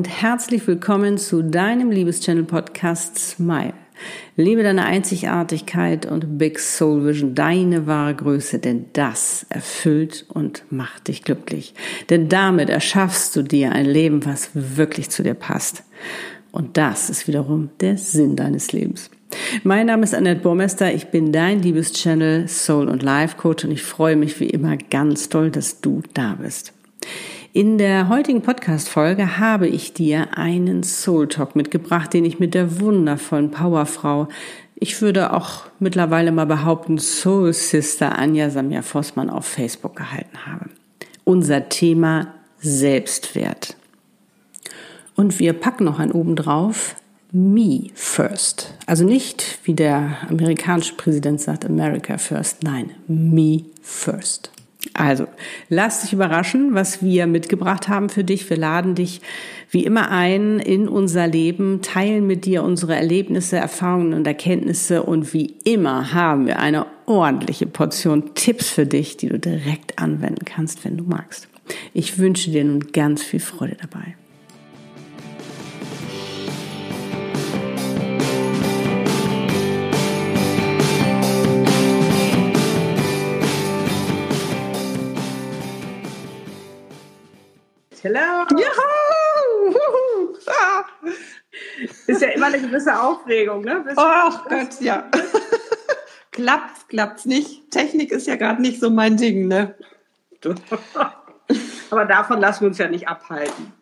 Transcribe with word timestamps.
Und 0.00 0.22
herzlich 0.22 0.66
willkommen 0.66 1.18
zu 1.18 1.42
deinem 1.42 1.90
Liebeschannel 1.90 2.44
Podcast 2.44 3.18
Smile. 3.18 3.74
Liebe 4.34 4.62
deine 4.62 4.86
Einzigartigkeit 4.86 6.06
und 6.06 6.38
Big 6.38 6.58
Soul 6.58 7.04
Vision, 7.04 7.34
deine 7.34 7.86
wahre 7.86 8.14
Größe, 8.14 8.60
denn 8.60 8.86
das 8.94 9.44
erfüllt 9.50 10.24
und 10.30 10.62
macht 10.70 11.08
dich 11.08 11.22
glücklich. 11.22 11.74
Denn 12.08 12.30
damit 12.30 12.70
erschaffst 12.70 13.36
du 13.36 13.42
dir 13.42 13.72
ein 13.72 13.84
Leben, 13.84 14.24
was 14.24 14.48
wirklich 14.54 15.10
zu 15.10 15.22
dir 15.22 15.34
passt. 15.34 15.82
Und 16.50 16.78
das 16.78 17.10
ist 17.10 17.28
wiederum 17.28 17.68
der 17.80 17.98
Sinn 17.98 18.36
deines 18.36 18.72
Lebens. 18.72 19.10
Mein 19.64 19.88
Name 19.88 20.04
ist 20.04 20.14
Annette 20.14 20.40
Burmester, 20.40 20.94
ich 20.94 21.08
bin 21.08 21.30
dein 21.30 21.60
Liebeschannel 21.60 22.48
Soul 22.48 22.88
und 22.88 23.02
Life 23.02 23.36
Coach 23.36 23.66
und 23.66 23.70
ich 23.70 23.82
freue 23.82 24.16
mich 24.16 24.40
wie 24.40 24.48
immer 24.48 24.78
ganz 24.78 25.28
toll, 25.28 25.50
dass 25.50 25.82
du 25.82 26.00
da 26.14 26.38
bist. 26.40 26.72
In 27.52 27.78
der 27.78 28.08
heutigen 28.08 28.42
Podcast-Folge 28.42 29.38
habe 29.38 29.66
ich 29.66 29.92
dir 29.92 30.38
einen 30.38 30.84
Soul 30.84 31.26
Talk 31.26 31.56
mitgebracht, 31.56 32.14
den 32.14 32.24
ich 32.24 32.38
mit 32.38 32.54
der 32.54 32.78
wundervollen 32.78 33.50
Powerfrau, 33.50 34.28
ich 34.76 35.02
würde 35.02 35.32
auch 35.32 35.64
mittlerweile 35.80 36.30
mal 36.30 36.46
behaupten, 36.46 36.98
Soul 36.98 37.52
Sister 37.52 38.16
Anja 38.16 38.50
Samia 38.50 38.82
Vossmann 38.82 39.30
auf 39.30 39.46
Facebook 39.46 39.96
gehalten 39.96 40.46
habe. 40.46 40.66
Unser 41.24 41.68
Thema 41.68 42.28
Selbstwert. 42.60 43.76
Und 45.16 45.40
wir 45.40 45.52
packen 45.52 45.82
noch 45.84 45.98
ein 45.98 46.12
oben 46.12 46.36
drauf, 46.36 46.94
Me 47.32 47.88
First. 47.94 48.74
Also 48.86 49.04
nicht, 49.04 49.58
wie 49.64 49.74
der 49.74 50.18
amerikanische 50.28 50.94
Präsident 50.94 51.40
sagt, 51.40 51.66
America 51.66 52.16
First. 52.16 52.62
Nein, 52.62 52.92
Me 53.08 53.64
First. 53.82 54.52
Also, 54.94 55.26
lass 55.68 56.02
dich 56.02 56.14
überraschen, 56.14 56.74
was 56.74 57.02
wir 57.02 57.26
mitgebracht 57.26 57.88
haben 57.88 58.08
für 58.08 58.24
dich. 58.24 58.48
Wir 58.48 58.56
laden 58.56 58.94
dich 58.94 59.20
wie 59.70 59.84
immer 59.84 60.10
ein 60.10 60.58
in 60.58 60.88
unser 60.88 61.26
Leben, 61.26 61.82
teilen 61.82 62.26
mit 62.26 62.46
dir 62.46 62.62
unsere 62.64 62.96
Erlebnisse, 62.96 63.56
Erfahrungen 63.56 64.14
und 64.14 64.26
Erkenntnisse 64.26 65.02
und 65.02 65.34
wie 65.34 65.54
immer 65.64 66.14
haben 66.14 66.46
wir 66.46 66.58
eine 66.58 66.86
ordentliche 67.06 67.66
Portion 67.66 68.34
Tipps 68.34 68.70
für 68.70 68.86
dich, 68.86 69.16
die 69.16 69.28
du 69.28 69.38
direkt 69.38 69.98
anwenden 69.98 70.44
kannst, 70.44 70.84
wenn 70.84 70.96
du 70.96 71.04
magst. 71.04 71.48
Ich 71.92 72.18
wünsche 72.18 72.50
dir 72.50 72.64
nun 72.64 72.80
ganz 72.92 73.22
viel 73.22 73.40
Freude 73.40 73.76
dabei. 73.80 74.16
Hello! 88.02 88.46
Juhu! 88.50 90.34
Ah. 90.46 90.84
Ist 92.06 92.22
ja 92.22 92.28
immer 92.28 92.46
eine 92.46 92.58
gewisse 92.58 92.98
Aufregung, 92.98 93.62
ne? 93.62 93.82
Bis 93.84 93.94
Ach 93.96 94.48
Gott, 94.48 94.80
ja. 94.80 95.10
klappt's, 96.32 96.88
klappt's 96.88 97.26
nicht. 97.26 97.70
Technik 97.70 98.10
ist 98.10 98.26
ja 98.26 98.36
gerade 98.36 98.62
nicht 98.62 98.80
so 98.80 98.88
mein 98.88 99.18
Ding, 99.18 99.48
ne? 99.48 99.74
Aber 101.90 102.06
davon 102.06 102.40
lassen 102.40 102.62
wir 102.62 102.68
uns 102.68 102.78
ja 102.78 102.88
nicht 102.88 103.06
abhalten. 103.06 103.74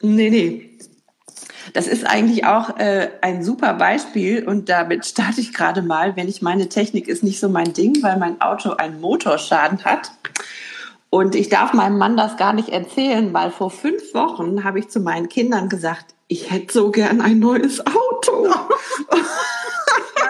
Nee, 0.00 0.30
nee. 0.30 0.78
Das 1.72 1.88
ist 1.88 2.06
eigentlich 2.06 2.44
auch 2.46 2.78
äh, 2.78 3.10
ein 3.22 3.42
super 3.42 3.74
Beispiel 3.74 4.46
und 4.46 4.68
damit 4.68 5.04
starte 5.04 5.40
ich 5.40 5.52
gerade 5.52 5.82
mal, 5.82 6.14
wenn 6.14 6.28
ich 6.28 6.42
meine 6.42 6.68
Technik 6.68 7.08
ist 7.08 7.24
nicht 7.24 7.40
so 7.40 7.48
mein 7.48 7.72
Ding, 7.72 8.02
weil 8.02 8.18
mein 8.18 8.40
Auto 8.40 8.70
einen 8.74 9.00
Motorschaden 9.00 9.84
hat. 9.84 10.12
Und 11.14 11.36
ich 11.36 11.48
darf 11.48 11.72
meinem 11.74 11.96
Mann 11.96 12.16
das 12.16 12.36
gar 12.36 12.52
nicht 12.52 12.70
erzählen, 12.70 13.32
weil 13.32 13.52
vor 13.52 13.70
fünf 13.70 14.14
Wochen 14.14 14.64
habe 14.64 14.80
ich 14.80 14.88
zu 14.88 14.98
meinen 14.98 15.28
Kindern 15.28 15.68
gesagt, 15.68 16.06
ich 16.26 16.50
hätte 16.50 16.72
so 16.72 16.90
gern 16.90 17.20
ein 17.20 17.38
neues 17.38 17.78
Auto. 17.86 18.46
ja, 18.48 18.52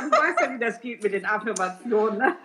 du 0.03 0.11
weißt 0.11 0.41
ja, 0.43 0.53
wie 0.53 0.59
das 0.59 0.83
geht 0.83 1.03
mit 1.03 1.15
den 1.15 1.25
Affirmationen. 1.25 2.19
Ne? 2.19 2.37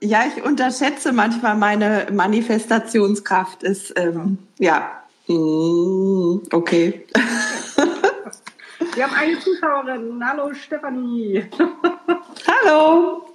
Ja, 0.00 0.22
ich 0.28 0.44
unterschätze 0.44 1.12
manchmal 1.12 1.56
meine 1.56 2.06
Manifestationskraft. 2.12 3.64
Ist 3.64 3.94
ähm, 3.96 4.38
ja 4.60 4.88
mm, 5.26 6.42
okay. 6.52 7.04
Wir 8.94 9.04
haben 9.04 9.14
eine 9.14 9.38
Zuschauerin. 9.38 10.20
Hallo 10.24 10.52
Stefanie. 10.52 11.44
Hallo. 12.46 13.26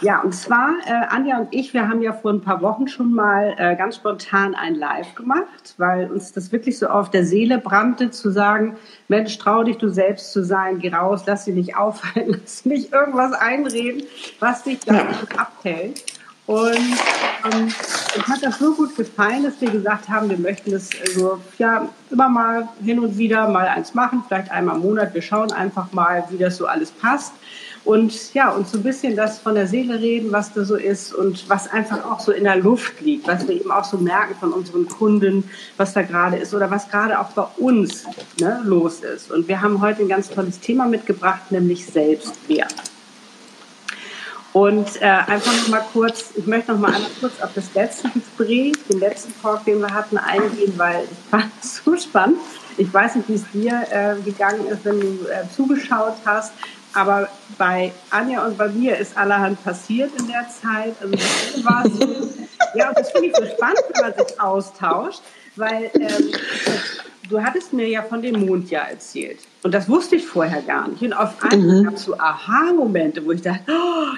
Ja, 0.00 0.22
und 0.22 0.32
zwar, 0.32 0.70
äh, 0.86 1.06
Anja 1.08 1.38
und 1.38 1.48
ich, 1.50 1.74
wir 1.74 1.88
haben 1.88 2.00
ja 2.00 2.12
vor 2.12 2.32
ein 2.32 2.40
paar 2.40 2.62
Wochen 2.62 2.88
schon 2.88 3.12
mal 3.12 3.54
äh, 3.58 3.76
ganz 3.76 3.96
spontan 3.96 4.54
ein 4.54 4.74
Live 4.74 5.14
gemacht, 5.14 5.74
weil 5.76 6.10
uns 6.10 6.32
das 6.32 6.50
wirklich 6.50 6.78
so 6.78 6.86
auf 6.86 7.10
der 7.10 7.24
Seele 7.24 7.58
brannte, 7.58 8.10
zu 8.10 8.30
sagen, 8.30 8.76
Mensch, 9.08 9.36
trau 9.38 9.62
dich, 9.62 9.76
du 9.76 9.88
selbst 9.88 10.32
zu 10.32 10.44
sein, 10.44 10.78
geh 10.78 10.92
raus, 10.92 11.24
lass 11.26 11.44
dich 11.44 11.54
nicht 11.54 11.76
aufhalten, 11.76 12.38
lass 12.42 12.62
dich 12.62 12.72
nicht 12.72 12.92
irgendwas 12.92 13.32
einreden, 13.32 14.02
was 14.40 14.64
dich 14.64 14.80
da 14.80 14.94
ja. 14.94 15.08
abhält. 15.36 16.02
Und 16.46 16.76
ähm, 16.76 17.74
uns 18.16 18.28
hat 18.28 18.42
das 18.42 18.58
so 18.58 18.72
gut 18.74 18.96
gefallen, 18.96 19.42
dass 19.42 19.60
wir 19.60 19.70
gesagt 19.70 20.08
haben, 20.08 20.30
wir 20.30 20.38
möchten 20.38 20.70
das 20.70 20.90
so, 21.14 21.38
ja, 21.58 21.88
immer 22.10 22.28
mal 22.28 22.68
hin 22.82 23.00
und 23.00 23.18
wieder 23.18 23.48
mal 23.48 23.66
eins 23.66 23.94
machen, 23.94 24.22
vielleicht 24.26 24.50
einmal 24.50 24.76
im 24.76 24.82
Monat. 24.82 25.12
Wir 25.12 25.22
schauen 25.22 25.52
einfach 25.52 25.92
mal, 25.92 26.24
wie 26.30 26.38
das 26.38 26.56
so 26.56 26.66
alles 26.66 26.90
passt. 26.92 27.32
Und 27.84 28.34
ja, 28.34 28.50
und 28.50 28.68
so 28.68 28.78
ein 28.78 28.82
bisschen 28.82 29.14
das 29.14 29.38
von 29.38 29.54
der 29.54 29.68
Seele 29.68 30.00
reden, 30.00 30.32
was 30.32 30.52
da 30.52 30.64
so 30.64 30.74
ist 30.74 31.14
und 31.14 31.48
was 31.48 31.70
einfach 31.70 32.04
auch 32.04 32.18
so 32.18 32.32
in 32.32 32.42
der 32.42 32.56
Luft 32.56 33.00
liegt, 33.00 33.28
was 33.28 33.46
wir 33.46 33.54
eben 33.54 33.70
auch 33.70 33.84
so 33.84 33.96
merken 33.96 34.34
von 34.34 34.52
unseren 34.52 34.88
Kunden, 34.88 35.48
was 35.76 35.92
da 35.92 36.02
gerade 36.02 36.36
ist 36.36 36.52
oder 36.52 36.68
was 36.68 36.88
gerade 36.88 37.20
auch 37.20 37.30
bei 37.30 37.46
uns 37.58 38.04
ne, 38.40 38.60
los 38.64 39.00
ist. 39.00 39.30
Und 39.30 39.46
wir 39.46 39.62
haben 39.62 39.80
heute 39.80 40.02
ein 40.02 40.08
ganz 40.08 40.28
tolles 40.28 40.58
Thema 40.58 40.86
mitgebracht, 40.86 41.52
nämlich 41.52 41.86
Selbstwert. 41.86 42.74
Und 44.56 45.02
äh, 45.02 45.04
einfach 45.04 45.54
noch 45.54 45.68
mal 45.68 45.84
kurz, 45.92 46.30
ich 46.34 46.46
möchte 46.46 46.72
noch 46.72 46.78
mal 46.78 46.94
einmal 46.94 47.10
kurz 47.20 47.42
auf 47.42 47.50
das 47.54 47.74
letzte 47.74 48.08
Gespräch, 48.08 48.72
den 48.90 49.00
letzten 49.00 49.38
Talk, 49.42 49.66
den 49.66 49.80
wir 49.80 49.92
hatten, 49.92 50.16
eingehen, 50.16 50.72
weil 50.78 51.04
ich 51.04 51.30
fand 51.30 51.52
es 51.62 51.84
so 51.84 51.94
spannend. 51.94 52.38
Ich 52.78 52.90
weiß 52.90 53.16
nicht, 53.16 53.28
wie 53.28 53.34
es 53.34 53.44
dir 53.52 53.86
äh, 53.90 54.18
gegangen 54.22 54.66
ist, 54.68 54.82
wenn 54.86 54.98
du 54.98 55.28
äh, 55.28 55.46
zugeschaut 55.54 56.14
hast. 56.24 56.54
Aber 56.94 57.28
bei 57.58 57.92
Anja 58.08 58.46
und 58.46 58.56
bei 58.56 58.68
mir 58.68 58.96
ist 58.96 59.14
allerhand 59.18 59.62
passiert 59.62 60.10
in 60.18 60.26
der 60.26 60.46
Zeit. 60.48 60.94
Also 61.02 61.12
das 61.12 61.62
war 61.62 61.84
so, 61.90 62.30
ja, 62.74 62.88
und 62.88 62.98
das 62.98 63.10
finde 63.10 63.26
ich 63.28 63.36
so 63.36 63.44
spannend, 63.44 63.82
wenn 63.92 64.08
man 64.08 64.26
sich 64.26 64.40
austauscht, 64.40 65.20
weil 65.56 65.90
ähm, 66.00 66.32
du 67.28 67.42
hattest 67.42 67.74
mir 67.74 67.88
ja 67.88 68.02
von 68.02 68.22
dem 68.22 68.46
Mondjahr 68.46 68.88
erzählt. 68.88 69.40
Und 69.62 69.74
das 69.74 69.86
wusste 69.86 70.16
ich 70.16 70.26
vorher 70.26 70.62
gar 70.62 70.88
nicht. 70.88 71.02
Und 71.02 71.12
auf 71.12 71.34
einmal 71.42 71.80
mhm. 71.80 71.84
gab 71.84 71.94
es 71.96 72.04
so 72.04 72.18
Aha-Momente, 72.18 73.22
wo 73.22 73.32
ich 73.32 73.42
dachte, 73.42 73.64
oh, 73.68 74.16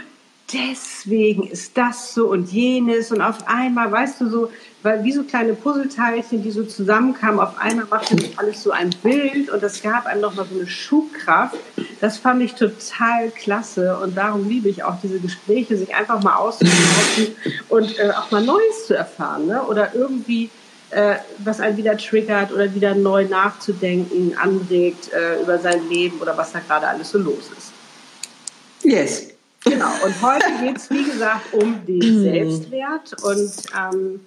deswegen 0.52 1.46
ist 1.46 1.76
das 1.76 2.14
so 2.14 2.28
und 2.28 2.50
jenes 2.50 3.12
und 3.12 3.20
auf 3.20 3.46
einmal, 3.46 3.90
weißt 3.92 4.20
du, 4.20 4.30
so, 4.30 4.50
weil 4.82 5.04
wie 5.04 5.12
so 5.12 5.24
kleine 5.24 5.54
Puzzleteilchen, 5.54 6.42
die 6.42 6.50
so 6.50 6.64
zusammenkamen, 6.64 7.40
auf 7.40 7.58
einmal 7.58 7.86
machte 7.86 8.16
das 8.16 8.38
alles 8.38 8.62
so 8.62 8.70
ein 8.70 8.90
Bild 9.02 9.50
und 9.50 9.62
das 9.62 9.82
gab 9.82 10.06
einem 10.06 10.22
nochmal 10.22 10.46
so 10.50 10.58
eine 10.58 10.66
Schubkraft. 10.66 11.56
Das 12.00 12.18
fand 12.18 12.42
ich 12.42 12.54
total 12.54 13.30
klasse 13.30 13.98
und 13.98 14.16
darum 14.16 14.48
liebe 14.48 14.68
ich 14.68 14.82
auch 14.82 15.00
diese 15.02 15.18
Gespräche, 15.18 15.76
sich 15.76 15.94
einfach 15.94 16.22
mal 16.22 16.36
auszutauschen 16.36 17.34
und 17.68 17.98
äh, 17.98 18.10
auch 18.10 18.30
mal 18.30 18.42
Neues 18.42 18.86
zu 18.86 18.96
erfahren, 18.96 19.46
ne? 19.46 19.62
oder 19.62 19.94
irgendwie 19.94 20.50
äh, 20.90 21.16
was 21.38 21.60
einen 21.60 21.76
wieder 21.76 21.96
triggert 21.98 22.52
oder 22.52 22.74
wieder 22.74 22.94
neu 22.94 23.26
nachzudenken, 23.26 24.34
anregt 24.38 25.12
äh, 25.12 25.42
über 25.42 25.58
sein 25.58 25.88
Leben 25.90 26.18
oder 26.20 26.36
was 26.36 26.52
da 26.52 26.60
gerade 26.60 26.88
alles 26.88 27.10
so 27.10 27.18
los 27.18 27.50
ist. 27.56 27.72
Yes. 28.82 29.37
Genau, 29.68 29.90
und 30.04 30.22
heute 30.22 30.46
geht 30.60 30.76
es, 30.76 30.90
wie 30.90 31.04
gesagt, 31.04 31.52
um 31.52 31.84
den 31.86 31.98
mhm. 31.98 32.22
Selbstwert. 32.22 33.22
Und 33.22 33.52
ähm, 33.76 34.20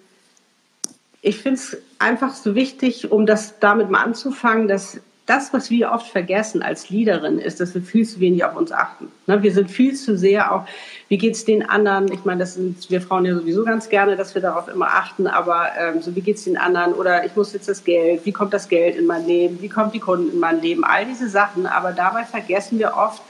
ich 1.22 1.38
finde 1.38 1.60
es 1.60 1.78
einfach 2.00 2.34
so 2.34 2.56
wichtig, 2.56 3.12
um 3.12 3.26
das 3.26 3.60
damit 3.60 3.90
mal 3.90 4.04
anzufangen, 4.04 4.68
dass 4.68 5.00
das, 5.28 5.54
was 5.54 5.70
wir 5.70 5.92
oft 5.92 6.08
vergessen 6.08 6.62
als 6.62 6.90
Leaderin, 6.90 7.40
ist, 7.40 7.60
dass 7.60 7.74
wir 7.74 7.82
viel 7.82 8.06
zu 8.06 8.20
wenig 8.20 8.44
auf 8.44 8.56
uns 8.56 8.72
achten. 8.72 9.08
Ne? 9.28 9.42
Wir 9.42 9.54
sind 9.54 9.70
viel 9.70 9.96
zu 9.96 10.18
sehr 10.18 10.54
auch, 10.54 10.66
wie 11.08 11.18
geht 11.18 11.36
es 11.36 11.46
den 11.46 11.70
anderen? 11.70 12.12
Ich 12.12 12.26
meine, 12.26 12.40
das 12.40 12.56
sind 12.56 12.90
wir 12.90 13.02
Frauen 13.02 13.26
ja 13.26 13.36
sowieso 13.36 13.64
ganz 13.64 13.88
gerne, 13.88 14.16
dass 14.18 14.36
wir 14.36 14.42
darauf 14.42 14.68
immer 14.68 14.88
achten, 14.88 15.28
aber 15.28 15.70
ähm, 15.78 16.02
so 16.02 16.16
wie 16.16 16.22
geht 16.22 16.38
es 16.38 16.44
den 16.44 16.58
anderen? 16.58 16.94
Oder 16.94 17.24
ich 17.24 17.36
muss 17.36 17.54
jetzt 17.54 17.70
das 17.70 17.84
Geld, 17.84 18.26
wie 18.26 18.32
kommt 18.32 18.54
das 18.54 18.68
Geld 18.68 18.98
in 18.98 19.06
mein 19.06 19.26
Leben? 19.26 19.62
Wie 19.62 19.70
kommt 19.70 19.94
die 19.94 20.00
Kunden 20.00 20.34
in 20.34 20.40
mein 20.40 20.62
Leben? 20.62 20.84
All 20.84 21.06
diese 21.06 21.30
Sachen, 21.30 21.66
aber 21.66 21.94
dabei 21.94 22.24
vergessen 22.24 22.80
wir 22.80 22.98
oft, 22.98 23.22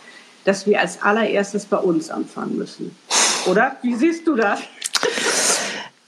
dass 0.43 0.65
wir 0.65 0.79
als 0.79 1.01
allererstes 1.01 1.65
bei 1.65 1.77
uns 1.77 2.09
anfangen 2.09 2.57
müssen. 2.57 2.95
Oder? 3.47 3.77
Wie 3.81 3.95
siehst 3.95 4.27
du 4.27 4.35
das? 4.35 4.61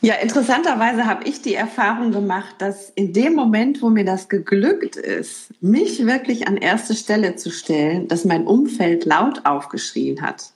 Ja, 0.02 0.16
interessanterweise 0.16 1.06
habe 1.06 1.24
ich 1.24 1.42
die 1.42 1.56
Erfahrung 1.56 2.12
gemacht, 2.12 2.56
dass 2.58 2.90
in 2.90 3.14
dem 3.14 3.36
Moment, 3.36 3.82
wo 3.82 3.90
mir 3.90 4.04
das 4.04 4.28
geglückt 4.28 4.98
ist, 4.98 5.52
mich 5.62 6.06
wirklich 6.06 6.46
an 6.46 6.58
erste 6.58 6.94
Stelle 6.94 7.38
zu 7.38 7.52
stellen, 7.52 8.10
dass 8.10 8.26
mein 8.26 8.46
Umfeld 8.46 9.06
laut 9.06 9.46
aufgeschrien 9.46 10.22
hat. 10.22 10.52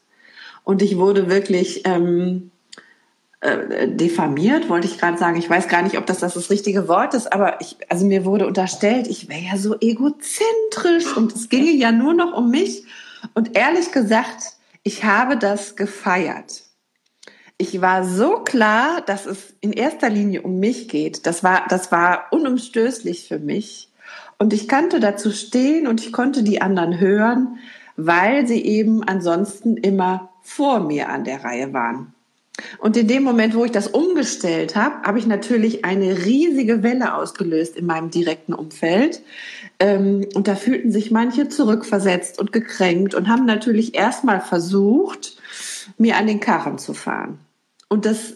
Und 0.66 0.82
ich 0.82 0.98
wurde 0.98 1.30
wirklich 1.30 1.84
ähm, 1.86 2.52
äh, 3.40 3.88
diffamiert, 3.88 4.68
wollte 4.68 4.88
ich 4.88 4.98
gerade 4.98 5.18
sagen. 5.18 5.38
Ich 5.38 5.50
weiß 5.50 5.70
gar 5.70 5.82
nicht, 5.82 5.98
ob 5.98 6.06
das, 6.06 6.20
das 6.20 6.34
das 6.34 6.50
richtige 6.50 6.90
Wort 6.90 7.14
ist, 7.14 7.32
aber 7.32 7.62
ich, 7.62 7.78
also 7.88 8.06
mir 8.06 8.26
wurde 8.26 8.48
unterstellt, 8.48 9.08
ich 9.08 9.30
wäre 9.30 9.44
ja 9.52 9.58
so 9.58 9.78
egozentrisch 9.80 11.16
und 11.16 11.34
es 11.34 11.48
ginge 11.48 11.72
ja 11.72 11.94
nur 11.94 12.14
noch 12.14 12.34
um 12.34 12.52
mich. 12.52 12.84
Und 13.34 13.58
ehrlich 13.58 13.92
gesagt, 13.92 14.56
ich 14.84 15.04
habe 15.04 15.38
das 15.38 15.76
gefeiert. 15.76 16.64
Ich 17.58 17.82
war 17.82 18.04
so 18.04 18.44
klar, 18.44 19.02
dass 19.02 19.26
es 19.26 19.56
in 19.62 19.74
erster 19.74 20.10
Linie 20.10 20.44
um 20.44 20.60
mich 20.60 20.90
geht. 20.90 21.26
Das 21.26 21.44
war, 21.44 21.66
das 21.70 21.92
war 21.92 22.28
unumstößlich 22.32 23.28
für 23.28 23.40
mich. 23.40 23.92
Und 24.38 24.54
ich 24.54 24.68
kannte 24.68 25.00
dazu 25.00 25.32
stehen 25.32 25.88
und 25.88 26.00
ich 26.02 26.14
konnte 26.14 26.44
die 26.44 26.62
anderen 26.62 27.00
hören, 27.00 27.58
weil 27.96 28.48
sie 28.48 28.64
eben 28.64 29.04
ansonsten 29.04 29.76
immer 29.76 30.30
vor 30.44 30.80
mir 30.80 31.10
an 31.10 31.24
der 31.24 31.44
Reihe 31.44 31.74
waren. 31.74 32.14
Und 32.80 32.98
in 32.98 33.08
dem 33.08 33.24
Moment, 33.24 33.56
wo 33.56 33.66
ich 33.66 33.72
das 33.72 33.88
umgestellt 33.88 34.76
habe, 34.76 35.02
habe 35.04 35.20
ich 35.20 35.28
natürlich 35.28 35.86
eine 35.86 36.26
riesige 36.26 36.82
Welle 36.82 37.14
ausgelöst 37.14 37.76
in 37.76 37.86
meinem 37.86 38.10
direkten 38.10 38.54
Umfeld. 38.54 39.22
Ähm, 39.80 40.28
und 40.34 40.48
da 40.48 40.56
fühlten 40.56 40.92
sich 40.92 41.12
manche 41.12 41.50
zurückversetzt 41.50 42.40
und 42.40 42.52
gekränkt 42.52 43.14
und 43.14 43.28
haben 43.28 43.46
natürlich 43.46 43.96
erstmal 43.96 44.42
versucht, 44.42 45.38
mir 45.98 46.18
an 46.18 46.28
den 46.28 46.40
Karren 46.40 46.78
zu 46.80 46.94
fahren. 46.94 47.40
Und 47.90 48.06
das 48.06 48.34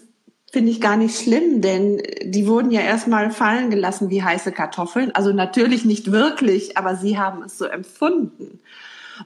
finde 0.51 0.71
ich 0.71 0.81
gar 0.81 0.97
nicht 0.97 1.19
schlimm, 1.19 1.61
denn 1.61 2.01
die 2.23 2.45
wurden 2.45 2.71
ja 2.71 2.81
erstmal 2.81 3.31
fallen 3.31 3.69
gelassen 3.69 4.09
wie 4.09 4.21
heiße 4.21 4.51
Kartoffeln. 4.51 5.11
Also 5.15 5.31
natürlich 5.31 5.85
nicht 5.85 6.11
wirklich, 6.11 6.77
aber 6.77 6.95
sie 6.95 7.17
haben 7.17 7.43
es 7.43 7.57
so 7.57 7.65
empfunden 7.65 8.59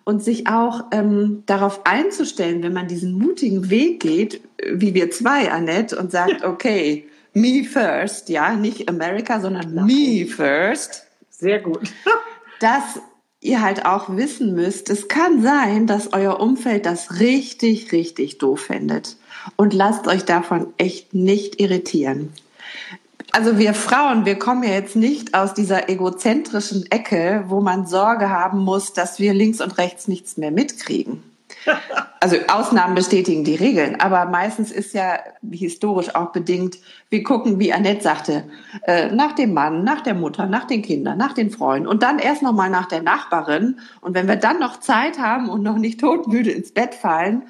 und 0.04 0.24
sich 0.24 0.48
auch 0.48 0.86
ähm, 0.92 1.44
darauf 1.46 1.86
einzustellen, 1.86 2.64
wenn 2.64 2.74
man 2.74 2.88
diesen 2.88 3.14
mutigen 3.14 3.70
Weg 3.70 4.02
geht, 4.02 4.42
wie 4.72 4.94
wir 4.94 5.12
zwei, 5.12 5.52
Annette, 5.52 5.98
und 5.98 6.12
sagt, 6.12 6.44
okay, 6.44 7.08
me 7.34 7.64
first, 7.64 8.30
ja, 8.30 8.56
nicht 8.56 8.90
America, 8.90 9.40
sondern 9.40 9.74
me 9.86 10.26
first. 10.26 11.08
Sehr 11.30 11.60
gut. 11.60 11.92
dass 12.60 13.00
ihr 13.42 13.62
halt 13.62 13.86
auch 13.86 14.16
wissen 14.16 14.56
müsst, 14.56 14.90
es 14.90 15.08
kann 15.08 15.42
sein, 15.44 15.86
dass 15.86 16.14
euer 16.14 16.40
Umfeld 16.40 16.86
das 16.86 17.20
richtig, 17.20 17.92
richtig 17.92 18.40
doof 18.40 18.62
findet. 18.62 19.18
Und 19.56 19.74
lasst 19.74 20.08
euch 20.08 20.26
davon 20.26 20.74
echt 20.78 21.14
nicht 21.14 21.62
irritieren 21.62 22.34
also 23.36 23.58
wir 23.58 23.74
Frauen, 23.74 24.26
wir 24.26 24.40
kommen 24.40 24.64
ja 24.64 24.70
jetzt 24.70 24.96
nicht 24.96 25.34
aus 25.34 25.54
dieser 25.54 25.90
egozentrischen 25.90 26.90
Ecke, 26.90 27.44
wo 27.48 27.60
man 27.60 27.86
Sorge 27.86 28.30
haben 28.30 28.60
muss, 28.60 28.94
dass 28.94 29.20
wir 29.20 29.34
links 29.34 29.60
und 29.60 29.78
rechts 29.78 30.08
nichts 30.08 30.38
mehr 30.38 30.52
mitkriegen. 30.52 31.22
Also 32.22 32.38
Ausnahmen 32.48 32.96
bestätigen 32.96 33.44
die 33.44 33.54
Regeln, 33.54 34.00
aber 34.00 34.26
meistens 34.26 34.72
ist 34.72 34.96
ja 34.96 35.20
historisch 35.52 36.16
auch 36.16 36.32
bedingt, 36.32 36.80
wir 37.12 37.22
gucken, 37.22 37.60
wie 37.60 37.72
Annette 37.72 38.02
sagte, 38.02 38.46
äh, 38.88 39.12
nach 39.12 39.34
dem 39.34 39.54
Mann, 39.54 39.84
nach 39.84 40.02
der 40.02 40.16
Mutter, 40.16 40.48
nach 40.48 40.66
den 40.66 40.82
Kindern, 40.82 41.20
nach 41.20 41.34
den 41.34 41.52
Freunden 41.52 41.88
und 41.88 42.02
dann 42.02 42.18
erst 42.18 42.42
nochmal 42.42 42.72
nach 42.72 42.88
der 42.88 43.04
Nachbarin. 43.04 43.80
Und 44.02 44.16
wenn 44.16 44.28
wir 44.28 44.38
dann 44.38 44.60
noch 44.60 44.80
Zeit 44.80 45.20
haben 45.20 45.50
und 45.50 45.62
noch 45.62 45.78
nicht 45.78 46.00
todmüde 46.00 46.50
ins 46.50 46.72
Bett 46.72 46.96
fallen, 46.96 47.44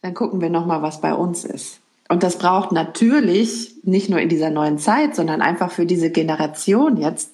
dann 0.00 0.14
gucken 0.14 0.40
wir 0.40 0.50
nochmal, 0.50 0.80
was 0.80 1.00
bei 1.00 1.12
uns 1.12 1.44
ist. 1.44 1.80
Und 2.10 2.22
das 2.24 2.38
braucht 2.38 2.72
natürlich 2.72 3.76
nicht 3.84 4.10
nur 4.10 4.18
in 4.18 4.28
dieser 4.28 4.50
neuen 4.50 4.80
Zeit, 4.80 5.14
sondern 5.14 5.40
einfach 5.40 5.70
für 5.70 5.86
diese 5.86 6.10
Generation 6.10 6.96
jetzt 6.96 7.32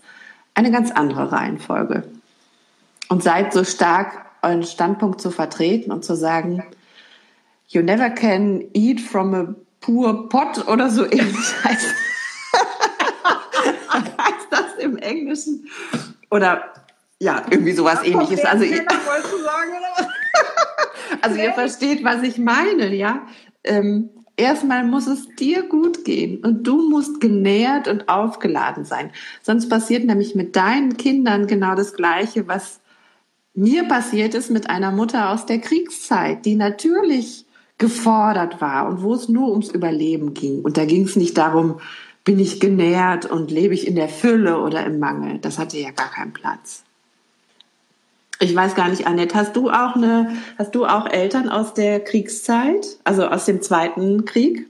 eine 0.53 0.71
ganz 0.71 0.91
andere 0.91 1.33
Reihenfolge. 1.33 2.03
Und 3.09 3.23
seid 3.23 3.55
so 3.55 3.65
stark, 3.65 4.27
euren 4.43 4.65
Standpunkt 4.65 5.23
zu 5.23 5.31
vertreten 5.31 5.93
und 5.93 6.05
zu 6.05 6.15
sagen, 6.15 6.63
you 7.69 7.81
never 7.81 8.11
can 8.11 8.65
eat 8.75 9.01
from 9.01 9.35
a 9.35 9.55
poor 9.81 10.29
pot 10.29 10.69
oder 10.69 10.91
so 10.91 11.07
ähnlich 11.07 11.55
heißt, 11.65 11.95
heißt 13.95 14.49
das 14.51 14.75
im 14.79 14.99
Englischen. 14.99 15.67
Oder 16.31 16.75
ja, 17.19 17.41
irgendwie 17.49 17.73
sowas 17.73 18.05
ähnliches. 18.05 18.45
Also, 18.45 18.67
also 21.23 21.41
ihr 21.41 21.55
versteht, 21.55 22.05
was 22.05 22.23
ich 22.23 22.37
meine, 22.37 22.95
ja. 22.95 23.27
Ähm, 23.65 24.11
erstmal 24.37 24.85
muss 24.85 25.07
es 25.07 25.29
dir 25.37 25.63
gut 25.63 26.05
gehen 26.05 26.45
und 26.45 26.67
du 26.67 26.89
musst 26.89 27.21
genährt 27.21 27.89
und 27.89 28.09
aufgeladen 28.09 28.85
sein. 28.85 29.11
Sonst 29.43 29.69
passiert 29.69 30.05
nämlich 30.05 30.35
mit 30.35 30.57
deinen 30.57 30.97
Kindern 30.97 31.47
genau 31.47 31.75
das 31.75 31.95
Gleiche, 31.95 32.47
was 32.49 32.81
mir 33.55 33.85
passiert 33.85 34.35
ist 34.35 34.51
mit 34.51 34.69
einer 34.69 34.93
Mutter 34.93 35.31
aus 35.31 35.47
der 35.47 35.59
Kriegszeit, 35.59 36.45
die 36.45 36.57
natürlich 36.57 37.47
gefordert 37.79 38.61
war 38.61 38.89
und 38.89 39.03
wo 39.03 39.15
es 39.15 39.29
nur 39.29 39.51
ums 39.51 39.71
Überleben 39.71 40.35
ging. 40.35 40.61
Und 40.61 40.77
da 40.77 40.85
ging 40.85 41.05
es 41.05 41.17
nicht 41.17 41.37
darum, 41.37 41.81
bin 42.25 42.39
ich 42.39 42.61
genährt 42.61 43.25
und 43.27 43.51
lebe 43.51 43.75
ich 43.75 43.87
in 43.87 43.95
der 43.95 44.09
Fülle 44.09 44.61
oder 44.61 44.85
im 44.85 44.99
Mangel. 44.99 45.39
Das 45.39 45.59
hatte 45.59 45.79
ja 45.79 45.91
gar 45.91 46.11
keinen 46.11 46.33
Platz. 46.33 46.86
Ich 48.39 48.55
weiß 48.55 48.75
gar 48.75 48.89
nicht, 48.89 49.07
Annette, 49.07 49.35
hast 49.35 49.57
du 49.57 49.71
auch 49.71 49.97
eine, 49.97 50.37
hast 50.59 50.75
du 50.75 50.85
auch 50.85 51.07
Eltern 51.07 51.49
aus 51.49 51.75
der 51.75 52.01
Kriegszeit, 52.01 52.99
also 53.05 53.27
aus 53.27 53.47
dem 53.47 53.63
Zweiten 53.63 54.25
Krieg? 54.25 54.67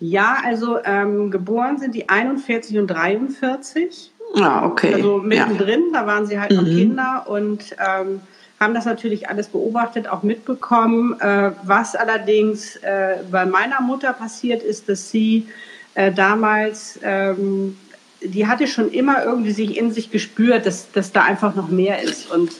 Ja, 0.00 0.38
also 0.44 0.78
ähm, 0.84 1.30
geboren 1.30 1.78
sind 1.78 1.94
die 1.94 2.08
41 2.08 2.76
und 2.78 2.88
43. 2.88 4.10
Ah, 4.34 4.66
okay. 4.66 4.94
Also 4.94 5.18
mittendrin, 5.18 5.92
ja. 5.92 6.00
da 6.00 6.06
waren 6.06 6.26
sie 6.26 6.40
halt 6.40 6.50
noch 6.50 6.62
mhm. 6.62 6.76
Kinder 6.76 7.24
und 7.28 7.76
ähm, 7.78 8.20
haben 8.58 8.74
das 8.74 8.84
natürlich 8.84 9.28
alles 9.28 9.48
beobachtet, 9.48 10.08
auch 10.08 10.24
mitbekommen. 10.24 11.20
Äh, 11.20 11.52
was 11.62 11.94
allerdings 11.94 12.76
äh, 12.76 13.18
bei 13.30 13.46
meiner 13.46 13.80
Mutter 13.80 14.12
passiert 14.12 14.62
ist, 14.64 14.88
dass 14.88 15.10
sie 15.10 15.46
äh, 15.94 16.10
damals 16.10 16.98
ähm, 17.02 17.76
die 18.24 18.46
hatte 18.46 18.66
schon 18.66 18.90
immer 18.90 19.24
irgendwie 19.24 19.52
sich 19.52 19.76
in 19.76 19.92
sich 19.92 20.10
gespürt, 20.10 20.66
dass, 20.66 20.90
dass 20.92 21.12
da 21.12 21.22
einfach 21.24 21.54
noch 21.54 21.68
mehr 21.68 22.02
ist. 22.02 22.30
Und 22.30 22.52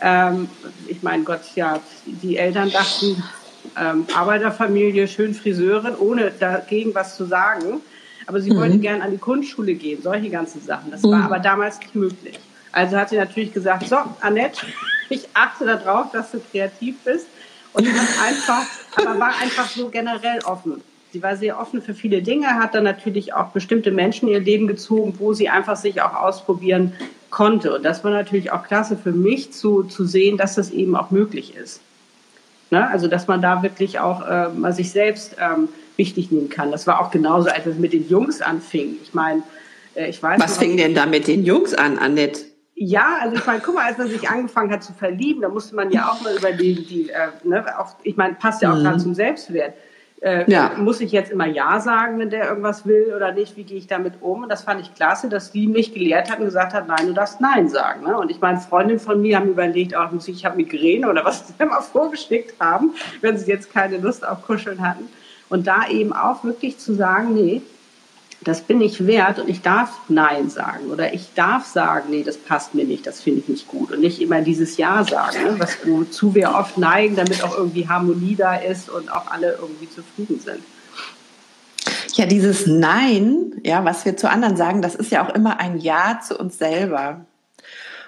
ähm, 0.00 0.48
ich 0.86 1.02
meine, 1.02 1.24
Gott, 1.24 1.40
ja, 1.54 1.80
die 2.06 2.36
Eltern 2.36 2.70
dachten, 2.70 3.22
ähm, 3.78 4.06
Arbeiterfamilie, 4.14 5.08
schön 5.08 5.34
Friseurin, 5.34 5.94
ohne 5.96 6.30
dagegen 6.30 6.94
was 6.94 7.16
zu 7.16 7.24
sagen. 7.24 7.80
Aber 8.26 8.40
sie 8.40 8.50
mhm. 8.50 8.56
wollte 8.56 8.78
gern 8.78 9.02
an 9.02 9.10
die 9.10 9.18
Kunstschule 9.18 9.74
gehen, 9.74 10.02
solche 10.02 10.30
ganzen 10.30 10.62
Sachen. 10.62 10.90
Das 10.90 11.02
mhm. 11.02 11.12
war 11.12 11.24
aber 11.24 11.38
damals 11.38 11.78
nicht 11.80 11.94
möglich. 11.94 12.38
Also 12.72 12.96
hat 12.96 13.08
sie 13.08 13.16
natürlich 13.16 13.52
gesagt, 13.52 13.88
so, 13.88 13.96
Annette, 14.20 14.66
ich 15.08 15.28
achte 15.34 15.64
darauf, 15.64 16.12
dass 16.12 16.30
du 16.30 16.40
kreativ 16.40 16.96
bist. 17.04 17.26
Und 17.74 17.86
hat 17.86 18.08
einfach, 18.26 18.64
aber 18.96 19.20
war 19.20 19.32
einfach 19.40 19.68
so 19.68 19.88
generell 19.88 20.40
offen. 20.44 20.82
Sie 21.12 21.22
war 21.22 21.36
sehr 21.36 21.58
offen 21.58 21.80
für 21.80 21.94
viele 21.94 22.22
Dinge, 22.22 22.46
hat 22.46 22.74
dann 22.74 22.84
natürlich 22.84 23.32
auch 23.32 23.48
bestimmte 23.48 23.90
Menschen 23.90 24.28
in 24.28 24.34
ihr 24.34 24.40
Leben 24.40 24.66
gezogen, 24.66 25.14
wo 25.18 25.32
sie 25.32 25.48
einfach 25.48 25.76
sich 25.76 26.02
auch 26.02 26.14
ausprobieren 26.14 26.92
konnte. 27.30 27.74
Und 27.74 27.84
das 27.84 28.04
war 28.04 28.10
natürlich 28.10 28.52
auch 28.52 28.64
klasse 28.64 28.96
für 28.96 29.12
mich 29.12 29.52
zu, 29.52 29.84
zu 29.84 30.04
sehen, 30.04 30.36
dass 30.36 30.54
das 30.54 30.70
eben 30.70 30.96
auch 30.96 31.10
möglich 31.10 31.56
ist. 31.56 31.80
Ne? 32.70 32.86
Also, 32.90 33.08
dass 33.08 33.26
man 33.26 33.40
da 33.40 33.62
wirklich 33.62 33.98
auch 34.00 34.26
äh, 34.26 34.48
mal 34.50 34.74
sich 34.74 34.90
selbst 34.90 35.36
ähm, 35.40 35.68
wichtig 35.96 36.30
nehmen 36.30 36.50
kann. 36.50 36.70
Das 36.70 36.86
war 36.86 37.00
auch 37.00 37.10
genauso, 37.10 37.48
als 37.48 37.64
es 37.64 37.78
mit 37.78 37.94
den 37.94 38.06
Jungs 38.08 38.42
anfing. 38.42 38.96
Ich 39.02 39.14
meine, 39.14 39.42
äh, 39.94 40.10
ich 40.10 40.22
weiß 40.22 40.38
Was 40.40 40.54
noch, 40.54 40.58
fing 40.58 40.76
denn 40.76 40.94
da 40.94 41.06
mit 41.06 41.26
den 41.26 41.44
Jungs 41.44 41.72
an, 41.72 41.98
Annette? 41.98 42.42
Ja, 42.74 43.18
also 43.22 43.36
ich 43.36 43.46
meine, 43.46 43.60
guck 43.64 43.74
mal, 43.74 43.86
als 43.86 43.98
man 43.98 44.08
sich 44.08 44.28
angefangen 44.28 44.70
hat 44.70 44.84
zu 44.84 44.92
verlieben, 44.92 45.40
da 45.40 45.48
musste 45.48 45.74
man 45.74 45.90
ja 45.90 46.10
auch 46.10 46.20
mal 46.20 46.36
überlegen, 46.36 46.86
die, 46.86 47.08
äh, 47.08 47.28
ne, 47.42 47.64
auch, 47.78 47.96
ich 48.04 48.16
meine, 48.16 48.34
passt 48.34 48.62
ja 48.62 48.72
auch 48.72 48.76
mhm. 48.76 48.84
gerade 48.84 48.98
zum 48.98 49.14
Selbstwert 49.14 49.74
äh, 50.20 50.50
ja. 50.50 50.72
Muss 50.76 51.00
ich 51.00 51.12
jetzt 51.12 51.30
immer 51.30 51.46
Ja 51.46 51.80
sagen, 51.80 52.18
wenn 52.18 52.30
der 52.30 52.48
irgendwas 52.48 52.84
will 52.86 53.12
oder 53.14 53.32
nicht? 53.32 53.56
Wie 53.56 53.62
gehe 53.62 53.78
ich 53.78 53.86
damit 53.86 54.14
um? 54.20 54.42
Und 54.42 54.48
das 54.48 54.62
fand 54.62 54.80
ich 54.80 54.92
klasse, 54.94 55.28
dass 55.28 55.52
die 55.52 55.68
mich 55.68 55.94
gelehrt 55.94 56.30
hat 56.30 56.40
und 56.40 56.46
gesagt 56.46 56.74
hat, 56.74 56.88
nein, 56.88 57.06
du 57.06 57.12
darfst 57.12 57.40
Nein 57.40 57.68
sagen. 57.68 58.04
Ne? 58.04 58.18
Und 58.18 58.30
ich 58.30 58.40
meine, 58.40 58.58
Freundinnen 58.58 58.98
von 58.98 59.20
mir 59.20 59.38
haben 59.38 59.48
überlegt, 59.48 59.94
auch 59.94 60.10
muss 60.10 60.26
ich, 60.26 60.36
ich 60.36 60.44
habe 60.44 60.56
Migräne 60.56 61.08
oder 61.08 61.24
was 61.24 61.46
sie 61.46 61.54
immer 61.62 61.80
vorgeschickt 61.82 62.58
haben, 62.60 62.94
wenn 63.20 63.38
sie 63.38 63.50
jetzt 63.50 63.72
keine 63.72 63.98
Lust 63.98 64.26
auf 64.26 64.42
Kuscheln 64.42 64.80
hatten. 64.80 65.08
Und 65.48 65.66
da 65.66 65.88
eben 65.88 66.12
auch 66.12 66.42
wirklich 66.42 66.78
zu 66.78 66.94
sagen, 66.94 67.34
nee, 67.34 67.62
das 68.40 68.62
bin 68.62 68.80
ich 68.80 69.06
wert 69.06 69.40
und 69.40 69.48
ich 69.48 69.62
darf 69.62 69.90
Nein 70.08 70.48
sagen 70.48 70.90
oder 70.90 71.12
ich 71.12 71.34
darf 71.34 71.66
sagen, 71.66 72.10
nee, 72.10 72.22
das 72.22 72.36
passt 72.36 72.74
mir 72.74 72.84
nicht, 72.84 73.06
das 73.06 73.20
finde 73.20 73.40
ich 73.40 73.48
nicht 73.48 73.68
gut 73.68 73.90
und 73.90 74.00
nicht 74.00 74.20
immer 74.20 74.42
dieses 74.42 74.76
Ja 74.76 75.04
sagen, 75.04 75.42
ne, 75.42 75.54
was 75.58 75.78
wozu 75.84 76.34
wir 76.34 76.54
oft 76.54 76.78
neigen, 76.78 77.16
damit 77.16 77.42
auch 77.42 77.56
irgendwie 77.56 77.88
Harmonie 77.88 78.36
da 78.36 78.54
ist 78.54 78.90
und 78.90 79.12
auch 79.12 79.30
alle 79.30 79.58
irgendwie 79.60 79.90
zufrieden 79.90 80.40
sind. 80.40 80.60
Ja, 82.14 82.26
dieses 82.26 82.66
Nein, 82.66 83.60
ja, 83.64 83.84
was 83.84 84.04
wir 84.04 84.16
zu 84.16 84.30
anderen 84.30 84.56
sagen, 84.56 84.82
das 84.82 84.94
ist 84.94 85.10
ja 85.10 85.26
auch 85.26 85.34
immer 85.34 85.60
ein 85.60 85.78
Ja 85.78 86.20
zu 86.20 86.38
uns 86.38 86.58
selber. 86.58 87.24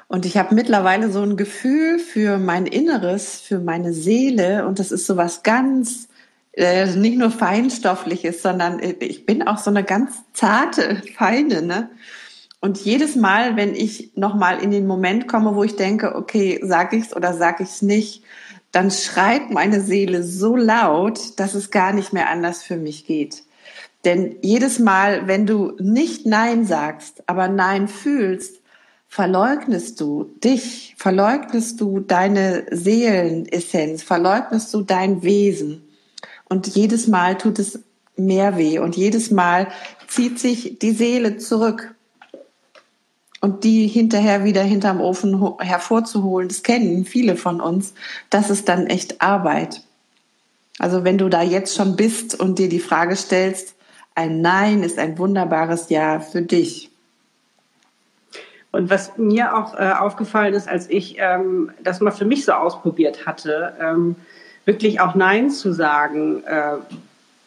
Und 0.07 0.27
ich 0.27 0.37
habe 0.37 0.55
mittlerweile 0.55 1.11
so 1.11 1.23
ein 1.23 1.37
Gefühl 1.37 1.99
für 1.99 2.39
mein 2.39 2.67
Inneres, 2.67 3.41
für 3.41 3.59
meine 3.59 3.93
Seele 3.93 4.67
und 4.67 4.79
das 4.79 4.91
ist 4.91 5.07
so 5.07 5.17
was 5.17 5.43
ganz 5.43 6.09
äh, 6.53 6.87
nicht 6.87 7.19
nur 7.19 7.31
feinstoffliches, 7.31 8.43
sondern 8.43 8.81
äh, 8.81 8.95
ich 9.01 9.27
bin 9.27 9.47
auch 9.47 9.59
so 9.59 9.71
eine 9.71 9.85
ganz 9.85 10.17
zarte, 10.33 11.03
feine, 11.17 11.63
ne? 11.63 11.91
Und 12.63 12.79
jedes 12.79 13.17
Mal, 13.17 13.57
wenn 13.57 13.75
ich 13.75 14.13
nochmal 14.17 14.63
in 14.63 14.71
den 14.71 14.87
Moment 14.87 15.27
komme, 15.27 15.55
wo 15.55 15.65
ich 15.65 15.77
denke, 15.77 16.15
okay, 16.15 16.61
sag 16.63 16.93
ich's 16.93 17.17
oder 17.17 17.33
sag 17.33 17.61
ich's 17.61 17.81
nicht, 17.81 18.23
dann 18.71 18.91
schreit 18.91 19.51
meine 19.51 19.81
Seele 19.81 20.23
so 20.23 20.57
laut, 20.57 21.41
dass 21.41 21.55
es 21.55 21.71
gar 21.71 21.93
nicht 21.93 22.13
mehr 22.13 22.29
anders 22.29 22.63
für 22.63 22.77
mich 22.77 23.07
geht. 23.07 23.45
Denn 24.05 24.37
jedes 24.43 24.79
Mal, 24.79 25.27
wenn 25.27 25.47
du 25.47 25.73
nicht 25.79 26.27
Nein 26.27 26.65
sagst, 26.67 27.23
aber 27.27 27.49
Nein 27.49 27.89
fühlst, 27.89 28.61
verleugnest 29.09 30.01
du 30.01 30.35
dich, 30.45 30.95
verleugnest 30.97 31.81
du 31.81 32.01
deine 32.01 32.67
Seelenessenz, 32.71 34.03
verleugnest 34.03 34.73
du 34.73 34.83
dein 34.83 35.23
Wesen. 35.23 35.83
Und 36.51 36.67
jedes 36.67 37.07
Mal 37.07 37.39
tut 37.39 37.59
es 37.61 37.79
mehr 38.17 38.59
weh 38.59 38.81
und 38.81 38.97
jedes 38.97 39.31
Mal 39.31 39.69
zieht 40.09 40.39
sich 40.39 40.79
die 40.81 40.91
Seele 40.91 41.39
zurück. 41.39 41.95
Und 43.41 43.65
die 43.65 43.87
hinterher 43.87 44.45
wieder 44.45 44.63
hinterm 44.63 45.01
Ofen 45.01 45.55
hervorzuholen, 45.61 46.49
das 46.49 46.63
kennen 46.63 47.07
viele 47.07 47.37
von 47.37 47.63
uns, 47.63 47.95
das 48.29 48.51
ist 48.51 48.69
dann 48.69 48.87
echt 48.87 49.23
Arbeit. 49.23 49.83
Also 50.79 51.05
wenn 51.05 51.17
du 51.17 51.31
da 51.31 51.41
jetzt 51.41 51.75
schon 51.75 51.97
bist 51.97 52.39
und 52.39 52.59
dir 52.59 52.69
die 52.69 52.81
Frage 52.81 53.17
stellst, 53.17 53.75
ein 54.15 54.43
Nein 54.43 54.83
ist 54.83 54.99
ein 54.99 55.17
wunderbares 55.17 55.89
Ja 55.89 56.21
für 56.21 56.43
dich. 56.43 56.91
Und 58.73 58.91
was 58.91 59.17
mir 59.17 59.57
auch 59.57 59.75
äh, 59.75 59.93
aufgefallen 59.93 60.53
ist, 60.53 60.69
als 60.69 60.91
ich 60.91 61.17
ähm, 61.19 61.71
das 61.83 62.01
mal 62.01 62.11
für 62.11 62.25
mich 62.25 62.45
so 62.45 62.53
ausprobiert 62.53 63.25
hatte, 63.25 63.75
ähm, 63.81 64.17
wirklich 64.65 65.01
auch 65.01 65.15
Nein 65.15 65.51
zu 65.51 65.73
sagen, 65.73 66.45
äh, 66.45 66.77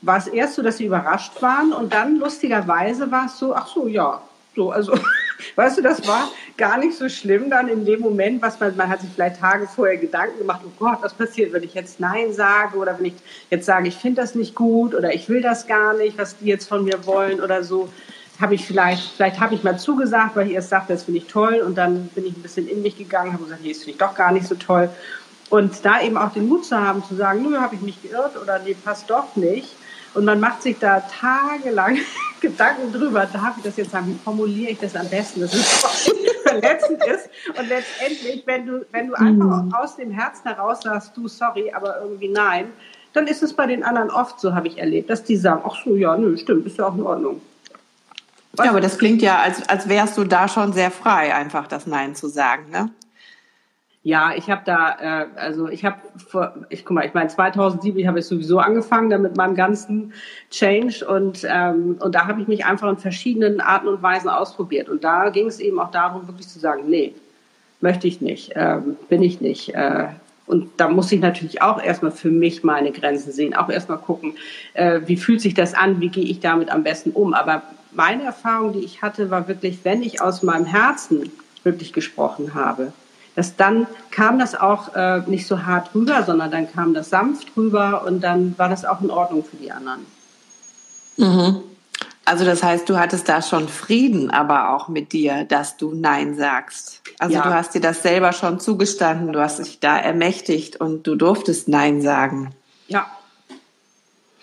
war 0.01 0.17
es 0.17 0.27
erst 0.27 0.55
so, 0.55 0.61
dass 0.61 0.77
sie 0.77 0.85
überrascht 0.85 1.41
waren 1.41 1.71
und 1.71 1.93
dann 1.93 2.17
lustigerweise 2.17 3.09
war 3.11 3.27
es 3.27 3.37
so, 3.37 3.55
ach 3.55 3.67
so, 3.67 3.87
ja, 3.87 4.21
so, 4.55 4.71
also, 4.71 4.93
weißt 5.55 5.77
du, 5.77 5.81
das 5.81 6.05
war 6.07 6.29
gar 6.57 6.77
nicht 6.77 6.97
so 6.97 7.09
schlimm 7.09 7.49
dann 7.49 7.67
in 7.67 7.85
dem 7.85 8.01
Moment, 8.01 8.41
was 8.41 8.59
man, 8.59 8.75
man 8.75 8.89
hat 8.89 9.01
sich 9.01 9.09
vielleicht 9.13 9.39
Tage 9.39 9.67
vorher 9.67 9.97
Gedanken 9.97 10.37
gemacht, 10.39 10.61
oh 10.65 10.71
Gott, 10.77 10.97
was 11.01 11.13
passiert, 11.13 11.53
wenn 11.53 11.63
ich 11.63 11.73
jetzt 11.73 11.99
Nein 11.99 12.33
sage 12.33 12.77
oder 12.77 12.97
wenn 12.97 13.05
ich 13.05 13.13
jetzt 13.49 13.65
sage, 13.65 13.87
ich 13.87 13.95
finde 13.95 14.21
das 14.21 14.35
nicht 14.35 14.55
gut 14.55 14.93
oder 14.93 15.13
ich 15.13 15.29
will 15.29 15.41
das 15.41 15.65
gar 15.67 15.93
nicht, 15.93 16.17
was 16.17 16.37
die 16.37 16.47
jetzt 16.47 16.67
von 16.67 16.83
mir 16.83 17.05
wollen 17.05 17.41
oder 17.41 17.63
so 17.63 17.89
habe 18.39 18.55
ich 18.55 18.65
vielleicht, 18.65 19.11
vielleicht 19.15 19.39
habe 19.39 19.53
ich 19.53 19.63
mal 19.63 19.77
zugesagt, 19.77 20.35
weil 20.35 20.47
ich 20.47 20.53
erst 20.53 20.69
sagte, 20.69 20.93
das 20.93 21.03
finde 21.03 21.19
ich 21.19 21.27
toll 21.27 21.61
und 21.65 21.77
dann 21.77 22.07
bin 22.09 22.25
ich 22.25 22.35
ein 22.35 22.41
bisschen 22.41 22.67
in 22.67 22.81
mich 22.81 22.97
gegangen, 22.97 23.31
habe 23.31 23.43
gesagt, 23.43 23.61
nee, 23.61 23.69
das 23.69 23.79
finde 23.79 23.91
ich 23.91 23.97
doch 23.97 24.15
gar 24.15 24.31
nicht 24.31 24.47
so 24.47 24.55
toll. 24.55 24.89
Und 25.49 25.85
da 25.85 26.01
eben 26.01 26.17
auch 26.17 26.33
den 26.33 26.47
Mut 26.47 26.65
zu 26.65 26.79
haben, 26.79 27.03
zu 27.03 27.15
sagen, 27.15 27.43
nö, 27.43 27.57
habe 27.57 27.75
ich 27.75 27.81
mich 27.81 28.01
geirrt 28.01 28.41
oder 28.41 28.59
nee, 28.59 28.75
passt 28.75 29.09
doch 29.09 29.35
nicht. 29.35 29.75
Und 30.13 30.25
man 30.25 30.39
macht 30.39 30.61
sich 30.61 30.77
da 30.79 31.01
tagelang 31.01 31.97
Gedanken 32.41 32.91
drüber, 32.91 33.25
darf 33.31 33.57
ich 33.57 33.63
das 33.63 33.77
jetzt 33.77 33.91
sagen, 33.91 34.07
wie 34.07 34.23
formuliere 34.23 34.71
ich 34.71 34.79
das 34.79 34.95
am 34.95 35.07
besten, 35.09 35.41
dass 35.41 35.53
es 35.53 35.65
verletzend 36.43 37.03
ist. 37.05 37.29
Und 37.57 37.67
letztendlich, 37.69 38.43
wenn 38.45 38.65
du, 38.65 38.85
wenn 38.91 39.07
du 39.07 39.13
einfach 39.13 39.63
mhm. 39.63 39.73
aus 39.73 39.95
dem 39.95 40.11
Herzen 40.11 40.49
heraus 40.49 40.81
sagst, 40.81 41.15
du, 41.15 41.27
sorry, 41.27 41.71
aber 41.73 42.01
irgendwie 42.01 42.29
nein, 42.29 42.65
dann 43.13 43.27
ist 43.27 43.43
es 43.43 43.53
bei 43.53 43.65
den 43.65 43.83
anderen 43.83 44.09
oft 44.09 44.39
so, 44.39 44.53
habe 44.53 44.67
ich 44.67 44.77
erlebt, 44.77 45.09
dass 45.09 45.23
die 45.23 45.37
sagen, 45.37 45.61
ach 45.65 45.75
so, 45.83 45.95
ja, 45.95 46.17
nö, 46.17 46.37
stimmt, 46.37 46.65
ist 46.65 46.77
ja 46.77 46.87
auch 46.87 46.95
in 46.95 47.03
Ordnung. 47.03 47.41
Was? 48.53 48.65
Ja, 48.65 48.71
aber 48.71 48.81
das 48.81 48.99
klingt 48.99 49.21
ja, 49.21 49.39
als, 49.39 49.67
als 49.67 49.89
wärst 49.89 50.17
du 50.17 50.23
da 50.25 50.47
schon 50.47 50.73
sehr 50.73 50.91
frei, 50.91 51.33
einfach 51.33 51.67
das 51.67 51.87
Nein 51.87 52.15
zu 52.15 52.27
sagen, 52.27 52.69
ne? 52.69 52.89
Ja, 54.05 54.33
ich 54.35 54.49
habe 54.49 54.63
da, 54.65 54.97
äh, 54.99 55.25
also 55.37 55.69
ich 55.69 55.85
habe 55.85 55.97
ich 56.69 56.83
guck 56.83 56.91
mal, 56.95 57.05
ich 57.05 57.13
meine 57.13 57.29
2007, 57.29 57.97
ich 57.97 58.05
habe 58.05 58.19
jetzt 58.19 58.27
sowieso 58.27 58.59
angefangen 58.59 59.09
da 59.09 59.17
mit 59.17 59.37
meinem 59.37 59.55
ganzen 59.55 60.11
Change 60.51 61.07
und 61.07 61.47
ähm, 61.49 61.97
und 62.01 62.13
da 62.13 62.27
habe 62.27 62.41
ich 62.41 62.49
mich 62.49 62.65
einfach 62.65 62.89
in 62.89 62.97
verschiedenen 62.97 63.61
Arten 63.61 63.87
und 63.87 64.03
Weisen 64.03 64.29
ausprobiert 64.29 64.89
und 64.89 65.05
da 65.05 65.29
ging 65.29 65.47
es 65.47 65.61
eben 65.61 65.79
auch 65.79 65.89
darum, 65.91 66.27
wirklich 66.27 66.49
zu 66.49 66.59
sagen, 66.59 66.83
nee, 66.87 67.15
möchte 67.79 68.07
ich 68.07 68.19
nicht, 68.19 68.51
ähm, 68.55 68.97
bin 69.07 69.23
ich 69.23 69.39
nicht. 69.39 69.73
Äh, 69.73 70.07
und 70.47 70.69
da 70.75 70.89
muss 70.89 71.09
ich 71.13 71.21
natürlich 71.21 71.61
auch 71.61 71.81
erstmal 71.81 72.11
für 72.11 72.29
mich 72.29 72.65
meine 72.65 72.91
Grenzen 72.91 73.31
sehen, 73.31 73.55
auch 73.55 73.69
erstmal 73.69 73.99
gucken, 73.99 74.35
äh, 74.73 74.99
wie 75.05 75.15
fühlt 75.15 75.39
sich 75.39 75.53
das 75.53 75.73
an, 75.73 76.01
wie 76.01 76.09
gehe 76.09 76.25
ich 76.25 76.41
damit 76.41 76.69
am 76.69 76.83
besten 76.83 77.11
um. 77.11 77.33
Aber 77.33 77.61
meine 77.93 78.23
Erfahrung, 78.23 78.73
die 78.73 78.79
ich 78.79 79.01
hatte, 79.01 79.31
war 79.31 79.47
wirklich, 79.47 79.79
wenn 79.83 80.03
ich 80.03 80.21
aus 80.21 80.43
meinem 80.43 80.65
Herzen 80.65 81.31
wirklich 81.63 81.93
gesprochen 81.93 82.53
habe, 82.53 82.91
dass 83.35 83.55
dann 83.55 83.87
kam 84.11 84.39
das 84.39 84.55
auch 84.55 84.95
äh, 84.95 85.21
nicht 85.27 85.47
so 85.47 85.65
hart 85.65 85.93
rüber, 85.95 86.23
sondern 86.23 86.51
dann 86.51 86.71
kam 86.71 86.93
das 86.93 87.09
sanft 87.09 87.47
rüber 87.57 88.03
und 88.05 88.21
dann 88.21 88.57
war 88.57 88.69
das 88.69 88.85
auch 88.85 89.01
in 89.01 89.09
Ordnung 89.09 89.43
für 89.43 89.57
die 89.57 89.71
anderen. 89.71 90.05
Mhm. 91.17 91.63
Also 92.25 92.45
das 92.45 92.63
heißt, 92.63 92.87
du 92.87 92.97
hattest 92.97 93.27
da 93.27 93.41
schon 93.41 93.67
Frieden, 93.67 94.31
aber 94.31 94.73
auch 94.73 94.87
mit 94.87 95.11
dir, 95.11 95.43
dass 95.43 95.75
du 95.75 95.93
Nein 95.93 96.35
sagst. 96.35 97.01
Also 97.19 97.35
ja. 97.35 97.41
du 97.41 97.53
hast 97.53 97.75
dir 97.75 97.81
das 97.81 98.01
selber 98.01 98.31
schon 98.31 98.59
zugestanden, 98.59 99.33
du 99.33 99.41
hast 99.41 99.59
dich 99.59 99.79
da 99.79 99.97
ermächtigt 99.97 100.77
und 100.77 101.05
du 101.05 101.15
durftest 101.15 101.67
Nein 101.67 102.01
sagen. 102.01 102.53
Ja, 102.87 103.07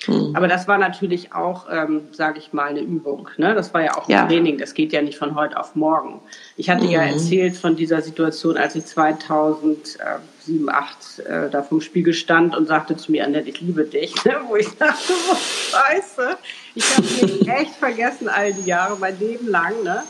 hm. 0.07 0.35
Aber 0.35 0.49
das 0.49 0.67
war 0.67 0.79
natürlich 0.79 1.35
auch, 1.35 1.67
ähm, 1.71 2.09
sage 2.13 2.39
ich 2.39 2.53
mal, 2.53 2.69
eine 2.69 2.81
Übung. 2.81 3.29
Ne? 3.37 3.55
Das 3.55 3.75
war 3.75 3.83
ja 3.83 3.97
auch 3.97 4.09
ein 4.09 4.13
ja. 4.13 4.27
Training. 4.27 4.57
Das 4.57 4.75
geht 4.75 4.93
ja 4.93 5.03
nicht 5.03 5.19
von 5.19 5.35
heute 5.35 5.59
auf 5.59 5.75
morgen. 5.75 6.21
Ich 6.57 6.71
hatte 6.71 6.85
mhm. 6.85 6.91
ja 6.91 7.03
erzählt 7.03 7.57
von 7.57 7.77
dieser 7.77 8.01
Situation, 8.01 8.57
als 8.57 8.75
ich 8.77 8.87
2007, 8.87 10.21
2008 10.47 11.19
äh, 11.21 11.51
da 11.51 11.63
vom 11.63 11.81
Spiegel 11.81 12.15
stand 12.15 12.57
und 12.57 12.67
sagte 12.67 12.97
zu 12.97 13.13
mir, 13.13 13.25
Annette, 13.25 13.49
ich 13.49 13.61
liebe 13.61 13.85
dich. 13.85 14.15
Ne? 14.25 14.37
Wo 14.49 14.57
ich 14.57 14.69
dachte, 14.79 15.13
oh, 15.31 15.37
scheiße. 15.37 16.37
Ich 16.75 16.97
habe 16.97 17.07
mich 17.07 17.49
echt 17.49 17.75
vergessen 17.75 18.29
all 18.29 18.53
die 18.53 18.69
Jahre, 18.69 18.97
mein 18.99 19.19
Leben 19.19 19.49
lang. 19.49 19.83
Ne? 19.85 20.03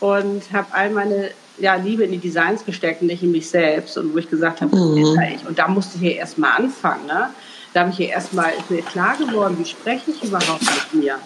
Und 0.00 0.52
habe 0.52 0.66
all 0.72 0.90
meine 0.90 1.30
ja, 1.58 1.76
Liebe 1.76 2.04
in 2.04 2.12
die 2.12 2.18
Designs 2.18 2.64
gesteckt 2.64 3.00
und 3.00 3.08
nicht 3.08 3.22
in 3.22 3.32
mich 3.32 3.48
selbst. 3.48 3.96
Und 3.98 4.14
wo 4.14 4.18
ich 4.18 4.28
gesagt 4.28 4.60
habe, 4.60 4.74
mhm. 4.74 5.18
ich. 5.34 5.46
Und 5.46 5.58
da 5.58 5.68
musste 5.68 5.96
ich 5.96 6.02
ja 6.02 6.10
erst 6.10 6.38
mal 6.38 6.54
anfangen. 6.56 7.06
Ne? 7.06 7.30
Da 7.74 7.80
habe 7.80 7.90
ich 7.90 7.96
hier 7.96 8.08
erstmal, 8.08 8.52
ist 8.56 8.70
mir 8.70 8.82
klar 8.82 9.16
geworden, 9.16 9.56
wie 9.58 9.64
spreche 9.64 10.12
ich 10.12 10.22
überhaupt 10.22 10.62
mit 10.62 11.02
mir? 11.02 11.16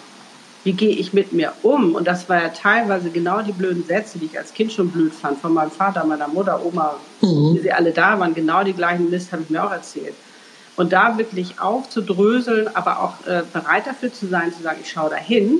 Wie 0.63 0.73
gehe 0.73 0.89
ich 0.89 1.13
mit 1.13 1.31
mir 1.31 1.53
um? 1.61 1.93
Und 1.93 2.07
das 2.07 2.27
war 2.27 2.41
ja 2.41 2.49
teilweise 2.49 3.11
genau 3.11 3.41
die 3.41 3.51
blöden 3.51 3.85
Sätze, 3.85 4.17
die 4.17 4.25
ich 4.25 4.37
als 4.37 4.53
Kind 4.53 4.73
schon 4.73 4.89
blöd 4.89 5.13
fand, 5.13 5.39
von 5.39 5.53
meinem 5.53 5.69
Vater, 5.69 6.03
meiner 6.03 6.27
Mutter, 6.27 6.65
Oma, 6.65 6.95
mhm. 7.21 7.55
wie 7.55 7.59
sie 7.59 7.71
alle 7.71 7.91
da 7.91 8.19
waren. 8.19 8.33
Genau 8.33 8.63
die 8.63 8.73
gleichen 8.73 9.11
Mist 9.11 9.31
habe 9.31 9.43
ich 9.43 9.49
mir 9.51 9.63
auch 9.63 9.71
erzählt. 9.71 10.15
Und 10.75 10.91
da 10.91 11.19
wirklich 11.19 11.61
aufzudröseln, 11.61 12.67
aber 12.73 12.99
auch 13.03 13.27
äh, 13.27 13.43
bereit 13.53 13.85
dafür 13.85 14.11
zu 14.11 14.25
sein, 14.25 14.51
zu 14.51 14.63
sagen, 14.63 14.79
ich 14.81 14.89
schaue 14.89 15.11
dahin, 15.11 15.59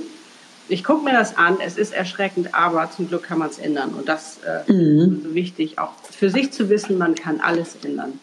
ich 0.68 0.82
gucke 0.82 1.04
mir 1.04 1.12
das 1.12 1.36
an, 1.36 1.58
es 1.64 1.76
ist 1.76 1.92
erschreckend, 1.92 2.54
aber 2.54 2.90
zum 2.90 3.08
Glück 3.08 3.22
kann 3.22 3.38
man 3.38 3.50
es 3.50 3.58
ändern. 3.58 3.94
Und 3.94 4.08
das 4.08 4.38
äh, 4.44 4.72
mhm. 4.72 5.16
ist 5.18 5.22
so 5.22 5.34
wichtig, 5.34 5.78
auch 5.78 5.92
für 6.10 6.30
sich 6.30 6.52
zu 6.52 6.68
wissen, 6.68 6.98
man 6.98 7.14
kann 7.14 7.40
alles 7.40 7.76
ändern. 7.84 8.18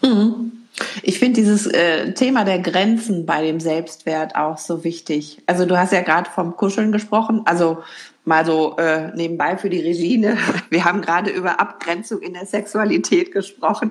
Mhm. 0.00 0.63
Ich 1.02 1.18
finde 1.18 1.40
dieses 1.40 1.66
äh, 1.66 2.12
Thema 2.12 2.44
der 2.44 2.58
Grenzen 2.58 3.26
bei 3.26 3.42
dem 3.42 3.60
Selbstwert 3.60 4.34
auch 4.34 4.58
so 4.58 4.84
wichtig. 4.84 5.42
Also 5.46 5.66
du 5.66 5.78
hast 5.78 5.92
ja 5.92 6.02
gerade 6.02 6.28
vom 6.30 6.56
Kuscheln 6.56 6.92
gesprochen, 6.92 7.42
also 7.44 7.78
mal 8.24 8.44
so 8.44 8.76
äh, 8.76 9.14
nebenbei 9.14 9.56
für 9.56 9.70
die 9.70 9.80
Regine. 9.80 10.36
Wir 10.70 10.84
haben 10.84 11.00
gerade 11.00 11.30
über 11.30 11.60
Abgrenzung 11.60 12.20
in 12.22 12.34
der 12.34 12.46
Sexualität 12.46 13.32
gesprochen, 13.32 13.90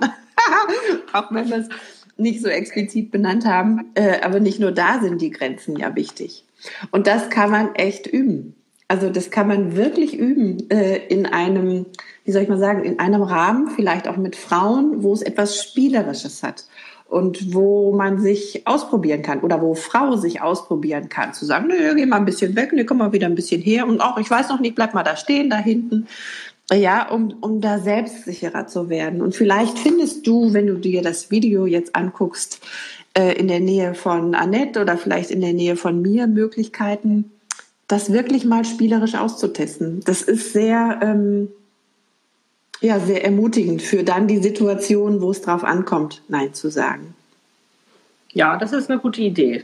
auch 1.13 1.31
wenn 1.31 1.49
wir 1.49 1.57
es 1.57 1.69
nicht 2.17 2.41
so 2.41 2.49
explizit 2.49 3.11
benannt 3.11 3.45
haben. 3.45 3.91
Äh, 3.95 4.21
aber 4.21 4.39
nicht 4.39 4.59
nur 4.59 4.71
da 4.71 4.99
sind 5.01 5.21
die 5.21 5.31
Grenzen 5.31 5.77
ja 5.77 5.95
wichtig. 5.95 6.45
Und 6.91 7.07
das 7.07 7.29
kann 7.29 7.51
man 7.51 7.75
echt 7.75 8.07
üben. 8.07 8.55
Also 8.87 9.09
das 9.09 9.31
kann 9.31 9.47
man 9.47 9.75
wirklich 9.75 10.17
üben 10.17 10.69
äh, 10.69 10.97
in 11.07 11.25
einem, 11.25 11.85
wie 12.25 12.31
soll 12.31 12.43
ich 12.43 12.49
mal 12.49 12.59
sagen, 12.59 12.83
in 12.83 12.99
einem 12.99 13.21
Rahmen, 13.21 13.69
vielleicht 13.69 14.07
auch 14.07 14.17
mit 14.17 14.35
Frauen, 14.35 15.03
wo 15.03 15.13
es 15.13 15.21
etwas 15.21 15.61
Spielerisches 15.61 16.43
hat 16.43 16.65
und 17.07 17.53
wo 17.53 17.93
man 17.93 18.19
sich 18.19 18.65
ausprobieren 18.65 19.21
kann 19.21 19.41
oder 19.41 19.61
wo 19.61 19.75
Frau 19.75 20.15
sich 20.15 20.41
ausprobieren 20.41 21.09
kann, 21.09 21.33
zu 21.33 21.45
sagen, 21.45 21.67
nö, 21.67 21.95
geh 21.95 22.05
mal 22.05 22.17
ein 22.17 22.25
bisschen 22.25 22.55
weg, 22.55 22.73
ne, 22.73 22.85
komm 22.85 22.97
mal 22.99 23.13
wieder 23.13 23.27
ein 23.27 23.35
bisschen 23.35 23.61
her 23.61 23.87
und 23.87 24.01
auch, 24.01 24.17
ich 24.17 24.29
weiß 24.29 24.49
noch 24.49 24.59
nicht, 24.59 24.75
bleib 24.75 24.93
mal 24.93 25.03
da 25.03 25.15
stehen, 25.15 25.49
da 25.49 25.57
hinten. 25.57 26.07
Ja, 26.71 27.09
um, 27.09 27.35
um 27.41 27.59
da 27.59 27.77
selbstsicherer 27.77 28.67
zu 28.67 28.89
werden. 28.89 29.21
Und 29.21 29.35
vielleicht 29.35 29.77
findest 29.77 30.25
du, 30.25 30.53
wenn 30.53 30.65
du 30.65 30.75
dir 30.75 31.01
das 31.01 31.29
Video 31.29 31.65
jetzt 31.65 31.93
anguckst, 31.93 32.61
äh, 33.15 33.33
in 33.33 33.49
der 33.49 33.59
Nähe 33.59 33.93
von 33.93 34.33
Annette 34.33 34.81
oder 34.81 34.97
vielleicht 34.97 35.29
in 35.29 35.41
der 35.41 35.53
Nähe 35.53 35.75
von 35.75 36.01
mir 36.01 36.25
Möglichkeiten, 36.25 37.31
das 37.87 38.11
wirklich 38.11 38.45
mal 38.45 38.65
spielerisch 38.65 39.15
auszutesten. 39.15 39.99
Das 40.05 40.21
ist 40.21 40.53
sehr, 40.53 40.99
ähm, 41.03 41.49
ja, 42.83 42.99
sehr 42.99 43.23
ermutigend 43.23 43.81
für 43.81 44.03
dann 44.03 44.27
die 44.27 44.37
Situation, 44.37 45.21
wo 45.21 45.31
es 45.31 45.41
drauf 45.41 45.63
ankommt, 45.63 46.21
Nein 46.27 46.53
zu 46.53 46.69
sagen. 46.69 47.15
Ja, 48.33 48.57
das 48.57 48.73
ist 48.73 48.89
eine 48.89 48.99
gute 48.99 49.21
Idee 49.21 49.63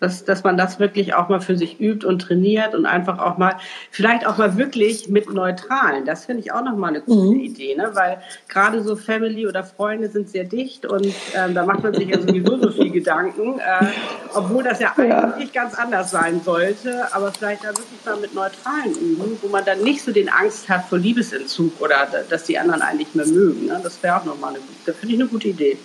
dass, 0.00 0.24
dass 0.24 0.42
man 0.42 0.56
das 0.56 0.80
wirklich 0.80 1.14
auch 1.14 1.28
mal 1.28 1.40
für 1.40 1.56
sich 1.56 1.80
übt 1.80 2.06
und 2.06 2.20
trainiert 2.20 2.74
und 2.74 2.86
einfach 2.86 3.18
auch 3.18 3.38
mal, 3.38 3.56
vielleicht 3.90 4.26
auch 4.26 4.38
mal 4.38 4.56
wirklich 4.56 5.08
mit 5.08 5.32
Neutralen. 5.32 6.04
Das 6.06 6.24
finde 6.24 6.42
ich 6.42 6.52
auch 6.52 6.64
nochmal 6.64 6.90
eine 6.90 7.02
gute 7.02 7.34
mhm. 7.34 7.40
Idee, 7.40 7.76
ne? 7.76 7.90
weil 7.92 8.20
gerade 8.48 8.82
so 8.82 8.96
Family 8.96 9.46
oder 9.46 9.62
Freunde 9.62 10.08
sind 10.08 10.28
sehr 10.28 10.44
dicht 10.44 10.86
und 10.86 11.06
ähm, 11.34 11.54
da 11.54 11.64
macht 11.64 11.82
man 11.82 11.94
sich 11.94 12.08
ja 12.08 12.18
sowieso 12.18 12.58
so 12.58 12.70
viel 12.70 12.90
Gedanken, 12.90 13.58
äh, 13.58 13.86
obwohl 14.34 14.62
das 14.62 14.80
ja, 14.80 14.92
ja 14.96 15.20
eigentlich 15.20 15.52
ganz 15.52 15.74
anders 15.74 16.10
sein 16.10 16.40
sollte, 16.42 17.14
aber 17.14 17.32
vielleicht 17.32 17.64
da 17.64 17.68
wirklich 17.68 18.04
mal 18.04 18.16
mit 18.16 18.34
Neutralen 18.34 18.94
üben, 18.94 19.38
wo 19.42 19.48
man 19.48 19.64
dann 19.64 19.82
nicht 19.82 20.02
so 20.02 20.12
den 20.12 20.28
Angst 20.28 20.68
hat 20.68 20.86
vor 20.86 20.98
Liebesentzug 20.98 21.80
oder 21.80 22.08
dass 22.28 22.44
die 22.44 22.58
anderen 22.58 22.82
eigentlich 22.82 23.14
mehr 23.14 23.26
mögen. 23.26 23.66
Ne? 23.66 23.80
Das 23.82 24.02
wäre 24.02 24.16
auch 24.16 24.24
nochmal 24.24 24.50
eine, 24.54 24.60
das 24.86 24.96
finde 24.96 25.14
ich 25.14 25.20
eine 25.20 25.28
gute 25.28 25.48
Idee. 25.48 25.76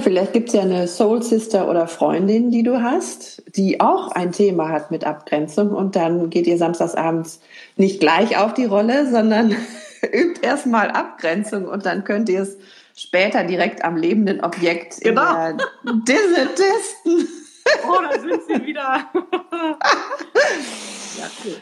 Vielleicht 0.00 0.34
gibt 0.34 0.48
es 0.48 0.54
ja 0.54 0.62
eine 0.62 0.86
Soul 0.86 1.22
Sister 1.22 1.68
oder 1.68 1.86
Freundin, 1.88 2.50
die 2.50 2.62
du 2.62 2.82
hast, 2.82 3.42
die 3.56 3.80
auch 3.80 4.12
ein 4.12 4.32
Thema 4.32 4.68
hat 4.68 4.90
mit 4.90 5.04
Abgrenzung 5.04 5.70
und 5.70 5.96
dann 5.96 6.28
geht 6.28 6.46
ihr 6.46 6.58
samstagsabends 6.58 7.40
nicht 7.76 7.98
gleich 7.98 8.36
auf 8.36 8.52
die 8.52 8.66
Rolle, 8.66 9.10
sondern 9.10 9.56
übt 10.12 10.40
erstmal 10.42 10.90
Abgrenzung 10.90 11.66
und 11.66 11.86
dann 11.86 12.04
könnt 12.04 12.28
ihr 12.28 12.42
es 12.42 12.58
später 12.94 13.44
direkt 13.44 13.82
am 13.84 13.96
lebenden 13.96 14.42
Objekt 14.42 15.00
genau. 15.00 15.50
in 15.50 15.56
der 15.56 15.94
Disse 16.06 16.48
testen. 16.54 17.28
Oh, 17.88 17.98
da 18.02 18.20
sind 18.20 18.42
sie 18.46 18.66
wieder. 18.66 19.06
ja, 21.16 21.30
cool. 21.44 21.56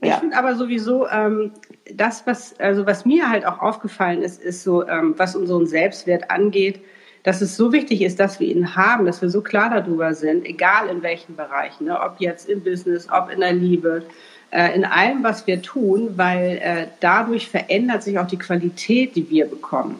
Ich 0.00 0.08
ja. 0.08 0.18
finde 0.18 0.36
aber 0.36 0.56
sowieso, 0.56 1.06
ähm, 1.08 1.52
das, 1.94 2.26
was, 2.26 2.58
also 2.58 2.86
was 2.86 3.04
mir 3.04 3.28
halt 3.28 3.46
auch 3.46 3.60
aufgefallen 3.60 4.22
ist, 4.22 4.42
ist 4.42 4.64
so, 4.64 4.86
ähm, 4.86 5.14
was 5.16 5.36
unseren 5.36 5.66
Selbstwert 5.66 6.28
angeht, 6.28 6.80
dass 7.22 7.40
es 7.40 7.56
so 7.56 7.72
wichtig 7.72 8.02
ist, 8.02 8.18
dass 8.18 8.40
wir 8.40 8.48
ihn 8.48 8.74
haben, 8.74 9.06
dass 9.06 9.22
wir 9.22 9.30
so 9.30 9.40
klar 9.40 9.70
darüber 9.70 10.14
sind, 10.14 10.44
egal 10.44 10.88
in 10.88 11.02
welchen 11.02 11.36
Bereichen, 11.36 11.84
ne, 11.84 12.00
ob 12.00 12.16
jetzt 12.18 12.48
im 12.48 12.62
Business, 12.62 13.08
ob 13.10 13.30
in 13.30 13.40
der 13.40 13.52
Liebe, 13.52 14.02
äh, 14.50 14.74
in 14.74 14.84
allem, 14.84 15.22
was 15.22 15.46
wir 15.46 15.62
tun, 15.62 16.10
weil 16.16 16.60
äh, 16.62 16.86
dadurch 17.00 17.48
verändert 17.48 18.02
sich 18.02 18.18
auch 18.18 18.26
die 18.26 18.38
Qualität, 18.38 19.14
die 19.16 19.30
wir 19.30 19.46
bekommen. 19.46 19.96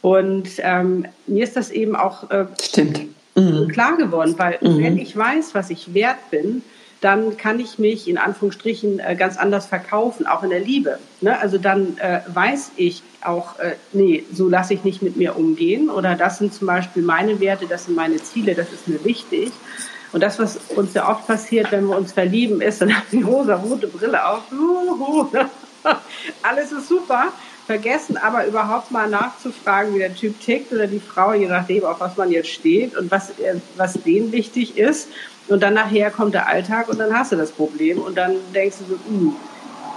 Und 0.00 0.48
ähm, 0.58 1.06
mir 1.26 1.44
ist 1.44 1.56
das 1.56 1.70
eben 1.70 1.96
auch 1.96 2.30
äh, 2.30 2.46
Stimmt. 2.60 3.06
Mhm. 3.34 3.68
klar 3.68 3.96
geworden, 3.96 4.34
weil 4.36 4.58
mhm. 4.60 4.82
wenn 4.82 4.98
ich 4.98 5.16
weiß, 5.16 5.54
was 5.54 5.70
ich 5.70 5.94
wert 5.94 6.30
bin, 6.30 6.62
dann 7.00 7.36
kann 7.36 7.60
ich 7.60 7.78
mich 7.78 8.08
in 8.08 8.18
Anführungsstrichen 8.18 8.98
äh, 8.98 9.14
ganz 9.16 9.36
anders 9.36 9.66
verkaufen, 9.66 10.26
auch 10.26 10.42
in 10.42 10.50
der 10.50 10.60
Liebe. 10.60 10.98
Ne? 11.20 11.38
Also 11.38 11.58
dann 11.58 11.96
äh, 11.98 12.20
weiß 12.26 12.72
ich 12.76 13.02
auch, 13.22 13.58
äh, 13.58 13.76
nee, 13.92 14.24
so 14.32 14.48
lasse 14.48 14.74
ich 14.74 14.84
nicht 14.84 15.02
mit 15.02 15.16
mir 15.16 15.36
umgehen 15.36 15.90
oder 15.90 16.14
das 16.16 16.38
sind 16.38 16.52
zum 16.52 16.66
Beispiel 16.66 17.02
meine 17.02 17.40
Werte, 17.40 17.66
das 17.66 17.84
sind 17.84 17.94
meine 17.94 18.16
Ziele, 18.16 18.54
das 18.54 18.72
ist 18.72 18.88
mir 18.88 19.04
wichtig. 19.04 19.52
Und 20.12 20.22
das, 20.22 20.38
was 20.38 20.58
uns 20.74 20.94
ja 20.94 21.08
oft 21.08 21.26
passiert, 21.26 21.70
wenn 21.70 21.86
wir 21.86 21.96
uns 21.96 22.12
verlieben, 22.12 22.62
ist, 22.62 22.80
dann 22.80 22.96
haben 22.96 23.06
wir 23.10 23.26
rosa-rote 23.26 23.88
Brille 23.88 24.26
auf. 24.26 24.42
Alles 26.42 26.72
ist 26.72 26.88
super. 26.88 27.32
Vergessen 27.66 28.16
aber 28.16 28.46
überhaupt 28.46 28.90
mal 28.90 29.10
nachzufragen, 29.10 29.94
wie 29.94 29.98
der 29.98 30.14
Typ 30.14 30.40
tickt 30.40 30.72
oder 30.72 30.86
die 30.86 31.00
Frau, 31.00 31.34
je 31.34 31.46
nachdem, 31.46 31.84
auf 31.84 32.00
was 32.00 32.16
man 32.16 32.30
jetzt 32.30 32.48
steht 32.48 32.96
und 32.96 33.10
was, 33.10 33.32
was 33.76 33.92
denen 33.92 34.32
wichtig 34.32 34.78
ist. 34.78 35.08
Und 35.48 35.62
dann 35.62 35.74
nachher 35.74 36.10
kommt 36.10 36.34
der 36.34 36.46
Alltag 36.46 36.88
und 36.88 36.98
dann 36.98 37.16
hast 37.16 37.32
du 37.32 37.36
das 37.36 37.52
Problem 37.52 37.98
und 37.98 38.16
dann 38.16 38.36
denkst 38.54 38.76
du 38.80 38.94
so, 38.94 39.00
uh, 39.10 39.32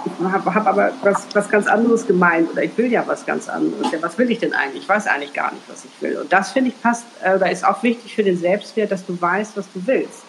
ich 0.04 0.24
habe 0.24 0.54
hab 0.54 0.66
aber 0.66 0.92
was, 1.02 1.26
was 1.32 1.48
ganz 1.48 1.66
anderes 1.66 2.06
gemeint 2.06 2.50
oder 2.50 2.64
ich 2.64 2.76
will 2.76 2.90
ja 2.90 3.06
was 3.06 3.24
ganz 3.24 3.48
anderes. 3.48 3.92
Ja, 3.92 4.02
was 4.02 4.18
will 4.18 4.30
ich 4.30 4.38
denn 4.38 4.52
eigentlich? 4.52 4.82
Ich 4.82 4.88
weiß 4.88 5.06
eigentlich 5.06 5.32
gar 5.32 5.52
nicht, 5.52 5.62
was 5.68 5.84
ich 5.84 5.90
will. 6.02 6.16
Und 6.16 6.32
das 6.32 6.52
finde 6.52 6.70
ich 6.70 6.82
passt, 6.82 7.04
äh, 7.22 7.38
da 7.38 7.46
ist 7.46 7.64
auch 7.64 7.82
wichtig 7.82 8.14
für 8.14 8.24
den 8.24 8.36
Selbstwert, 8.36 8.90
dass 8.90 9.06
du 9.06 9.20
weißt, 9.20 9.56
was 9.56 9.66
du 9.72 9.86
willst. 9.86 10.22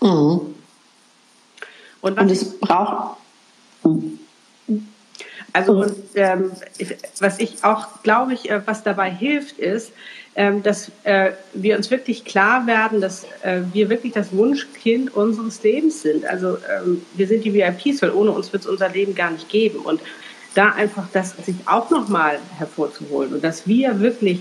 Mhm. 0.00 0.54
Und, 2.02 2.18
und 2.18 2.30
es 2.30 2.58
braucht. 2.58 3.16
Also 5.52 5.72
und, 5.72 5.96
ähm, 6.14 6.52
was 7.18 7.38
ich 7.38 7.64
auch 7.64 8.02
glaube 8.02 8.34
ich, 8.34 8.50
äh, 8.50 8.60
was 8.66 8.82
dabei 8.82 9.10
hilft, 9.10 9.58
ist, 9.58 9.92
ähm, 10.36 10.62
dass 10.62 10.92
äh, 11.04 11.32
wir 11.54 11.76
uns 11.76 11.90
wirklich 11.90 12.24
klar 12.24 12.66
werden, 12.66 13.00
dass 13.00 13.24
äh, 13.42 13.62
wir 13.72 13.90
wirklich 13.90 14.12
das 14.12 14.32
Wunschkind 14.32 15.14
unseres 15.14 15.62
Lebens 15.62 16.02
sind. 16.02 16.24
Also 16.24 16.56
ähm, 16.56 17.02
wir 17.14 17.26
sind 17.26 17.44
die 17.44 17.52
VIPs, 17.52 18.00
weil 18.02 18.12
ohne 18.12 18.30
uns 18.30 18.52
wird 18.52 18.62
es 18.62 18.68
unser 18.68 18.88
Leben 18.88 19.14
gar 19.14 19.30
nicht 19.32 19.48
geben. 19.48 19.80
Und 19.80 20.00
da 20.54 20.70
einfach 20.70 21.06
das 21.12 21.34
sich 21.44 21.56
auch 21.66 21.90
nochmal 21.90 22.38
hervorzuholen 22.58 23.34
und 23.34 23.44
dass 23.44 23.66
wir 23.66 24.00
wirklich 24.00 24.40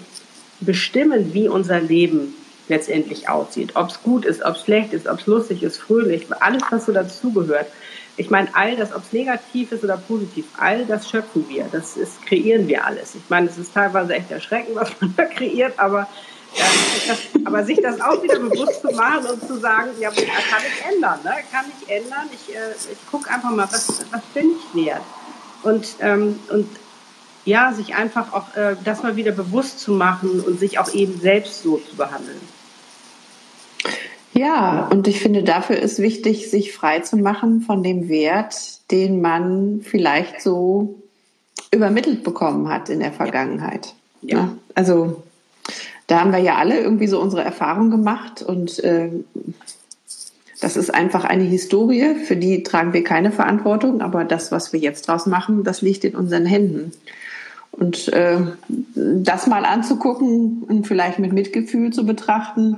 bestimmen, 0.59 1.33
wie 1.33 1.47
unser 1.47 1.79
Leben 1.79 2.35
letztendlich 2.67 3.29
aussieht. 3.29 3.75
Ob 3.75 3.89
es 3.89 4.01
gut 4.01 4.25
ist, 4.25 4.43
ob 4.43 4.55
es 4.55 4.63
schlecht 4.63 4.93
ist, 4.93 5.07
ob 5.07 5.19
es 5.19 5.27
lustig 5.27 5.63
ist, 5.63 5.77
fröhlich, 5.77 6.27
alles, 6.39 6.61
was 6.69 6.85
so 6.85 6.91
dazugehört. 6.91 7.67
Ich 8.19 8.29
meine, 8.29 8.53
all 8.53 8.75
das, 8.75 8.93
ob 8.93 9.03
es 9.03 9.13
negativ 9.13 9.71
ist 9.71 9.81
oder 9.81 9.95
positiv, 9.95 10.43
all 10.57 10.85
das 10.85 11.09
schöpfen 11.09 11.47
wir. 11.47 11.69
Das 11.71 11.95
ist, 11.95 12.21
kreieren 12.25 12.67
wir 12.67 12.85
alles. 12.85 13.15
Ich 13.15 13.29
meine, 13.29 13.47
es 13.47 13.57
ist 13.57 13.73
teilweise 13.73 14.13
echt 14.13 14.29
erschreckend, 14.29 14.75
was 14.75 14.91
man 14.99 15.13
da 15.17 15.23
kreiert, 15.23 15.79
aber, 15.79 16.05
äh, 16.53 17.45
aber 17.45 17.63
sich 17.63 17.79
das 17.81 18.01
auch 18.01 18.21
wieder 18.21 18.37
bewusst 18.39 18.81
zu 18.81 18.93
machen 18.93 19.25
und 19.25 19.47
zu 19.47 19.57
sagen, 19.57 19.91
ja, 20.01 20.09
kann 20.09 20.17
ich 20.67 20.93
ändern, 20.93 21.19
ne? 21.23 21.31
kann 21.49 21.63
ich 21.79 21.89
ändern. 21.89 22.27
Ich, 22.33 22.53
äh, 22.53 22.91
ich 22.91 23.09
gucke 23.09 23.29
einfach 23.29 23.51
mal, 23.51 23.69
was, 23.71 23.87
was 24.11 24.21
bin 24.33 24.51
ich 24.51 24.85
wert? 24.85 25.01
Und, 25.63 25.87
ähm, 26.01 26.41
und 26.49 26.67
ja, 27.45 27.71
sich 27.71 27.95
einfach 27.95 28.33
auch 28.33 28.53
äh, 28.57 28.75
das 28.83 29.01
mal 29.01 29.15
wieder 29.15 29.31
bewusst 29.31 29.79
zu 29.79 29.93
machen 29.93 30.41
und 30.41 30.59
sich 30.59 30.77
auch 30.77 30.93
eben 30.93 31.21
selbst 31.21 31.63
so 31.63 31.77
zu 31.77 31.95
behandeln. 31.95 32.41
Ja, 34.39 34.87
und 34.89 35.05
ich 35.09 35.19
finde, 35.19 35.43
dafür 35.43 35.77
ist 35.77 35.99
wichtig, 35.99 36.49
sich 36.49 36.71
frei 36.71 36.99
zu 36.99 37.17
machen 37.17 37.59
von 37.59 37.83
dem 37.83 38.07
Wert, 38.07 38.55
den 38.89 39.19
man 39.19 39.81
vielleicht 39.83 40.41
so 40.41 40.95
übermittelt 41.71 42.23
bekommen 42.23 42.69
hat 42.69 42.87
in 42.87 43.01
der 43.01 43.11
Vergangenheit. 43.11 43.93
Ja. 44.21 44.37
ja 44.37 44.51
also 44.75 45.23
da 46.07 46.21
haben 46.21 46.31
wir 46.31 46.39
ja 46.39 46.55
alle 46.55 46.79
irgendwie 46.79 47.07
so 47.07 47.19
unsere 47.19 47.43
Erfahrung 47.43 47.91
gemacht 47.91 48.41
und 48.41 48.81
äh, 48.81 49.09
das 50.61 50.77
ist 50.77 50.93
einfach 50.93 51.25
eine 51.25 51.43
Historie, 51.43 52.15
für 52.15 52.37
die 52.37 52.63
tragen 52.63 52.93
wir 52.93 53.03
keine 53.03 53.33
Verantwortung, 53.33 53.99
aber 53.99 54.23
das, 54.23 54.53
was 54.53 54.71
wir 54.71 54.79
jetzt 54.79 55.09
draus 55.09 55.25
machen, 55.25 55.65
das 55.65 55.81
liegt 55.81 56.05
in 56.05 56.15
unseren 56.15 56.45
Händen. 56.45 56.93
Und 57.71 58.07
äh, 58.13 58.39
das 58.95 59.47
mal 59.47 59.65
anzugucken 59.65 60.63
und 60.63 60.87
vielleicht 60.87 61.19
mit 61.19 61.33
Mitgefühl 61.33 61.91
zu 61.91 62.05
betrachten, 62.05 62.77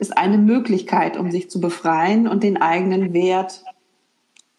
ist 0.00 0.16
eine 0.16 0.38
Möglichkeit, 0.38 1.16
um 1.16 1.30
sich 1.30 1.50
zu 1.50 1.60
befreien 1.60 2.26
und 2.26 2.42
den 2.42 2.60
eigenen 2.60 3.12
Wert 3.12 3.62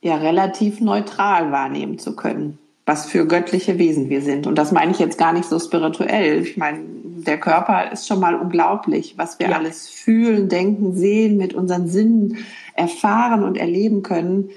ja 0.01 0.15
relativ 0.15 0.79
neutral 0.79 1.51
wahrnehmen 1.51 1.99
zu 1.99 2.15
können, 2.15 2.57
was 2.85 3.05
für 3.05 3.27
göttliche 3.27 3.77
Wesen 3.77 4.09
wir 4.09 4.21
sind. 4.21 4.47
Und 4.47 4.55
das 4.55 4.71
meine 4.71 4.91
ich 4.91 4.99
jetzt 4.99 5.17
gar 5.17 5.33
nicht 5.33 5.45
so 5.45 5.59
spirituell. 5.59 6.41
Ich 6.41 6.57
meine, 6.57 6.79
der 7.03 7.39
Körper 7.39 7.91
ist 7.91 8.07
schon 8.07 8.19
mal 8.19 8.35
unglaublich, 8.35 9.15
was 9.17 9.39
wir 9.39 9.49
ja. 9.49 9.57
alles 9.57 9.89
fühlen, 9.89 10.47
denken, 10.49 10.95
sehen, 10.95 11.37
mit 11.37 11.53
unseren 11.53 11.87
Sinnen 11.87 12.37
erfahren 12.75 13.43
und 13.43 13.57
erleben 13.57 14.03
können. 14.03 14.49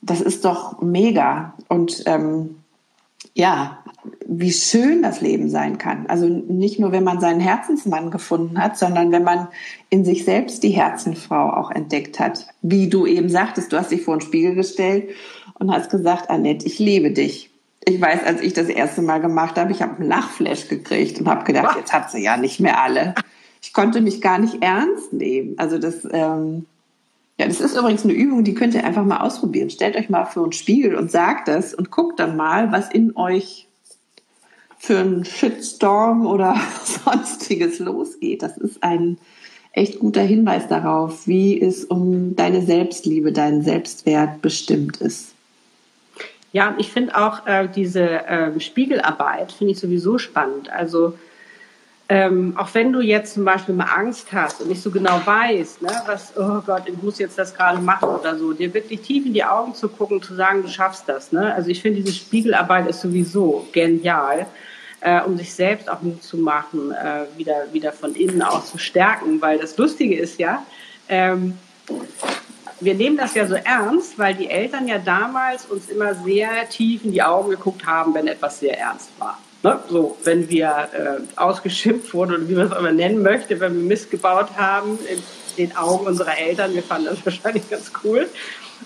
Das 0.00 0.20
ist 0.20 0.44
doch 0.44 0.80
mega. 0.82 1.54
Und 1.68 2.02
ähm, 2.06 2.56
ja, 3.34 3.81
wie 4.26 4.52
schön 4.52 5.02
das 5.02 5.20
Leben 5.20 5.48
sein 5.48 5.78
kann. 5.78 6.06
Also 6.08 6.26
nicht 6.26 6.80
nur, 6.80 6.90
wenn 6.92 7.04
man 7.04 7.20
seinen 7.20 7.40
Herzensmann 7.40 8.10
gefunden 8.10 8.60
hat, 8.60 8.76
sondern 8.76 9.12
wenn 9.12 9.22
man 9.22 9.48
in 9.90 10.04
sich 10.04 10.24
selbst 10.24 10.62
die 10.62 10.70
Herzenfrau 10.70 11.50
auch 11.50 11.70
entdeckt 11.70 12.18
hat. 12.18 12.48
Wie 12.62 12.88
du 12.88 13.06
eben 13.06 13.28
sagtest, 13.28 13.72
du 13.72 13.78
hast 13.78 13.92
dich 13.92 14.02
vor 14.02 14.16
den 14.16 14.22
Spiegel 14.22 14.54
gestellt 14.54 15.10
und 15.54 15.72
hast 15.72 15.90
gesagt, 15.90 16.30
Annette, 16.30 16.66
ich 16.66 16.78
liebe 16.78 17.12
dich. 17.12 17.50
Ich 17.84 18.00
weiß, 18.00 18.24
als 18.24 18.40
ich 18.40 18.52
das 18.52 18.68
erste 18.68 19.02
Mal 19.02 19.20
gemacht 19.20 19.56
habe, 19.56 19.72
ich 19.72 19.82
habe 19.82 19.96
einen 19.96 20.08
Lachflash 20.08 20.68
gekriegt 20.68 21.20
und 21.20 21.28
habe 21.28 21.44
gedacht, 21.44 21.76
jetzt 21.76 21.92
hat 21.92 22.10
sie 22.10 22.22
ja 22.22 22.36
nicht 22.36 22.60
mehr 22.60 22.80
alle. 22.82 23.14
Ich 23.60 23.72
konnte 23.72 24.00
mich 24.00 24.20
gar 24.20 24.38
nicht 24.38 24.62
ernst 24.62 25.12
nehmen. 25.12 25.54
Also 25.58 25.78
das, 25.78 26.06
ähm, 26.10 26.66
ja, 27.38 27.46
das 27.46 27.60
ist 27.60 27.76
übrigens 27.76 28.04
eine 28.04 28.12
Übung, 28.12 28.44
die 28.44 28.54
könnt 28.54 28.74
ihr 28.74 28.84
einfach 28.84 29.04
mal 29.04 29.18
ausprobieren. 29.18 29.70
Stellt 29.70 29.96
euch 29.96 30.10
mal 30.10 30.24
vor 30.26 30.44
einen 30.44 30.52
Spiegel 30.52 30.96
und 30.96 31.10
sagt 31.10 31.48
das 31.48 31.74
und 31.74 31.90
guckt 31.90 32.18
dann 32.20 32.36
mal, 32.36 32.72
was 32.72 32.90
in 32.90 33.16
euch 33.16 33.68
für 34.82 34.98
einen 34.98 35.24
Shitstorm 35.24 36.26
oder 36.26 36.56
sonstiges 37.04 37.78
losgeht. 37.78 38.42
Das 38.42 38.58
ist 38.58 38.82
ein 38.82 39.16
echt 39.70 40.00
guter 40.00 40.22
Hinweis 40.22 40.66
darauf, 40.66 41.28
wie 41.28 41.60
es 41.62 41.84
um 41.84 42.34
deine 42.34 42.62
Selbstliebe, 42.62 43.30
deinen 43.30 43.62
Selbstwert 43.62 44.42
bestimmt 44.42 44.96
ist. 44.96 45.34
Ja, 46.50 46.74
ich 46.78 46.90
finde 46.90 47.16
auch 47.16 47.46
äh, 47.46 47.68
diese 47.68 48.26
äh, 48.26 48.58
Spiegelarbeit 48.58 49.52
finde 49.52 49.74
ich 49.74 49.78
sowieso 49.78 50.18
spannend. 50.18 50.68
Also 50.68 51.16
ähm, 52.08 52.56
auch 52.58 52.74
wenn 52.74 52.92
du 52.92 53.00
jetzt 53.00 53.34
zum 53.34 53.44
Beispiel 53.44 53.76
mal 53.76 53.84
Angst 53.84 54.32
hast 54.32 54.62
und 54.62 54.68
nicht 54.68 54.82
so 54.82 54.90
genau 54.90 55.20
weißt, 55.24 55.80
ne, 55.80 55.92
was, 56.06 56.36
oh 56.36 56.60
Gott, 56.66 56.82
ich 56.86 57.00
muss 57.00 57.20
jetzt 57.20 57.38
das 57.38 57.54
gerade 57.54 57.80
machen 57.80 58.08
oder 58.08 58.36
so, 58.36 58.52
dir 58.52 58.74
wirklich 58.74 59.00
tief 59.02 59.24
in 59.26 59.32
die 59.32 59.44
Augen 59.44 59.76
zu 59.76 59.88
gucken, 59.88 60.20
zu 60.20 60.34
sagen, 60.34 60.62
du 60.62 60.68
schaffst 60.68 61.08
das. 61.08 61.30
Ne? 61.30 61.54
Also 61.54 61.70
ich 61.70 61.80
finde, 61.80 62.02
diese 62.02 62.16
Spiegelarbeit 62.16 62.88
ist 62.88 63.00
sowieso 63.00 63.68
genial 63.72 64.46
äh, 65.02 65.20
um 65.22 65.36
sich 65.36 65.52
selbst 65.52 65.90
auch 65.90 66.02
Mut 66.02 66.22
zu 66.22 66.36
machen, 66.38 66.92
äh, 66.92 67.24
wieder, 67.36 67.66
wieder 67.72 67.92
von 67.92 68.14
innen 68.14 68.42
aus 68.42 68.70
zu 68.70 68.78
stärken. 68.78 69.40
Weil 69.40 69.58
das 69.58 69.76
Lustige 69.76 70.16
ist 70.16 70.38
ja, 70.38 70.64
ähm, 71.08 71.58
wir 72.80 72.94
nehmen 72.94 73.16
das 73.16 73.34
ja 73.34 73.46
so 73.46 73.54
ernst, 73.54 74.18
weil 74.18 74.34
die 74.34 74.50
Eltern 74.50 74.88
ja 74.88 74.98
damals 74.98 75.66
uns 75.66 75.88
immer 75.88 76.14
sehr 76.14 76.68
tief 76.68 77.04
in 77.04 77.12
die 77.12 77.22
Augen 77.22 77.50
geguckt 77.50 77.86
haben, 77.86 78.14
wenn 78.14 78.26
etwas 78.26 78.60
sehr 78.60 78.78
ernst 78.78 79.10
war. 79.18 79.38
Ne? 79.62 79.78
So, 79.88 80.16
wenn 80.24 80.48
wir 80.48 80.88
äh, 80.92 81.38
ausgeschimpft 81.38 82.12
wurden 82.14 82.34
oder 82.34 82.48
wie 82.48 82.54
man 82.54 82.66
es 82.66 82.72
auch 82.72 82.78
immer 82.78 82.92
nennen 82.92 83.22
möchte, 83.22 83.60
wenn 83.60 83.74
wir 83.74 83.82
Mist 83.82 84.10
gebaut 84.10 84.48
haben 84.56 84.98
in 85.08 85.22
den 85.56 85.76
Augen 85.76 86.06
unserer 86.06 86.36
Eltern, 86.36 86.74
wir 86.74 86.82
fanden 86.82 87.06
das 87.06 87.18
wahrscheinlich 87.24 87.68
ganz 87.70 87.92
cool. 88.04 88.28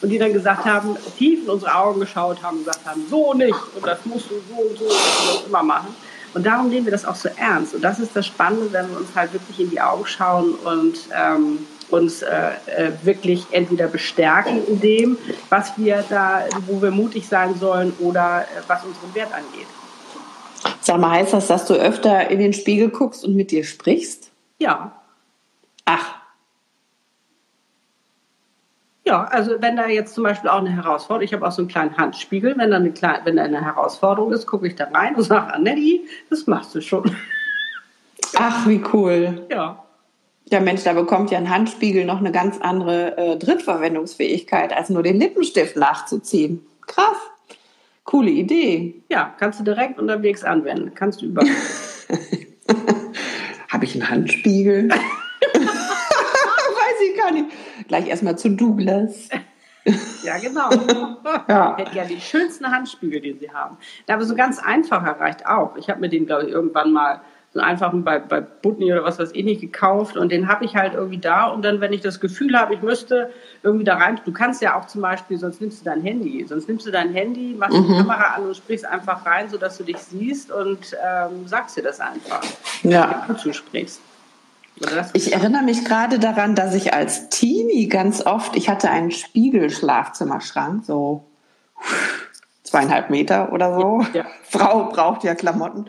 Und 0.03 0.11
die 0.11 0.19
dann 0.19 0.35
gesagt 0.35 0.67
haben, 0.67 0.95
tief 1.17 1.45
in 1.45 1.49
unsere 1.49 1.75
Augen 1.75 2.01
geschaut 2.01 2.43
haben 2.43 2.59
und 2.59 2.65
gesagt 2.67 2.85
haben, 2.85 3.07
so 3.09 3.33
nicht 3.33 3.57
und 3.75 3.87
das 3.87 4.05
musst 4.05 4.31
du 4.31 4.35
so 4.47 4.63
und 4.63 4.79
so 4.79 4.85
und 4.85 4.93
so 4.93 5.47
immer 5.47 5.63
machen. 5.63 5.95
Und 6.37 6.45
darum 6.45 6.69
nehmen 6.69 6.85
wir 6.85 6.93
das 6.93 7.07
auch 7.07 7.15
so 7.15 7.31
ernst. 7.35 7.75
Und 7.75 7.81
das 7.81 7.99
ist 7.99 8.15
das 8.15 8.27
Spannende, 8.27 8.71
wenn 8.71 8.91
wir 8.91 8.99
uns 8.99 9.09
halt 9.15 9.33
wirklich 9.33 9.59
in 9.59 9.71
die 9.71 9.81
Augen 9.81 10.05
schauen 10.05 10.53
und 10.53 10.99
ähm, 11.19 11.67
uns 11.89 12.21
äh, 12.21 12.51
äh, 12.67 12.93
wirklich 13.05 13.47
entweder 13.53 13.87
bestärken 13.87 14.61
in 14.67 14.79
dem, 14.79 15.17
was 15.49 15.79
wir 15.79 16.05
da, 16.11 16.45
wo 16.67 16.83
wir 16.83 16.91
mutig 16.91 17.27
sein 17.27 17.55
sollen 17.55 17.95
oder 18.01 18.43
äh, 18.43 18.61
was 18.67 18.85
unseren 18.85 19.15
Wert 19.15 19.33
angeht. 19.33 19.67
Sag 20.83 21.01
mal, 21.01 21.13
heißt 21.13 21.33
das, 21.33 21.47
dass 21.47 21.65
du 21.65 21.73
öfter 21.73 22.31
in 22.31 22.39
den 22.39 22.53
Spiegel 22.53 22.91
guckst 22.91 23.25
und 23.25 23.35
mit 23.35 23.51
dir 23.51 23.65
sprichst? 23.65 24.31
Ja. 24.59 24.93
Ach. 25.87 26.16
Ja, 29.07 29.23
also 29.25 29.53
wenn 29.61 29.77
da 29.77 29.87
jetzt 29.87 30.15
zum 30.15 30.25
Beispiel 30.25 30.51
auch 30.51 30.59
eine 30.59 30.75
Herausforderung, 30.75 31.25
ich 31.25 31.33
habe 31.33 31.47
auch 31.47 31.53
so 31.53 31.63
einen 31.63 31.69
kleinen 31.69 31.97
Handspiegel, 31.97 32.57
wenn 32.59 32.71
da 32.73 32.77
eine, 32.77 32.91
kleine, 32.91 33.21
wenn 33.25 33.37
da 33.37 33.45
eine 33.45 33.65
Herausforderung 33.65 34.33
ist, 34.33 34.47
gucke 34.47 34.67
ich 34.67 34.75
da 34.75 34.89
rein 34.93 35.15
und 35.15 35.23
sage, 35.23 35.55
Anneli, 35.55 36.09
das 36.29 36.49
machst 36.49 36.75
du 36.75 36.81
schon. 36.81 37.15
Ach, 38.35 38.67
wie 38.67 38.83
cool. 38.93 39.47
Ja. 39.49 39.85
Ja, 40.51 40.61
Mensch, 40.61 40.83
da 40.83 40.93
bekommt 40.93 41.31
ja 41.31 41.39
ein 41.39 41.49
Handspiegel 41.49 42.05
noch 42.05 42.19
eine 42.19 42.33
ganz 42.33 42.59
andere 42.61 43.17
äh, 43.17 43.37
Drittverwendungsfähigkeit, 43.37 44.73
als 44.73 44.91
nur 44.91 45.05
den 45.05 45.21
Lippenstift 45.21 45.77
nachzuziehen. 45.77 46.67
Krass. 46.87 47.17
Coole 48.03 48.31
Idee. 48.31 49.03
Ja, 49.09 49.35
kannst 49.39 49.61
du 49.61 49.65
direkt 49.65 50.01
unterwegs 50.01 50.43
anwenden. 50.43 50.95
Kannst 50.95 51.23
du 51.23 51.27
überall. 51.27 51.49
Habe 53.69 53.85
ich 53.85 53.95
einen 53.95 54.09
Handspiegel? 54.09 54.89
Weiß 54.91 54.99
ich 57.09 57.17
gar 57.17 57.31
nicht. 57.31 57.47
Gleich 57.89 58.09
erstmal 58.09 58.37
zu 58.39 58.51
Douglas. 58.51 59.29
Ja, 60.25 60.39
genau. 60.39 60.71
Ja. 61.49 61.77
Hätte 61.77 61.95
ja 61.97 62.05
den 62.05 62.21
schönsten 62.21 62.71
Handspiegel, 62.71 63.21
den 63.21 63.39
sie 63.39 63.51
haben. 63.51 63.77
Aber 64.09 64.25
so 64.25 64.35
ganz 64.35 64.59
einfacher 64.59 65.21
reicht 65.21 65.47
auch. 65.47 65.77
Ich 65.77 65.89
habe 65.89 66.01
mir 66.01 66.09
den, 66.09 66.27
glaube 66.27 66.45
ich, 66.45 66.51
irgendwann 66.51 66.93
mal 66.93 67.21
so 67.53 67.61
einfach 67.61 67.93
bei, 67.95 68.19
bei 68.19 68.41
Butni 68.41 68.93
oder 68.93 69.05
was 69.05 69.19
weiß 69.19 69.31
ich 69.33 69.45
nicht 69.45 69.61
gekauft 69.61 70.17
und 70.17 70.31
den 70.33 70.49
habe 70.49 70.65
ich 70.65 70.75
halt 70.77 70.95
irgendwie 70.95 71.19
da 71.19 71.47
und 71.47 71.65
dann, 71.65 71.81
wenn 71.81 71.93
ich 71.93 72.01
das 72.03 72.21
Gefühl 72.21 72.59
habe, 72.59 72.75
ich 72.75 72.83
müsste 72.83 73.31
irgendwie 73.63 73.85
da 73.85 73.97
rein, 73.97 74.21
du 74.25 74.33
kannst 74.33 74.61
ja 74.61 74.79
auch 74.79 74.87
zum 74.87 75.01
Beispiel, 75.03 75.39
sonst 75.39 75.61
nimmst 75.61 75.81
du 75.81 75.85
dein 75.87 76.03
Handy, 76.03 76.45
sonst 76.47 76.69
nimmst 76.69 76.87
du 76.87 76.91
dein 76.91 77.13
Handy, 77.15 77.55
machst 77.57 77.79
Mhm. 77.79 77.87
die 77.89 77.95
Kamera 77.97 78.35
an 78.35 78.47
und 78.47 78.57
sprichst 78.57 78.85
einfach 78.85 79.25
rein, 79.25 79.49
sodass 79.49 79.79
du 79.79 79.85
dich 79.85 79.99
siehst 79.99 80.51
und 80.53 80.95
ähm, 81.03 81.47
sagst 81.47 81.77
dir 81.79 81.83
das 81.83 82.01
einfach, 82.01 82.43
Ja. 82.83 83.23
wenn 83.27 83.37
du 83.37 83.41
zusprichst. 83.41 84.01
Oder 84.81 85.09
Ich 85.15 85.33
erinnere 85.33 85.63
mich 85.63 85.85
gerade 85.85 86.19
daran, 86.19 86.55
dass 86.55 86.75
ich 86.75 86.93
als 86.93 87.29
Teenie 87.29 87.89
ganz 87.89 88.25
oft, 88.25 88.57
ich 88.57 88.69
hatte 88.69 88.91
einen 88.91 89.11
Spiegelschlafzimmerschrank, 89.11 90.85
so 90.85 91.25
zweieinhalb 92.63 93.11
Meter 93.11 93.53
oder 93.53 93.79
so. 93.79 94.05
Ja. 94.13 94.27
Frau 94.43 94.91
braucht 94.91 95.25
ja 95.25 95.35
Klamotten. 95.35 95.87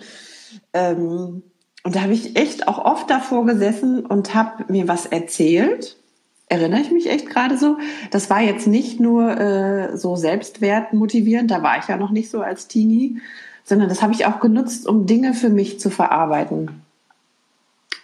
Ähm, 0.74 1.44
und 1.84 1.96
da 1.96 2.02
habe 2.02 2.14
ich 2.14 2.36
echt 2.36 2.68
auch 2.68 2.80
oft 2.84 3.10
davor 3.10 3.46
gesessen 3.46 4.06
und 4.06 4.34
habe 4.34 4.72
mir 4.72 4.88
was 4.88 5.06
erzählt. 5.06 5.98
Erinnere 6.50 6.80
ich 6.82 6.92
mich 6.92 7.10
echt 7.10 7.30
gerade 7.30 7.58
so. 7.58 7.78
Das 8.12 8.30
war 8.30 8.42
jetzt 8.42 8.68
nicht 8.68 9.00
nur 9.00 9.38
äh, 9.38 9.98
so 9.98 10.16
selbstwertmotivierend, 10.16 11.52
da 11.52 11.62
war 11.62 11.78
ich 11.78 11.88
ja 11.88 11.98
noch 11.98 12.12
nicht 12.12 12.30
so 12.30 12.42
als 12.42 12.68
Teenie, 12.68 13.20
sondern 13.66 13.90
das 13.90 14.02
habe 14.02 14.14
ich 14.14 14.26
auch 14.26 14.40
genutzt, 14.40 14.88
um 14.88 15.06
Dinge 15.06 15.34
für 15.34 15.50
mich 15.50 15.80
zu 15.80 15.90
verarbeiten. 15.90 16.84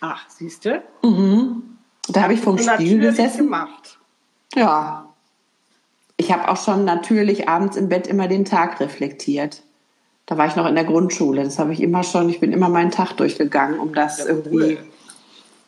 Ach, 0.05 0.25
siehst 0.27 0.65
du? 0.65 0.83
Mhm. 1.01 1.63
Da 2.09 2.23
habe 2.23 2.33
ich 2.33 2.41
vom 2.41 2.57
Spiegel 2.57 2.99
gesessen. 2.99 3.45
gemacht. 3.45 3.97
Ja. 4.53 5.07
Ich 6.17 6.29
habe 6.29 6.49
auch 6.49 6.61
schon 6.61 6.83
natürlich 6.83 7.47
abends 7.47 7.77
im 7.77 7.87
Bett 7.87 8.05
immer 8.07 8.27
den 8.27 8.43
Tag 8.43 8.81
reflektiert. 8.81 9.61
Da 10.25 10.37
war 10.37 10.45
ich 10.47 10.57
noch 10.57 10.65
in 10.67 10.75
der 10.75 10.83
Grundschule. 10.83 11.45
Das 11.45 11.57
habe 11.57 11.71
ich 11.71 11.81
immer 11.81 12.03
schon, 12.03 12.27
ich 12.27 12.41
bin 12.41 12.51
immer 12.51 12.67
meinen 12.67 12.91
Tag 12.91 13.13
durchgegangen, 13.13 13.79
um 13.79 13.93
das 13.95 14.17
Ja, 14.19 14.25
irgendwie. 14.25 14.77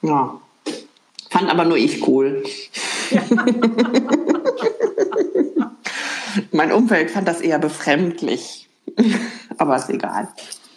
cool. 0.02 0.10
Ja. 0.10 0.42
Fand 1.30 1.50
aber 1.50 1.64
nur 1.64 1.78
ich 1.78 2.06
cool. 2.06 2.44
mein 6.52 6.74
Umfeld 6.74 7.10
fand 7.12 7.26
das 7.26 7.40
eher 7.40 7.60
befremdlich. 7.60 8.68
aber 9.58 9.78
ist 9.78 9.90
egal. 9.90 10.28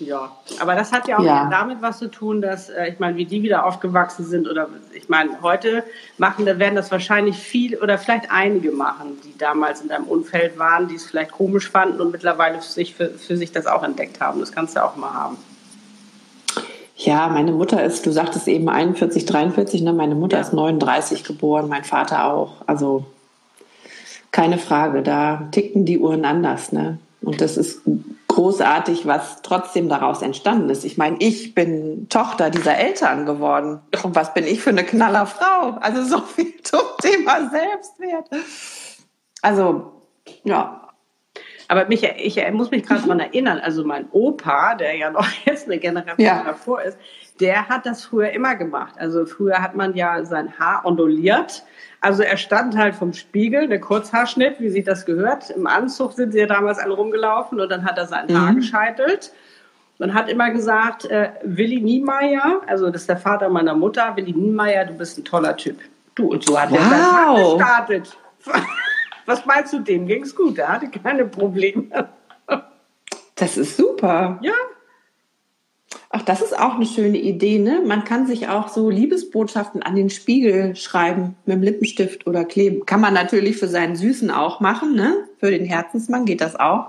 Ja, 0.01 0.31
aber 0.61 0.77
das 0.77 0.93
hat 0.93 1.09
ja 1.09 1.19
auch 1.19 1.25
Ja. 1.25 1.49
damit 1.51 1.83
was 1.83 1.99
zu 1.99 2.09
tun, 2.09 2.41
dass, 2.41 2.69
äh, 2.69 2.89
ich 2.91 3.01
meine, 3.01 3.17
wie 3.17 3.25
die 3.25 3.43
wieder 3.43 3.67
aufgewachsen 3.67 4.25
sind 4.25 4.49
oder 4.49 4.69
ich 4.95 5.09
meine, 5.09 5.43
heute 5.43 5.83
machen, 6.19 6.47
da 6.47 6.59
werden 6.61 6.77
das 6.77 6.93
wahrscheinlich 6.93 7.37
viel 7.37 7.77
oder 7.77 7.99
vielleicht 7.99 8.31
einige 8.31 8.71
machen, 8.71 9.19
die 9.25 9.37
damals 9.37 9.81
in 9.81 9.89
deinem 9.89 10.05
Umfeld 10.05 10.57
waren, 10.57 10.87
die 10.87 10.95
es 10.95 11.05
vielleicht 11.07 11.33
komisch 11.33 11.69
fanden 11.69 12.01
und 12.01 12.13
mittlerweile 12.13 12.61
für 12.61 12.71
sich, 12.71 12.95
für, 12.95 13.09
für 13.11 13.37
sich 13.37 13.51
das 13.51 13.67
auch 13.67 13.83
entdeckt 13.83 14.21
haben. 14.21 14.39
Das 14.39 14.53
kannst 14.53 14.77
du 14.77 14.85
auch 14.85 14.95
mal 14.95 15.13
haben. 15.13 15.37
Ja, 16.97 17.29
meine 17.29 17.53
Mutter 17.53 17.83
ist, 17.85 18.07
du 18.07 18.13
sagtest 18.13 18.47
eben 18.49 18.69
41, 18.69 19.25
43, 19.25 19.83
ne? 19.83 19.93
Meine 19.93 20.15
Mutter 20.15 20.37
Ja. 20.37 20.43
ist 20.43 20.53
39 20.53 21.25
geboren, 21.25 21.69
mein 21.69 21.85
Vater 21.85 22.25
auch. 22.33 22.55
Also 22.67 23.05
keine 24.33 24.59
Frage, 24.59 25.03
da 25.03 25.49
ticken 25.53 25.85
die 25.85 25.99
Uhren 25.99 26.25
anders, 26.25 26.73
ne? 26.73 26.99
Und 27.23 27.41
das 27.41 27.57
ist 27.57 27.83
großartig, 28.39 29.05
was 29.05 29.43
trotzdem 29.43 29.89
daraus 29.89 30.23
entstanden 30.23 30.71
ist. 30.71 30.85
Ich 30.85 30.97
meine, 30.97 31.17
ich 31.19 31.57
bin 31.57 32.09
Tochter 32.09 32.51
dieser 32.51 32.79
Eltern 32.79 33.27
geworden. 33.27 33.81
Und 34.05 34.15
was 34.15 34.33
bin 34.33 34.47
ich 34.47 34.61
für 34.61 34.71
eine 34.71 34.85
knaller 34.85 35.27
Frau? 35.27 35.77
Also 35.81 36.05
so 36.05 36.21
viel 36.21 36.55
zum 36.63 36.83
Thema 37.03 37.51
Selbstwert. 37.51 38.29
Also, 39.43 39.91
ja. 40.45 40.78
Aber 41.71 41.87
mich, 41.87 42.03
ich 42.03 42.51
muss 42.53 42.71
mich 42.71 42.83
gerade 42.85 43.03
daran 43.03 43.21
erinnern, 43.21 43.59
also 43.63 43.85
mein 43.85 44.07
Opa, 44.13 44.75
der 44.75 44.97
ja 44.97 45.11
noch 45.11 45.27
jetzt 45.45 45.67
eine 45.67 45.79
Generation 45.79 46.19
Ja. 46.27 46.43
davor 46.45 46.81
ist, 46.83 46.97
der 47.41 47.69
hat 47.69 47.85
das 47.87 48.05
früher 48.05 48.31
immer 48.31 48.57
gemacht. 48.57 48.95
Also 48.99 49.27
früher 49.27 49.61
hat 49.63 49.77
man 49.77 49.95
ja 49.95 50.25
sein 50.25 50.53
Haar 50.59 50.85
onduliert. 50.87 51.63
Also 52.01 52.23
er 52.23 52.37
stand 52.37 52.77
halt 52.77 52.95
vom 52.95 53.13
Spiegel, 53.13 53.69
der 53.69 53.81
Kurzhaarschnitt, 53.81 54.61
wie 54.61 54.71
sich 54.71 54.85
das 54.85 55.05
gehört. 55.05 55.51
Im 55.51 55.67
Anzug 55.67 56.13
sind 56.15 56.33
sie 56.33 56.39
ja 56.41 56.47
damals 56.47 56.79
alle 56.79 56.95
rumgelaufen 56.95 57.61
und 57.61 57.69
dann 57.71 57.85
hat 57.85 57.99
er 57.99 58.07
sein 58.07 58.27
Haar 58.35 58.55
gescheitelt. 58.55 59.33
Man 59.99 60.15
hat 60.15 60.29
immer 60.31 60.51
gesagt, 60.51 61.05
äh, 61.07 61.31
Willi 61.43 61.81
Niemeyer, 61.81 62.61
also 62.67 62.89
das 62.91 63.03
ist 63.03 63.09
der 63.11 63.17
Vater 63.19 63.49
meiner 63.49 63.75
Mutter, 63.75 64.13
Willi 64.17 64.33
Niemeyer, 64.33 64.85
du 64.87 64.95
bist 64.95 65.19
ein 65.19 65.25
toller 65.25 65.57
Typ. 65.57 65.81
Du, 66.15 66.29
und 66.31 66.45
so 66.45 66.59
hat 66.59 66.71
er 66.73 66.79
sein 66.81 67.03
Haar 67.03 67.35
Wow. 67.37 67.59
gestartet. 67.59 68.17
Was 69.29 69.45
meinst 69.45 69.73
du, 69.73 69.81
dem 69.81 70.07
ging's 70.07 70.35
gut, 70.35 70.59
er 70.59 70.69
hatte 70.69 70.89
keine 70.89 71.27
Probleme. 71.27 72.09
Das 73.35 73.57
ist 73.57 73.77
super. 73.77 74.41
Ja, 74.43 74.55
Ach, 76.11 76.23
das 76.23 76.41
ist 76.41 76.59
auch 76.59 76.75
eine 76.75 76.87
schöne 76.87 77.19
Idee, 77.19 77.59
ne? 77.59 77.83
Man 77.85 78.05
kann 78.05 78.27
sich 78.27 78.49
auch 78.49 78.69
so 78.69 78.89
Liebesbotschaften 78.89 79.83
an 79.83 79.95
den 79.95 80.09
Spiegel 80.09 80.75
schreiben 80.75 81.37
mit 81.45 81.57
dem 81.57 81.63
Lippenstift 81.63 82.27
oder 82.27 82.47
kleben. 82.47 82.87
Kann 82.87 83.03
man 83.03 83.13
natürlich 83.13 83.59
für 83.59 83.69
seinen 83.69 83.95
Süßen 83.95 84.31
auch 84.31 84.61
machen, 84.61 84.95
ne? 84.95 85.15
Für 85.39 85.51
den 85.51 85.67
Herzensmann 85.67 86.25
geht 86.25 86.41
das 86.41 86.57
auch. 86.57 86.89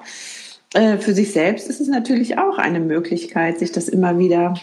Äh, 0.74 0.98
für 0.98 1.14
sich 1.14 1.34
selbst 1.34 1.70
ist 1.70 1.82
es 1.82 1.90
natürlich 1.90 2.38
auch 2.38 2.58
eine 2.58 2.80
Möglichkeit, 2.80 3.60
sich 3.60 3.74
das 3.74 3.90
immer 3.90 4.18
wieder 4.18 4.54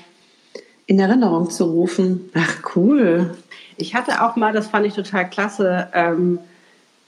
in 0.87 0.99
Erinnerung 0.99 1.51
zu 1.51 1.65
rufen. 1.65 2.31
Ach, 2.35 2.77
cool. 2.77 3.37
Ich 3.77 3.95
hatte 3.95 4.25
auch 4.25 4.37
mal, 4.37 4.55
das 4.55 4.69
fand 4.69 4.87
ich 4.87 4.95
total 4.95 5.29
klasse, 5.29 5.89
ähm, 5.93 6.39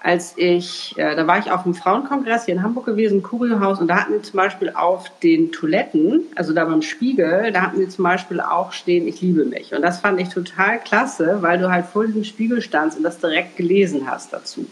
als 0.01 0.35
ich, 0.37 0.97
äh, 0.97 1.17
da 1.17 1.27
war 1.27 1.39
ich 1.39 1.51
auf 1.51 1.65
dem 1.65 1.75
Frauenkongress 1.75 2.45
hier 2.45 2.55
in 2.55 2.63
Hamburg 2.63 2.87
gewesen, 2.87 3.23
Kuriohaus, 3.23 3.81
und 3.81 3.89
da 3.89 3.97
hatten 3.97 4.13
wir 4.13 4.23
zum 4.23 4.37
Beispiel 4.37 4.71
auf 4.71 5.11
den 5.23 5.51
Toiletten, 5.51 6.23
also 6.37 6.53
da 6.53 6.65
beim 6.65 6.83
Spiegel, 6.83 7.51
da 7.53 7.63
hatten 7.63 7.81
wir 7.81 7.89
zum 7.89 8.05
Beispiel 8.05 8.41
auch 8.41 8.73
stehen, 8.73 9.09
ich 9.09 9.21
liebe 9.21 9.45
mich. 9.45 9.75
Und 9.75 9.83
das 9.83 10.01
fand 10.01 10.21
ich 10.21 10.29
total 10.29 10.79
klasse, 10.79 11.39
weil 11.41 11.59
du 11.59 11.71
halt 11.71 11.87
vor 11.87 12.07
diesem 12.07 12.23
Spiegel 12.23 12.63
standst 12.63 12.97
und 12.97 13.03
das 13.03 13.19
direkt 13.19 13.57
gelesen 13.57 14.09
hast 14.09 14.33
dazu. 14.33 14.67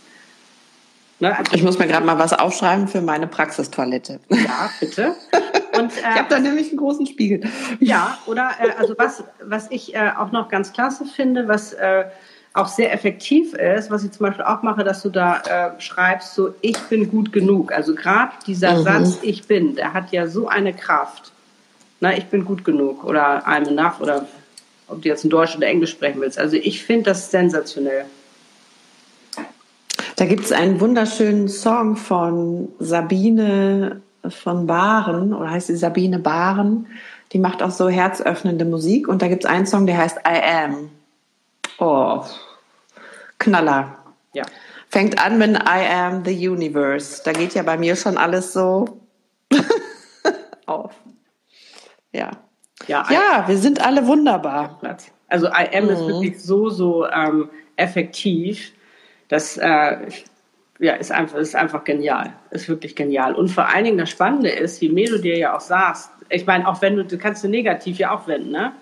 Ne? 1.19 1.37
Also, 1.37 1.53
Ich 1.55 1.63
muss 1.63 1.79
mir 1.79 1.89
gerade 1.89 2.07
mal 2.07 2.19
was 2.19 2.33
aufschreiben 2.33 2.87
für 2.87 3.01
meine 3.01 3.27
Praxistoilette. 3.27 4.21
ja, 4.29 4.71
bitte. 4.79 5.15
Und, 5.77 5.93
äh, 5.97 6.01
Ich 6.01 6.19
habe 6.19 6.29
da 6.29 6.39
nämlich 6.39 6.69
einen 6.69 6.77
großen 6.77 7.07
Spiegel. 7.07 7.41
Ja, 7.81 8.19
oder 8.27 8.51
äh, 8.61 8.71
also 8.79 8.95
was, 8.97 9.25
was 9.43 9.71
ich 9.71 9.95
äh, 9.95 10.13
auch 10.17 10.31
noch 10.31 10.49
ganz 10.49 10.73
klasse 10.73 11.05
finde, 11.05 11.49
was 11.49 11.73
äh, 11.73 12.05
auch 12.57 12.69
sehr 12.69 12.93
effektiv 12.93 13.55
ist, 13.55 13.91
was 13.91 14.05
ich 14.05 14.13
zum 14.13 14.27
Beispiel 14.27 14.45
auch 14.45 14.63
mache, 14.63 14.83
dass 14.83 15.03
du 15.03 15.11
da 15.11 15.41
äh, 15.41 15.81
schreibst, 15.81 16.35
so 16.35 16.55
ich 16.61 16.79
bin 16.89 17.11
gut 17.11 17.33
genug. 17.33 17.73
Also 17.73 17.95
gerade 17.95 18.33
dieser 18.47 18.79
Mhm. 18.79 18.83
Satz, 18.83 19.19
ich 19.23 19.47
bin, 19.47 19.77
der 19.77 19.93
hat 19.93 20.11
ja 20.13 20.27
so 20.27 20.49
eine 20.49 20.73
Kraft. 20.73 21.33
Na, 22.01 22.17
ich 22.17 22.27
bin 22.27 22.45
gut 22.45 22.65
genug 22.65 23.05
oder 23.05 23.47
I'm 23.47 23.69
enough 23.69 24.01
oder 24.01 24.27
ob 24.89 25.03
du 25.03 25.09
jetzt 25.09 25.25
in 25.25 25.31
Deutsch 25.31 25.57
oder 25.57 25.67
Englisch 25.67 25.91
sprechen 25.91 26.21
willst. 26.21 26.39
Also 26.39 26.57
ich 26.57 26.85
finde 26.85 27.05
das 27.05 27.31
sensationell. 27.31 28.05
Da 30.17 30.25
gibt 30.25 30.45
es 30.45 30.53
einen 30.53 30.81
wunderschönen 30.81 31.49
Song 31.49 31.97
von 31.97 32.69
Sabine 32.79 34.01
von 34.29 34.67
Baren, 34.67 35.35
oder 35.35 35.51
heißt 35.51 35.67
sie 35.67 35.77
Sabine 35.77 36.19
Baren. 36.19 36.87
Die 37.33 37.39
macht 37.39 37.63
auch 37.63 37.71
so 37.71 37.89
herzöffnende 37.89 38.65
Musik. 38.65 39.09
Und 39.09 39.21
da 39.21 39.29
gibt 39.29 39.45
es 39.45 39.51
einen 39.51 39.67
Song, 39.67 39.87
der 39.87 39.99
heißt 39.99 40.19
I 40.27 40.65
Am. 40.65 40.91
Oh, 41.79 42.25
Knaller. 43.39 43.99
Ja. 44.33 44.45
Fängt 44.89 45.23
an 45.23 45.39
mit 45.39 45.57
I 45.57 45.87
Am 45.91 46.25
the 46.25 46.49
Universe. 46.49 47.23
Da 47.25 47.33
geht 47.33 47.55
ja 47.55 47.63
bei 47.63 47.77
mir 47.77 47.97
schon 47.97 48.17
alles 48.17 48.53
so 48.53 49.01
auf. 50.67 50.95
Ja. 52.13 52.31
Ja, 52.87 53.07
ja 53.11 53.45
wir 53.47 53.59
sind 53.59 53.85
alle 53.85 54.07
wunderbar. 54.07 54.81
Also 55.29 55.49
I 55.49 55.77
am 55.77 55.85
mhm. 55.85 55.91
ist 55.91 56.07
wirklich 56.07 56.43
so, 56.43 56.71
so 56.71 57.07
ähm, 57.09 57.51
effektiv. 57.77 58.73
Das 59.29 59.57
äh, 59.57 60.09
ja, 60.79 60.95
ist 60.95 61.11
einfach, 61.11 61.39
ist 61.39 61.57
einfach 61.57 61.85
genial. 61.85 62.33
Ist 62.51 62.69
wirklich 62.69 62.95
genial. 62.95 63.35
Und 63.35 63.49
vor 63.49 63.67
allen 63.69 63.85
Dingen 63.85 63.99
das 63.99 64.11
Spannende 64.11 64.51
ist, 64.51 64.81
je 64.81 64.91
mehr 64.91 65.11
du 65.11 65.19
dir 65.19 65.37
ja 65.37 65.57
auch 65.57 65.61
sagst, 65.61 66.11
ich 66.29 66.47
meine, 66.47 66.67
auch 66.69 66.81
wenn 66.83 66.97
du, 66.97 67.05
du 67.05 67.19
kannst 67.19 67.45
du 67.45 67.49
negativ 67.49 67.99
ja 67.99 68.15
auch 68.17 68.27
wenden, 68.27 68.51
ne? 68.51 68.73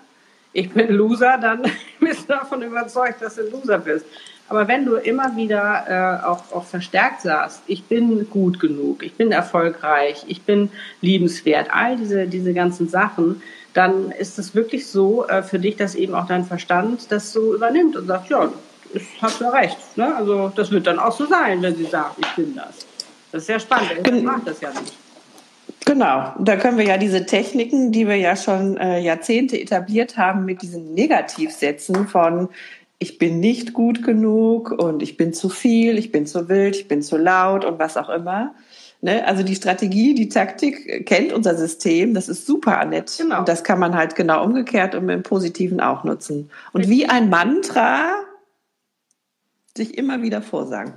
Ich 0.55 0.71
bin 0.71 0.89
Loser, 0.89 1.37
dann 1.37 1.63
bist 1.99 2.29
du 2.29 2.33
davon 2.33 2.61
überzeugt, 2.61 3.21
dass 3.21 3.35
du 3.35 3.41
ein 3.41 3.51
Loser 3.51 3.77
bist. 3.77 4.05
Aber 4.47 4.67
wenn 4.69 4.85
du 4.85 4.95
immer 4.95 5.35
wieder 5.35 6.21
äh, 6.21 6.25
auch, 6.25 6.55
auch 6.55 6.63
verstärkt 6.63 7.21
sagst, 7.21 7.61
ich 7.67 7.83
bin 7.83 8.29
gut 8.29 8.59
genug, 8.61 9.03
ich 9.03 9.15
bin 9.15 9.33
erfolgreich, 9.33 10.23
ich 10.27 10.43
bin 10.43 10.71
liebenswert, 11.01 11.67
all 11.71 11.97
diese, 11.97 12.27
diese 12.27 12.53
ganzen 12.53 12.87
Sachen, 12.87 13.41
dann 13.73 14.11
ist 14.11 14.39
es 14.39 14.55
wirklich 14.55 14.87
so 14.87 15.27
äh, 15.27 15.43
für 15.43 15.59
dich, 15.59 15.75
dass 15.75 15.93
eben 15.93 16.15
auch 16.15 16.27
dein 16.27 16.45
Verstand 16.45 17.11
das 17.11 17.33
so 17.33 17.53
übernimmt 17.53 17.97
und 17.97 18.07
sagt, 18.07 18.29
ja, 18.29 18.49
ich 18.93 19.03
hast 19.21 19.41
ja 19.41 19.49
recht. 19.49 19.77
Ne? 19.97 20.15
Also 20.15 20.53
das 20.55 20.71
wird 20.71 20.87
dann 20.87 20.99
auch 20.99 21.17
so 21.17 21.25
sein, 21.25 21.61
wenn 21.63 21.75
sie 21.75 21.85
sagt, 21.85 22.15
ich 22.19 22.35
bin 22.35 22.55
das. 22.55 22.85
Das 23.33 23.41
ist 23.41 23.47
sehr 23.47 23.59
spannend. 23.59 24.07
Ich 24.07 24.23
macht 24.23 24.47
das 24.47 24.61
ja 24.61 24.69
nicht. 24.69 24.93
Genau, 25.95 26.33
da 26.39 26.57
können 26.57 26.77
wir 26.77 26.83
ja 26.83 26.97
diese 26.97 27.25
Techniken, 27.25 27.93
die 27.93 28.05
wir 28.05 28.17
ja 28.17 28.35
schon 28.35 28.75
äh, 28.75 28.99
Jahrzehnte 28.99 29.57
etabliert 29.57 30.17
haben, 30.17 30.43
mit 30.43 30.61
diesen 30.61 30.93
Negativsätzen 30.93 32.09
von 32.09 32.49
ich 32.99 33.17
bin 33.17 33.39
nicht 33.39 33.71
gut 33.71 34.03
genug 34.03 34.71
und 34.71 35.01
ich 35.01 35.15
bin 35.15 35.31
zu 35.31 35.47
viel, 35.47 35.97
ich 35.97 36.11
bin 36.11 36.25
zu 36.25 36.49
wild, 36.49 36.75
ich 36.75 36.89
bin 36.89 37.01
zu 37.01 37.15
laut 37.15 37.63
und 37.63 37.79
was 37.79 37.95
auch 37.95 38.09
immer. 38.09 38.53
Ne? 38.99 39.25
Also 39.25 39.41
die 39.41 39.55
Strategie, 39.55 40.13
die 40.13 40.27
Taktik 40.27 41.05
kennt 41.05 41.31
unser 41.31 41.55
System, 41.55 42.13
das 42.13 42.27
ist 42.27 42.45
super 42.45 42.83
nett. 42.83 43.15
Genau. 43.17 43.39
Und 43.39 43.47
das 43.47 43.63
kann 43.63 43.79
man 43.79 43.95
halt 43.95 44.15
genau 44.15 44.43
umgekehrt 44.43 44.95
und 44.95 45.07
im 45.07 45.23
Positiven 45.23 45.79
auch 45.79 46.03
nutzen. 46.03 46.51
Und 46.73 46.89
wie 46.89 47.07
ein 47.07 47.29
Mantra 47.29 48.15
sich 49.77 49.97
immer 49.97 50.21
wieder 50.21 50.41
vorsagen. 50.41 50.95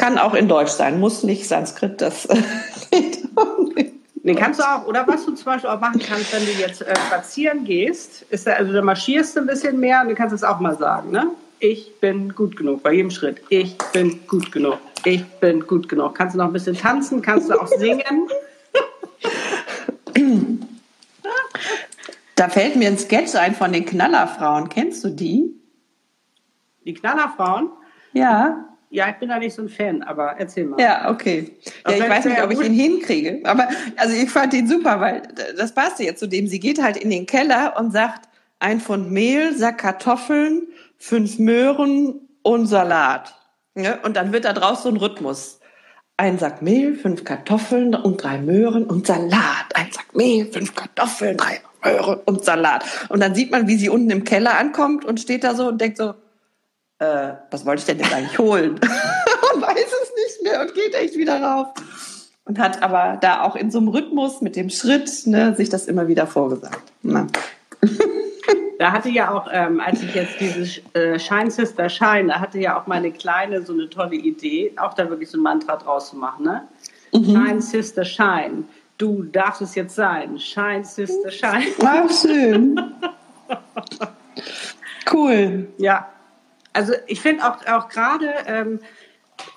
Kann 0.00 0.16
auch 0.16 0.32
in 0.32 0.48
Deutsch 0.48 0.70
sein, 0.70 0.98
muss 0.98 1.24
nicht 1.24 1.46
Sanskrit, 1.46 2.00
das 2.00 2.26
Den 4.14 4.34
kannst 4.34 4.58
du 4.58 4.64
auch, 4.64 4.86
oder 4.86 5.06
was 5.06 5.26
du 5.26 5.32
zum 5.32 5.44
Beispiel 5.44 5.68
auch 5.68 5.78
machen 5.78 6.00
kannst, 6.00 6.32
wenn 6.32 6.42
du 6.46 6.52
jetzt 6.52 6.80
äh, 6.80 6.94
spazieren 7.06 7.64
gehst, 7.64 8.22
ist 8.30 8.46
da, 8.46 8.52
also 8.52 8.72
da 8.72 8.80
marschierst 8.80 9.36
du 9.36 9.40
ein 9.40 9.46
bisschen 9.46 9.78
mehr 9.78 10.00
und 10.00 10.08
du 10.08 10.14
kannst 10.14 10.34
es 10.34 10.42
auch 10.42 10.58
mal 10.58 10.74
sagen, 10.78 11.10
ne? 11.10 11.26
Ich 11.58 12.00
bin 12.00 12.34
gut 12.34 12.56
genug 12.56 12.82
bei 12.82 12.94
jedem 12.94 13.10
Schritt. 13.10 13.42
Ich 13.50 13.76
bin 13.92 14.26
gut 14.26 14.50
genug. 14.50 14.78
Ich 15.04 15.22
bin 15.38 15.66
gut 15.66 15.86
genug. 15.86 16.14
Kannst 16.14 16.34
du 16.34 16.38
noch 16.38 16.46
ein 16.46 16.54
bisschen 16.54 16.78
tanzen? 16.78 17.20
Kannst 17.20 17.50
du 17.50 17.60
auch 17.60 17.68
singen? 17.68 18.30
Da 22.36 22.48
fällt 22.48 22.76
mir 22.76 22.88
ein 22.88 22.96
Sketch 22.96 23.34
ein 23.34 23.54
von 23.54 23.70
den 23.70 23.84
Knallerfrauen. 23.84 24.70
Kennst 24.70 25.04
du 25.04 25.10
die? 25.10 25.54
Die 26.86 26.94
Knallerfrauen? 26.94 27.68
Ja. 28.14 28.69
Ja, 28.92 29.08
ich 29.08 29.16
bin 29.16 29.28
da 29.28 29.38
nicht 29.38 29.54
so 29.54 29.62
ein 29.62 29.68
Fan, 29.68 30.02
aber 30.02 30.34
erzähl 30.36 30.64
mal. 30.64 30.80
Ja, 30.80 31.10
okay. 31.10 31.56
Ja, 31.86 31.94
ich 31.94 32.08
weiß 32.08 32.24
nicht, 32.24 32.42
ob 32.42 32.50
ich 32.50 32.60
ihn 32.60 32.74
hinkriege. 32.74 33.40
Aber 33.44 33.68
also 33.96 34.14
ich 34.14 34.28
fand 34.28 34.52
ihn 34.52 34.66
super, 34.66 35.00
weil 35.00 35.22
das 35.56 35.72
passte 35.72 36.02
jetzt 36.02 36.18
zu 36.18 36.26
dem. 36.26 36.48
Sie 36.48 36.58
geht 36.58 36.82
halt 36.82 36.96
in 36.96 37.08
den 37.08 37.24
Keller 37.24 37.76
und 37.78 37.92
sagt, 37.92 38.28
ein 38.58 38.80
Pfund 38.80 39.12
Mehl, 39.12 39.56
Sack 39.56 39.78
Kartoffeln, 39.78 40.66
fünf 40.98 41.38
Möhren 41.38 42.28
und 42.42 42.66
Salat. 42.66 43.34
Ja, 43.76 44.00
und 44.02 44.16
dann 44.16 44.32
wird 44.32 44.44
da 44.44 44.52
draus 44.52 44.82
so 44.82 44.88
ein 44.88 44.96
Rhythmus. 44.96 45.60
Ein 46.16 46.38
Sack 46.38 46.60
Mehl, 46.60 46.96
fünf 46.96 47.22
Kartoffeln 47.22 47.94
und 47.94 48.22
drei 48.22 48.38
Möhren 48.38 48.84
und 48.84 49.06
Salat. 49.06 49.66
Ein 49.74 49.92
Sack 49.92 50.16
Mehl, 50.16 50.46
fünf 50.52 50.74
Kartoffeln, 50.74 51.36
drei 51.36 51.60
Möhren 51.84 52.18
und 52.24 52.44
Salat. 52.44 52.84
Und 53.08 53.20
dann 53.20 53.36
sieht 53.36 53.52
man, 53.52 53.68
wie 53.68 53.76
sie 53.76 53.88
unten 53.88 54.10
im 54.10 54.24
Keller 54.24 54.58
ankommt 54.58 55.04
und 55.04 55.20
steht 55.20 55.44
da 55.44 55.54
so 55.54 55.68
und 55.68 55.80
denkt 55.80 55.96
so, 55.96 56.14
äh, 57.00 57.32
was 57.50 57.66
wollte 57.66 57.80
ich 57.80 57.86
denn 57.86 57.98
jetzt 57.98 58.14
eigentlich 58.14 58.38
holen? 58.38 58.74
und 59.54 59.62
weiß 59.62 59.92
es 60.02 60.12
nicht 60.14 60.42
mehr 60.44 60.60
und 60.60 60.74
geht 60.74 60.94
echt 60.94 61.16
wieder 61.16 61.42
rauf. 61.42 61.68
Und 62.44 62.58
hat 62.58 62.82
aber 62.82 63.18
da 63.20 63.42
auch 63.42 63.56
in 63.56 63.70
so 63.70 63.78
einem 63.78 63.88
Rhythmus 63.88 64.40
mit 64.40 64.56
dem 64.56 64.70
Schritt 64.70 65.26
ne, 65.26 65.54
sich 65.54 65.68
das 65.68 65.86
immer 65.86 66.08
wieder 66.08 66.26
vorgesagt. 66.26 66.92
Na. 67.02 67.26
Da 68.78 68.92
hatte 68.92 69.10
ja 69.10 69.30
auch, 69.30 69.46
ähm, 69.52 69.78
als 69.78 70.02
ich 70.02 70.14
jetzt 70.14 70.40
dieses 70.40 70.80
äh, 70.94 71.18
Shine 71.18 71.50
Sister 71.50 71.90
Shine, 71.90 72.28
da 72.28 72.40
hatte 72.40 72.58
ja 72.58 72.80
auch 72.80 72.86
meine 72.86 73.12
Kleine 73.12 73.60
so 73.60 73.74
eine 73.74 73.90
tolle 73.90 74.16
Idee, 74.16 74.72
auch 74.78 74.94
da 74.94 75.10
wirklich 75.10 75.28
so 75.28 75.36
ein 75.36 75.42
Mantra 75.42 75.76
draus 75.76 76.08
zu 76.08 76.16
machen. 76.16 76.46
Ne? 76.46 76.62
Mhm. 77.12 77.24
Shine 77.26 77.60
Sister 77.60 78.06
Shine, 78.06 78.64
du 78.96 79.24
darfst 79.24 79.60
es 79.60 79.74
jetzt 79.74 79.94
sein. 79.94 80.38
Shine 80.38 80.84
Sister 80.84 81.30
Shine. 81.30 81.66
Ach, 81.84 82.10
schön. 82.10 82.80
cool. 85.12 85.68
Ja, 85.76 86.08
also 86.72 86.92
ich 87.06 87.20
finde 87.20 87.44
auch, 87.44 87.66
auch 87.66 87.88
gerade, 87.88 88.32
ähm, 88.46 88.80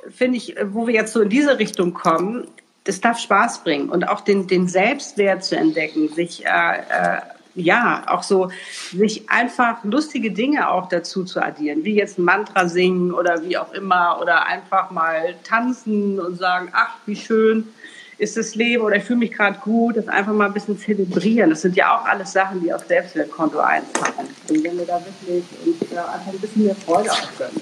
finde 0.10 0.38
ich, 0.38 0.56
wo 0.66 0.88
wir 0.88 0.94
jetzt 0.94 1.14
so 1.14 1.22
in 1.22 1.30
diese 1.30 1.60
Richtung 1.60 1.94
kommen, 1.94 2.48
das 2.84 3.02
darf 3.02 3.20
Spaß 3.20 3.64
bringen 3.64 3.90
und 3.90 4.08
auch 4.08 4.22
den, 4.22 4.48
den 4.48 4.68
Selbstwert 4.68 5.44
zu 5.44 5.56
entdecken, 5.56 6.10
sich, 6.10 6.46
äh, 6.46 6.50
äh, 6.50 7.22
ja, 7.56 8.04
auch 8.08 8.24
so, 8.24 8.50
sich 8.92 9.30
einfach 9.30 9.84
lustige 9.84 10.32
Dinge 10.32 10.70
auch 10.70 10.90
dazu 10.90 11.24
zu 11.24 11.42
addieren, 11.42 11.84
wie 11.84 11.96
jetzt 11.96 12.18
Mantra 12.18 12.68
singen 12.68 13.14
oder 13.14 13.44
wie 13.44 13.58
auch 13.58 13.72
immer 13.74 14.20
oder 14.22 14.48
einfach 14.48 14.90
mal 14.90 15.36
tanzen 15.44 16.20
und 16.20 16.38
sagen, 16.38 16.70
ach, 16.74 16.96
wie 17.06 17.16
schön 17.16 17.70
ist 18.18 18.38
das 18.38 18.56
Leben 18.56 18.84
oder 18.84 18.96
ich 18.98 19.04
fühle 19.04 19.20
mich 19.20 19.32
gerade 19.32 19.60
gut, 19.60 19.98
das 19.98 20.08
einfach 20.08 20.34
mal 20.34 20.48
ein 20.48 20.54
bisschen 20.54 20.78
zelebrieren. 20.78 21.50
Das 21.50 21.62
sind 21.62 21.76
ja 21.76 21.98
auch 21.98 22.06
alles 22.06 22.32
Sachen, 22.32 22.62
die 22.62 22.74
aufs 22.74 22.88
Selbstwertkonto 22.88 23.60
einzahlen. 23.60 24.28
Und 24.50 24.64
wenn 24.64 24.78
wir 24.78 24.86
da 24.86 25.00
wirklich 25.00 25.44
uns 25.66 25.92
äh, 25.92 25.98
einfach 25.98 26.32
ein 26.32 26.40
bisschen 26.40 26.66
mehr 26.66 26.76
Freude 26.76 27.12
aufgönnen. 27.12 27.62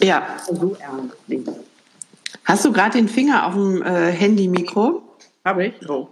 Ja. 0.00 0.36
So 0.50 0.76
ernst 0.80 1.16
nehmen. 1.28 1.56
Hast 2.44 2.64
du 2.64 2.72
gerade 2.72 2.98
den 2.98 3.08
Finger 3.08 3.46
auf 3.46 3.54
dem 3.54 3.82
äh, 3.82 4.10
Handy-Mikro? 4.12 5.02
Habe 5.44 5.66
ich. 5.66 5.88
Oh. 5.88 6.08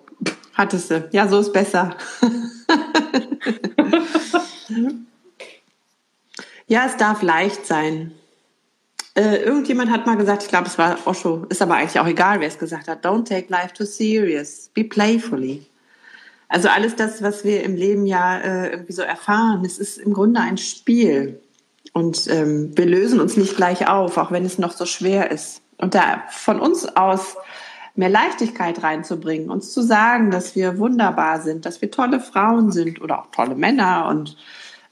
Hattest 0.54 0.90
du. 0.90 1.08
Ja, 1.12 1.26
so 1.28 1.40
ist 1.40 1.52
besser. 1.52 1.96
ja, 6.66 6.86
es 6.86 6.96
darf 6.96 7.22
leicht 7.22 7.66
sein. 7.66 8.12
Äh, 9.14 9.42
irgendjemand 9.42 9.90
hat 9.90 10.06
mal 10.06 10.16
gesagt, 10.16 10.42
ich 10.42 10.48
glaube, 10.48 10.68
es 10.68 10.78
war 10.78 10.96
Osho, 11.04 11.44
ist 11.50 11.60
aber 11.60 11.74
eigentlich 11.74 12.00
auch 12.00 12.06
egal, 12.06 12.40
wer 12.40 12.48
es 12.48 12.58
gesagt 12.58 12.88
hat. 12.88 13.04
Don't 13.04 13.28
take 13.28 13.46
life 13.50 13.74
too 13.74 13.84
serious. 13.84 14.70
Be 14.72 14.84
playfully. 14.84 15.66
Also 16.48 16.68
alles 16.68 16.96
das, 16.96 17.22
was 17.22 17.44
wir 17.44 17.62
im 17.62 17.76
Leben 17.76 18.06
ja 18.06 18.38
äh, 18.38 18.70
irgendwie 18.70 18.92
so 18.92 19.02
erfahren, 19.02 19.64
es 19.64 19.78
ist 19.78 19.98
im 19.98 20.14
Grunde 20.14 20.40
ein 20.40 20.56
Spiel. 20.56 21.40
Und 21.92 22.26
ähm, 22.28 22.72
wir 22.76 22.86
lösen 22.86 23.20
uns 23.20 23.36
nicht 23.36 23.56
gleich 23.56 23.86
auf, 23.86 24.16
auch 24.16 24.30
wenn 24.30 24.46
es 24.46 24.58
noch 24.58 24.72
so 24.72 24.86
schwer 24.86 25.30
ist. 25.30 25.60
Und 25.76 25.94
da 25.94 26.22
von 26.30 26.58
uns 26.58 26.86
aus 26.96 27.36
mehr 27.94 28.08
Leichtigkeit 28.08 28.82
reinzubringen, 28.82 29.50
uns 29.50 29.72
zu 29.72 29.82
sagen, 29.82 30.30
dass 30.30 30.56
wir 30.56 30.78
wunderbar 30.78 31.42
sind, 31.42 31.66
dass 31.66 31.82
wir 31.82 31.90
tolle 31.90 32.20
Frauen 32.20 32.72
sind 32.72 33.02
oder 33.02 33.20
auch 33.20 33.30
tolle 33.30 33.54
Männer 33.54 34.06
und 34.08 34.38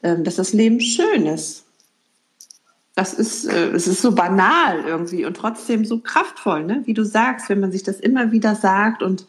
ähm, 0.03 0.25
dass 0.25 0.37
das 0.37 0.53
Leben 0.53 0.81
schön 0.81 1.25
ist 1.25 1.65
das 2.95 3.15
ist, 3.15 3.47
äh, 3.47 3.69
es 3.69 3.87
ist 3.87 4.03
so 4.03 4.13
banal 4.13 4.85
irgendwie 4.85 5.25
und 5.25 5.37
trotzdem 5.37 5.85
so 5.85 6.01
kraftvoll, 6.01 6.65
ne? 6.65 6.83
wie 6.85 6.95
du 6.95 7.05
sagst, 7.05 7.49
wenn 7.49 7.61
man 7.61 7.73
sich 7.73 7.83
das 7.83 8.01
immer 8.01 8.33
wieder 8.33 8.55
sagt 8.55 9.03
und 9.03 9.27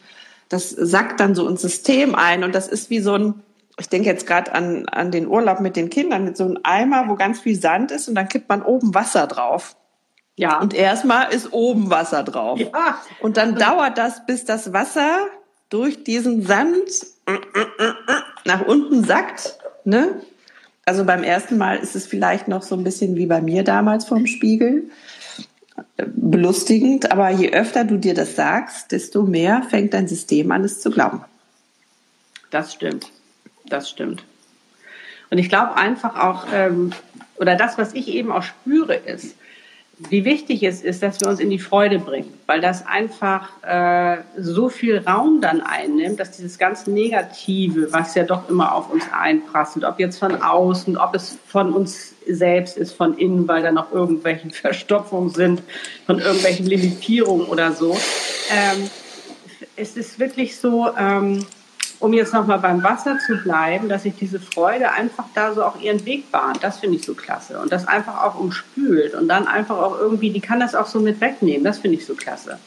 das 0.48 0.70
sackt 0.70 1.20
dann 1.20 1.34
so 1.34 1.48
ins 1.48 1.62
System 1.62 2.14
ein 2.14 2.44
und 2.44 2.54
das 2.54 2.68
ist 2.68 2.90
wie 2.90 3.00
so 3.00 3.14
ein, 3.14 3.42
ich 3.78 3.88
denke 3.88 4.08
jetzt 4.08 4.26
gerade 4.26 4.54
an, 4.54 4.86
an 4.88 5.10
den 5.10 5.26
Urlaub 5.26 5.60
mit 5.60 5.76
den 5.76 5.88
Kindern, 5.88 6.24
mit 6.24 6.36
so 6.36 6.44
einem 6.44 6.58
Eimer, 6.62 7.08
wo 7.08 7.14
ganz 7.14 7.40
viel 7.40 7.58
Sand 7.58 7.90
ist 7.90 8.08
und 8.08 8.14
dann 8.14 8.28
kippt 8.28 8.48
man 8.48 8.62
oben 8.62 8.94
Wasser 8.94 9.26
drauf. 9.26 9.76
Ja. 10.36 10.60
Und 10.60 10.74
erstmal 10.74 11.32
ist 11.32 11.52
oben 11.52 11.90
Wasser 11.90 12.22
drauf. 12.22 12.58
Ja. 12.58 13.00
Und 13.20 13.36
dann 13.36 13.56
dauert 13.56 13.96
das, 13.96 14.26
bis 14.26 14.44
das 14.44 14.72
Wasser 14.72 15.28
durch 15.68 16.04
diesen 16.04 16.42
Sand 16.42 17.06
nach 18.44 18.66
unten 18.66 19.04
sackt, 19.04 19.58
ne? 19.84 20.20
Also 20.84 21.04
beim 21.04 21.22
ersten 21.22 21.58
Mal 21.58 21.78
ist 21.78 21.94
es 21.94 22.06
vielleicht 22.06 22.48
noch 22.48 22.62
so 22.62 22.74
ein 22.74 22.84
bisschen 22.84 23.16
wie 23.16 23.26
bei 23.26 23.40
mir 23.40 23.62
damals 23.62 24.04
vorm 24.04 24.26
Spiegel. 24.26 24.90
Belustigend, 25.96 27.12
aber 27.12 27.30
je 27.30 27.52
öfter 27.52 27.84
du 27.84 27.98
dir 27.98 28.14
das 28.14 28.34
sagst, 28.34 28.92
desto 28.92 29.22
mehr 29.22 29.62
fängt 29.68 29.94
dein 29.94 30.08
System 30.08 30.50
an, 30.50 30.64
es 30.64 30.80
zu 30.80 30.90
glauben. 30.90 31.24
Das 32.50 32.72
stimmt. 32.72 33.10
Das 33.66 33.88
stimmt. 33.88 34.24
Und 35.30 35.38
ich 35.38 35.48
glaube 35.48 35.76
einfach 35.76 36.16
auch, 36.16 36.46
ähm, 36.52 36.92
oder 37.36 37.56
das, 37.56 37.78
was 37.78 37.94
ich 37.94 38.08
eben 38.08 38.30
auch 38.30 38.42
spüre, 38.42 38.94
ist, 38.94 39.36
wie 39.98 40.24
wichtig 40.24 40.62
es 40.62 40.82
ist, 40.82 41.02
dass 41.02 41.20
wir 41.20 41.28
uns 41.28 41.38
in 41.38 41.50
die 41.50 41.58
Freude 41.58 41.98
bringen, 41.98 42.32
weil 42.46 42.60
das 42.60 42.86
einfach 42.86 43.50
äh, 43.62 44.22
so 44.38 44.68
viel 44.68 44.98
Raum 44.98 45.40
dann 45.40 45.60
einnimmt, 45.60 46.18
dass 46.18 46.32
dieses 46.32 46.58
ganz 46.58 46.86
Negative, 46.86 47.92
was 47.92 48.14
ja 48.14 48.24
doch 48.24 48.48
immer 48.48 48.74
auf 48.74 48.90
uns 48.90 49.04
einprasselt, 49.12 49.84
ob 49.84 50.00
jetzt 50.00 50.18
von 50.18 50.40
außen, 50.42 50.96
ob 50.96 51.14
es 51.14 51.38
von 51.46 51.72
uns 51.72 52.14
selbst 52.26 52.76
ist, 52.76 52.92
von 52.94 53.16
innen, 53.18 53.46
weil 53.46 53.62
da 53.62 53.70
noch 53.70 53.92
irgendwelche 53.92 54.50
Verstopfungen 54.50 55.30
sind, 55.30 55.62
von 56.06 56.18
irgendwelchen 56.18 56.66
Limitierungen 56.66 57.46
oder 57.46 57.72
so, 57.72 57.96
ähm, 58.50 58.90
es 59.76 59.96
ist 59.96 60.18
wirklich 60.18 60.56
so, 60.56 60.90
ähm, 60.98 61.46
um 62.02 62.12
jetzt 62.12 62.34
nochmal 62.34 62.58
beim 62.58 62.82
Wasser 62.82 63.16
zu 63.24 63.36
bleiben, 63.36 63.88
dass 63.88 64.02
sich 64.02 64.14
diese 64.16 64.40
Freude 64.40 64.90
einfach 64.90 65.24
da 65.34 65.54
so 65.54 65.62
auch 65.62 65.80
ihren 65.80 66.04
Weg 66.04 66.32
bahnt. 66.32 66.62
Das 66.62 66.80
finde 66.80 66.96
ich 66.96 67.04
so 67.04 67.14
klasse. 67.14 67.60
Und 67.60 67.70
das 67.70 67.86
einfach 67.86 68.24
auch 68.24 68.40
umspült 68.40 69.14
und 69.14 69.28
dann 69.28 69.46
einfach 69.46 69.78
auch 69.78 69.96
irgendwie, 70.00 70.30
die 70.30 70.40
kann 70.40 70.58
das 70.58 70.74
auch 70.74 70.86
so 70.86 70.98
mit 70.98 71.20
wegnehmen. 71.20 71.62
Das 71.62 71.78
finde 71.78 71.98
ich 71.98 72.04
so 72.04 72.14
klasse. 72.14 72.58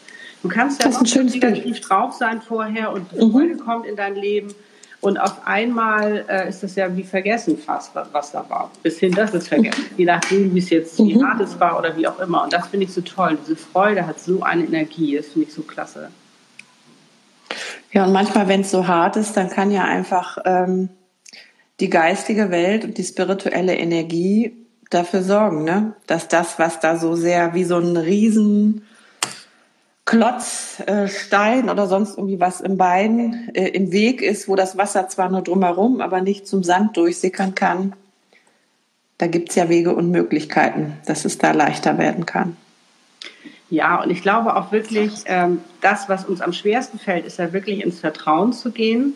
Du 0.42 0.48
kannst 0.48 0.82
ja 0.82 0.90
auch 0.90 1.02
negativ 1.02 1.82
drauf 1.82 2.14
sein 2.14 2.42
vorher 2.42 2.94
und 2.94 3.12
mhm. 3.12 3.32
Freude 3.32 3.58
kommt 3.58 3.86
in 3.86 3.98
dein 3.98 4.16
Leben. 4.16 4.56
Und 5.02 5.18
auf 5.18 5.46
einmal 5.46 6.24
äh, 6.30 6.48
ist 6.48 6.64
das 6.64 6.76
ja 6.76 6.96
wie 6.96 7.04
vergessen 7.04 7.58
fast, 7.58 7.92
was 7.94 8.32
da 8.32 8.46
war. 8.50 8.72
Bis 8.84 9.00
hin, 9.00 9.12
dass 9.12 9.34
es 9.34 9.50
vergessen. 9.50 9.86
Je 9.98 10.06
nachdem, 10.06 10.56
wie 10.56 10.60
es 10.60 10.70
jetzt, 10.70 10.98
wie 10.98 11.16
mhm. 11.16 11.28
hart 11.28 11.42
es 11.42 11.60
war 11.60 11.78
oder 11.78 11.98
wie 11.98 12.08
auch 12.08 12.20
immer. 12.20 12.46
Und 12.46 12.54
das 12.54 12.68
finde 12.68 12.86
ich 12.86 12.94
so 12.94 13.02
toll. 13.02 13.38
Diese 13.44 13.58
Freude 13.58 14.08
hat 14.08 14.18
so 14.18 14.44
eine 14.44 14.64
Energie. 14.64 15.18
Das 15.18 15.28
finde 15.28 15.50
ich 15.50 15.54
so 15.54 15.62
klasse. 15.62 16.10
Ja, 17.96 18.04
und 18.04 18.12
manchmal, 18.12 18.50
wenn 18.50 18.60
es 18.60 18.72
so 18.72 18.88
hart 18.88 19.16
ist, 19.16 19.38
dann 19.38 19.50
kann 19.50 19.72
ja 19.72 19.86
einfach 19.86 20.38
ähm, 20.44 20.90
die 21.80 21.90
geistige 21.90 22.52
Welt 22.52 22.84
und 22.84 22.98
die 22.98 23.06
spirituelle 23.06 23.74
Energie 23.78 24.54
dafür 24.90 25.24
sorgen, 25.24 25.64
ne? 25.64 25.94
dass 26.06 26.28
das, 26.28 26.60
was 26.60 26.82
da 26.82 26.98
so 26.98 27.16
sehr 27.16 27.54
wie 27.54 27.64
so 27.64 27.78
ein 27.78 27.96
riesen 27.96 28.86
Klotz, 30.04 30.84
äh, 30.86 31.08
Stein 31.08 31.70
oder 31.70 31.88
sonst 31.88 32.18
irgendwie 32.18 32.42
was 32.42 32.60
im 32.60 32.76
Bein 32.76 33.50
äh, 33.54 33.70
im 33.70 33.94
Weg 33.94 34.22
ist, 34.22 34.50
wo 34.50 34.58
das 34.58 34.78
Wasser 34.78 35.08
zwar 35.08 35.30
nur 35.30 35.42
drumherum, 35.42 36.02
aber 36.02 36.20
nicht 36.20 36.48
zum 36.48 36.64
Sand 36.64 36.98
durchsickern 36.98 37.56
kann. 37.56 37.94
Da 39.18 39.28
gibt 39.28 39.52
es 39.52 39.56
ja 39.56 39.70
Wege 39.70 39.96
und 39.96 40.12
Möglichkeiten, 40.12 40.98
dass 41.06 41.24
es 41.24 41.38
da 41.38 41.54
leichter 41.54 41.98
werden 41.98 42.26
kann. 42.26 42.58
Ja, 43.70 44.02
und 44.02 44.10
ich 44.12 44.22
glaube 44.22 44.56
auch 44.56 44.72
wirklich, 44.72 45.24
ähm, 45.26 45.62
das, 45.82 46.08
was 46.08 46.26
uns 46.26 46.42
am 46.42 46.54
schwersten 46.54 47.00
fällt, 47.00 47.26
ist 47.26 47.40
ja 47.40 47.52
wirklich 47.52 47.84
ins 47.84 48.00
Vertrauen 48.00 48.54
zu 48.54 48.72
gehen. 48.72 49.14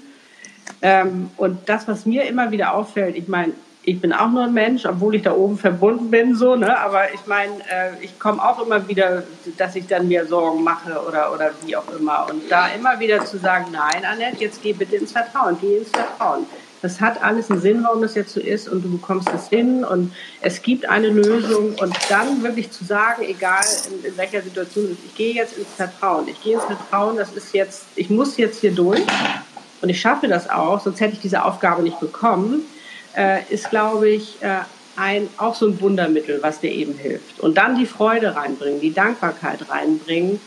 Ähm, 0.81 1.29
und 1.37 1.69
das, 1.69 1.87
was 1.87 2.05
mir 2.05 2.23
immer 2.23 2.51
wieder 2.51 2.73
auffällt, 2.73 3.15
ich 3.15 3.27
meine, 3.27 3.53
ich 3.83 4.01
bin 4.01 4.11
auch 4.11 4.29
nur 4.29 4.43
ein 4.43 4.53
Mensch, 4.53 4.85
obwohl 4.85 5.15
ich 5.15 5.21
da 5.21 5.33
oben 5.33 5.57
verbunden 5.57 6.11
bin, 6.11 6.35
so, 6.35 6.55
ne? 6.55 6.77
Aber 6.79 7.13
ich 7.13 7.25
meine, 7.25 7.53
äh, 7.69 7.91
ich 8.01 8.19
komme 8.19 8.43
auch 8.43 8.63
immer 8.63 8.87
wieder, 8.87 9.23
dass 9.57 9.75
ich 9.75 9.87
dann 9.87 10.07
mir 10.07 10.25
Sorgen 10.25 10.63
mache 10.63 11.01
oder, 11.07 11.33
oder 11.33 11.51
wie 11.65 11.75
auch 11.75 11.89
immer. 11.97 12.27
Und 12.29 12.51
da 12.51 12.67
immer 12.67 12.99
wieder 12.99 13.25
zu 13.25 13.37
sagen, 13.37 13.67
nein, 13.71 14.03
Annette, 14.05 14.37
jetzt 14.41 14.61
geh 14.61 14.73
bitte 14.73 14.97
ins 14.97 15.11
Vertrauen, 15.11 15.57
geh 15.59 15.77
ins 15.77 15.89
Vertrauen. 15.89 16.45
Das 16.81 17.01
hat 17.01 17.21
alles 17.21 17.51
einen 17.51 17.61
Sinn, 17.61 17.83
warum 17.83 18.01
das 18.01 18.15
jetzt 18.15 18.33
so 18.33 18.39
ist 18.39 18.69
und 18.69 18.83
du 18.83 18.89
bekommst 18.89 19.29
es 19.35 19.49
hin 19.49 19.83
und 19.83 20.13
es 20.41 20.61
gibt 20.61 20.87
eine 20.87 21.09
Lösung 21.09 21.75
und 21.75 21.95
dann 22.09 22.41
wirklich 22.41 22.71
zu 22.71 22.85
sagen, 22.85 23.23
egal 23.23 23.63
in, 23.89 24.11
in 24.11 24.17
welcher 24.17 24.41
Situation, 24.41 24.97
ich 25.05 25.15
gehe 25.15 25.33
jetzt 25.33 25.57
ins 25.57 25.67
Vertrauen. 25.75 26.27
Ich 26.27 26.41
gehe 26.41 26.53
ins 26.53 26.63
Vertrauen, 26.63 27.17
das 27.17 27.33
ist 27.33 27.53
jetzt, 27.53 27.83
ich 27.95 28.09
muss 28.09 28.37
jetzt 28.37 28.61
hier 28.61 28.71
durch 28.71 29.01
und 29.81 29.89
ich 29.89 29.99
schaffe 29.99 30.27
das 30.27 30.49
auch, 30.49 30.79
sonst 30.79 31.01
hätte 31.01 31.13
ich 31.13 31.19
diese 31.19 31.43
Aufgabe 31.43 31.83
nicht 31.83 31.99
bekommen 31.99 32.65
äh, 33.15 33.41
ist, 33.49 33.69
glaube 33.69 34.09
ich, 34.09 34.41
äh, 34.41 34.59
ein, 34.95 35.29
auch 35.37 35.55
so 35.55 35.67
ein 35.67 35.79
Wundermittel, 35.79 36.39
was 36.41 36.59
dir 36.59 36.71
eben 36.71 36.93
hilft. 36.93 37.39
Und 37.39 37.57
dann 37.57 37.77
die 37.77 37.85
Freude 37.85 38.35
reinbringen, 38.35 38.81
die 38.81 38.93
Dankbarkeit 38.93 39.69
reinbringen, 39.69 40.41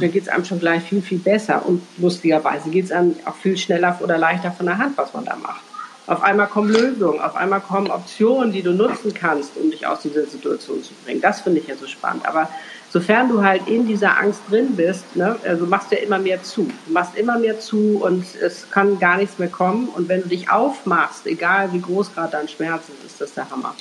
da 0.00 0.08
geht 0.08 0.22
es 0.22 0.28
einem 0.28 0.44
schon 0.44 0.60
gleich 0.60 0.82
viel, 0.82 1.02
viel 1.02 1.18
besser. 1.18 1.64
Und 1.66 1.82
lustigerweise 1.98 2.70
geht 2.70 2.86
es 2.86 2.92
einem 2.92 3.16
auch 3.24 3.36
viel 3.36 3.56
schneller 3.56 3.98
oder 4.02 4.18
leichter 4.18 4.52
von 4.52 4.66
der 4.66 4.78
Hand, 4.78 4.96
was 4.96 5.12
man 5.14 5.24
da 5.24 5.36
macht. 5.36 5.62
Auf 6.06 6.22
einmal 6.22 6.46
kommen 6.46 6.70
Lösungen, 6.70 7.20
auf 7.20 7.36
einmal 7.36 7.60
kommen 7.60 7.90
Optionen, 7.90 8.50
die 8.50 8.62
du 8.62 8.72
nutzen 8.72 9.12
kannst, 9.12 9.58
um 9.58 9.70
dich 9.70 9.86
aus 9.86 10.00
dieser 10.00 10.24
Situation 10.24 10.82
zu 10.82 10.94
bringen. 11.04 11.20
Das 11.20 11.42
finde 11.42 11.60
ich 11.60 11.66
ja 11.66 11.76
so 11.76 11.86
spannend. 11.86 12.26
Aber 12.26 12.48
sofern 12.90 13.28
du 13.28 13.42
halt 13.42 13.68
in 13.68 13.86
dieser 13.86 14.18
Angst 14.18 14.40
drin 14.48 14.74
bist, 14.74 15.16
ne, 15.16 15.36
also 15.44 15.66
machst 15.66 15.90
du 15.90 15.96
ja 15.96 16.02
immer 16.02 16.18
mehr 16.18 16.42
zu. 16.42 16.70
Du 16.86 16.92
machst 16.94 17.14
immer 17.14 17.38
mehr 17.38 17.60
zu 17.60 18.00
und 18.02 18.24
es 18.40 18.70
kann 18.70 18.98
gar 18.98 19.18
nichts 19.18 19.38
mehr 19.38 19.50
kommen. 19.50 19.88
Und 19.88 20.08
wenn 20.08 20.22
du 20.22 20.28
dich 20.28 20.50
aufmachst, 20.50 21.26
egal 21.26 21.74
wie 21.74 21.80
groß 21.80 22.14
gerade 22.14 22.32
dein 22.32 22.48
Schmerz 22.48 22.84
ist, 22.88 23.04
ist 23.04 23.20
das 23.20 23.34
der 23.34 23.50
Hammer. 23.50 23.74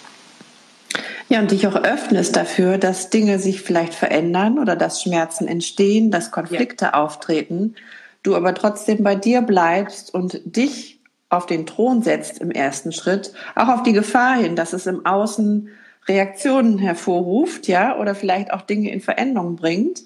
Ja, 1.29 1.39
und 1.39 1.51
dich 1.51 1.67
auch 1.67 1.75
öffnest 1.75 2.35
dafür, 2.35 2.77
dass 2.77 3.09
Dinge 3.09 3.39
sich 3.39 3.61
vielleicht 3.61 3.93
verändern 3.93 4.59
oder 4.59 4.75
dass 4.75 5.01
Schmerzen 5.01 5.47
entstehen, 5.47 6.09
dass 6.09 6.31
Konflikte 6.31 6.85
ja. 6.85 6.93
auftreten, 6.93 7.75
du 8.23 8.35
aber 8.35 8.53
trotzdem 8.55 9.03
bei 9.03 9.15
dir 9.15 9.41
bleibst 9.41 10.13
und 10.13 10.39
dich 10.45 11.01
auf 11.29 11.45
den 11.45 11.65
Thron 11.65 12.01
setzt 12.01 12.39
im 12.39 12.51
ersten 12.51 12.93
Schritt, 12.93 13.33
auch 13.55 13.67
auf 13.67 13.83
die 13.83 13.91
Gefahr 13.91 14.37
hin, 14.37 14.55
dass 14.55 14.71
es 14.71 14.85
im 14.85 15.05
Außen 15.05 15.69
Reaktionen 16.07 16.77
hervorruft, 16.77 17.67
ja, 17.67 17.97
oder 17.97 18.15
vielleicht 18.15 18.53
auch 18.53 18.61
Dinge 18.61 18.91
in 18.91 19.01
Veränderung 19.01 19.57
bringt. 19.57 20.03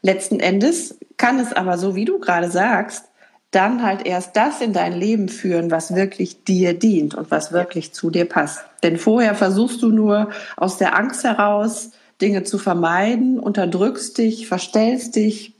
Letzten 0.00 0.40
Endes 0.40 0.98
kann 1.18 1.38
es 1.38 1.52
aber, 1.52 1.76
so 1.76 1.94
wie 1.94 2.06
du 2.06 2.18
gerade 2.18 2.50
sagst, 2.50 3.11
dann 3.52 3.82
halt 3.82 4.06
erst 4.06 4.34
das 4.36 4.60
in 4.60 4.72
dein 4.72 4.92
Leben 4.92 5.28
führen, 5.28 5.70
was 5.70 5.94
wirklich 5.94 6.42
dir 6.42 6.76
dient 6.76 7.14
und 7.14 7.30
was 7.30 7.52
wirklich 7.52 7.92
zu 7.92 8.10
dir 8.10 8.24
passt. 8.24 8.64
Denn 8.82 8.96
vorher 8.96 9.34
versuchst 9.34 9.82
du 9.82 9.90
nur 9.90 10.30
aus 10.56 10.78
der 10.78 10.96
Angst 10.96 11.22
heraus 11.22 11.90
Dinge 12.20 12.44
zu 12.44 12.58
vermeiden, 12.58 13.38
unterdrückst 13.38 14.18
dich, 14.18 14.48
verstellst 14.48 15.16
dich, 15.16 15.51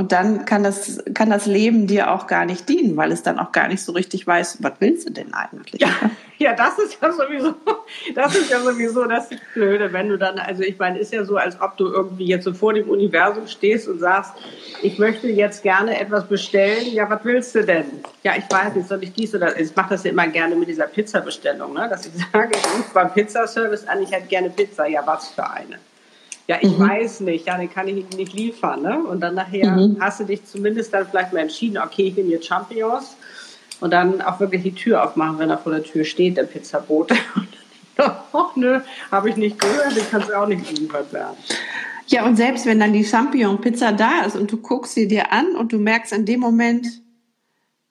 und 0.00 0.12
dann 0.12 0.44
kann 0.44 0.62
das, 0.62 1.02
kann 1.12 1.28
das 1.28 1.46
Leben 1.46 1.88
dir 1.88 2.12
auch 2.12 2.28
gar 2.28 2.44
nicht 2.44 2.68
dienen, 2.68 2.96
weil 2.96 3.10
es 3.10 3.24
dann 3.24 3.40
auch 3.40 3.50
gar 3.50 3.66
nicht 3.66 3.82
so 3.82 3.90
richtig 3.90 4.24
weiß, 4.24 4.58
was 4.60 4.74
willst 4.78 5.08
du 5.08 5.12
denn 5.12 5.34
eigentlich? 5.34 5.80
Ja, 5.80 5.88
ja 6.38 6.54
das 6.54 6.78
ist 6.78 6.98
ja 7.02 7.10
sowieso, 7.10 7.56
das 8.14 8.36
ist 8.36 8.48
ja 8.48 8.60
sowieso 8.60 9.06
das 9.06 9.28
Blöde, 9.54 9.92
wenn 9.92 10.08
du 10.08 10.16
dann, 10.16 10.38
also 10.38 10.62
ich 10.62 10.78
meine, 10.78 11.00
ist 11.00 11.12
ja 11.12 11.24
so, 11.24 11.36
als 11.36 11.60
ob 11.60 11.76
du 11.78 11.88
irgendwie 11.88 12.26
jetzt 12.26 12.44
so 12.44 12.54
vor 12.54 12.74
dem 12.74 12.88
Universum 12.88 13.48
stehst 13.48 13.88
und 13.88 13.98
sagst, 13.98 14.34
ich 14.82 15.00
möchte 15.00 15.26
jetzt 15.26 15.64
gerne 15.64 15.98
etwas 15.98 16.28
bestellen. 16.28 16.86
Ja, 16.92 17.10
was 17.10 17.24
willst 17.24 17.56
du 17.56 17.64
denn? 17.64 17.86
Ja, 18.22 18.34
ich 18.36 18.44
weiß 18.48 18.76
nicht, 18.76 18.86
soll 18.86 19.02
ich 19.02 19.12
dies 19.14 19.34
oder 19.34 19.58
ich 19.58 19.74
mache 19.74 19.90
das 19.90 20.04
ja 20.04 20.12
immer 20.12 20.28
gerne 20.28 20.54
mit 20.54 20.68
dieser 20.68 20.86
Pizza-Bestellung, 20.86 21.74
ne? 21.74 21.88
dass 21.90 22.06
ich 22.06 22.12
sage, 22.32 22.52
ich 22.52 22.64
rufe 22.66 22.94
beim 22.94 23.12
Pizzaservice 23.12 23.88
an, 23.88 24.00
ich 24.00 24.12
hätte 24.12 24.28
gerne 24.28 24.50
Pizza. 24.50 24.86
Ja, 24.86 25.04
was 25.04 25.30
für 25.30 25.50
eine? 25.50 25.80
Ja, 26.48 26.56
ich 26.62 26.78
mhm. 26.78 26.88
weiß 26.88 27.20
nicht, 27.20 27.46
ja, 27.46 27.58
den 27.58 27.70
kann 27.70 27.86
ich 27.88 27.96
Ihnen 27.96 28.08
nicht 28.16 28.32
liefern. 28.32 28.82
Ne? 28.82 28.98
Und 28.98 29.20
dann 29.20 29.34
nachher 29.34 29.70
mhm. 29.70 29.98
hast 30.00 30.20
du 30.20 30.24
dich 30.24 30.44
zumindest 30.46 30.94
dann 30.94 31.06
vielleicht 31.06 31.32
mal 31.34 31.40
entschieden, 31.40 31.76
okay, 31.78 32.06
ich 32.08 32.16
nehme 32.16 32.30
jetzt 32.30 32.46
Champignons 32.46 33.16
und 33.80 33.92
dann 33.92 34.22
auch 34.22 34.40
wirklich 34.40 34.62
die 34.62 34.74
Tür 34.74 35.04
aufmachen, 35.04 35.38
wenn 35.38 35.50
er 35.50 35.58
vor 35.58 35.72
der 35.72 35.82
Tür 35.84 36.04
steht, 36.04 36.38
der 36.38 36.44
Pizzabote. 36.44 37.14
Ach 37.98 38.50
nö, 38.56 38.80
habe 39.10 39.28
ich 39.28 39.36
nicht 39.36 39.60
gehört, 39.60 39.94
den 39.94 40.04
kannst 40.10 40.30
du 40.30 40.38
auch 40.38 40.46
nicht 40.46 40.66
geliefert 40.66 41.12
werden. 41.12 41.36
Ja, 42.06 42.24
und 42.24 42.36
selbst 42.36 42.64
wenn 42.64 42.80
dann 42.80 42.94
die 42.94 43.04
Champignon-Pizza 43.04 43.92
da 43.92 44.24
ist 44.24 44.34
und 44.34 44.50
du 44.50 44.56
guckst 44.56 44.94
sie 44.94 45.06
dir 45.06 45.30
an 45.30 45.54
und 45.54 45.74
du 45.74 45.78
merkst 45.78 46.14
in 46.14 46.24
dem 46.24 46.40
Moment, 46.40 46.86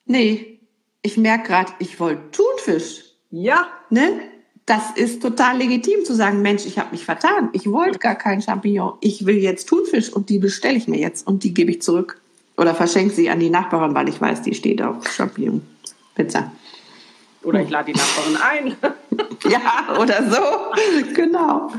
nee, 0.04 0.58
ich 1.02 1.16
merke 1.16 1.46
gerade, 1.46 1.72
ich 1.78 2.00
wollte 2.00 2.32
Thunfisch. 2.32 3.04
Ja. 3.30 3.68
Ne? 3.90 4.20
Das 4.68 4.90
ist 4.96 5.22
total 5.22 5.56
legitim 5.56 6.04
zu 6.04 6.14
sagen, 6.14 6.42
Mensch, 6.42 6.66
ich 6.66 6.78
habe 6.78 6.90
mich 6.90 7.04
vertan. 7.04 7.48
Ich 7.52 7.70
wollte 7.70 7.98
gar 7.98 8.14
keinen 8.14 8.42
Champignon. 8.42 8.94
Ich 9.00 9.24
will 9.24 9.38
jetzt 9.38 9.68
Thunfisch 9.68 10.12
und 10.12 10.28
die 10.28 10.38
bestelle 10.38 10.76
ich 10.76 10.86
mir 10.86 10.98
jetzt 10.98 11.26
und 11.26 11.42
die 11.42 11.54
gebe 11.54 11.70
ich 11.70 11.82
zurück. 11.82 12.20
Oder 12.56 12.74
verschenke 12.74 13.14
sie 13.14 13.30
an 13.30 13.40
die 13.40 13.50
Nachbarin, 13.50 13.94
weil 13.94 14.08
ich 14.08 14.20
weiß, 14.20 14.42
die 14.42 14.54
steht 14.54 14.82
auf 14.82 15.08
Champignon-Pizza. 15.08 16.52
Oder 17.44 17.62
ich 17.62 17.70
lade 17.70 17.92
die 17.92 17.98
Nachbarin 17.98 18.36
ein. 18.36 18.76
ja, 19.50 19.98
oder 19.98 20.30
so. 20.30 21.14
Genau. 21.14 21.72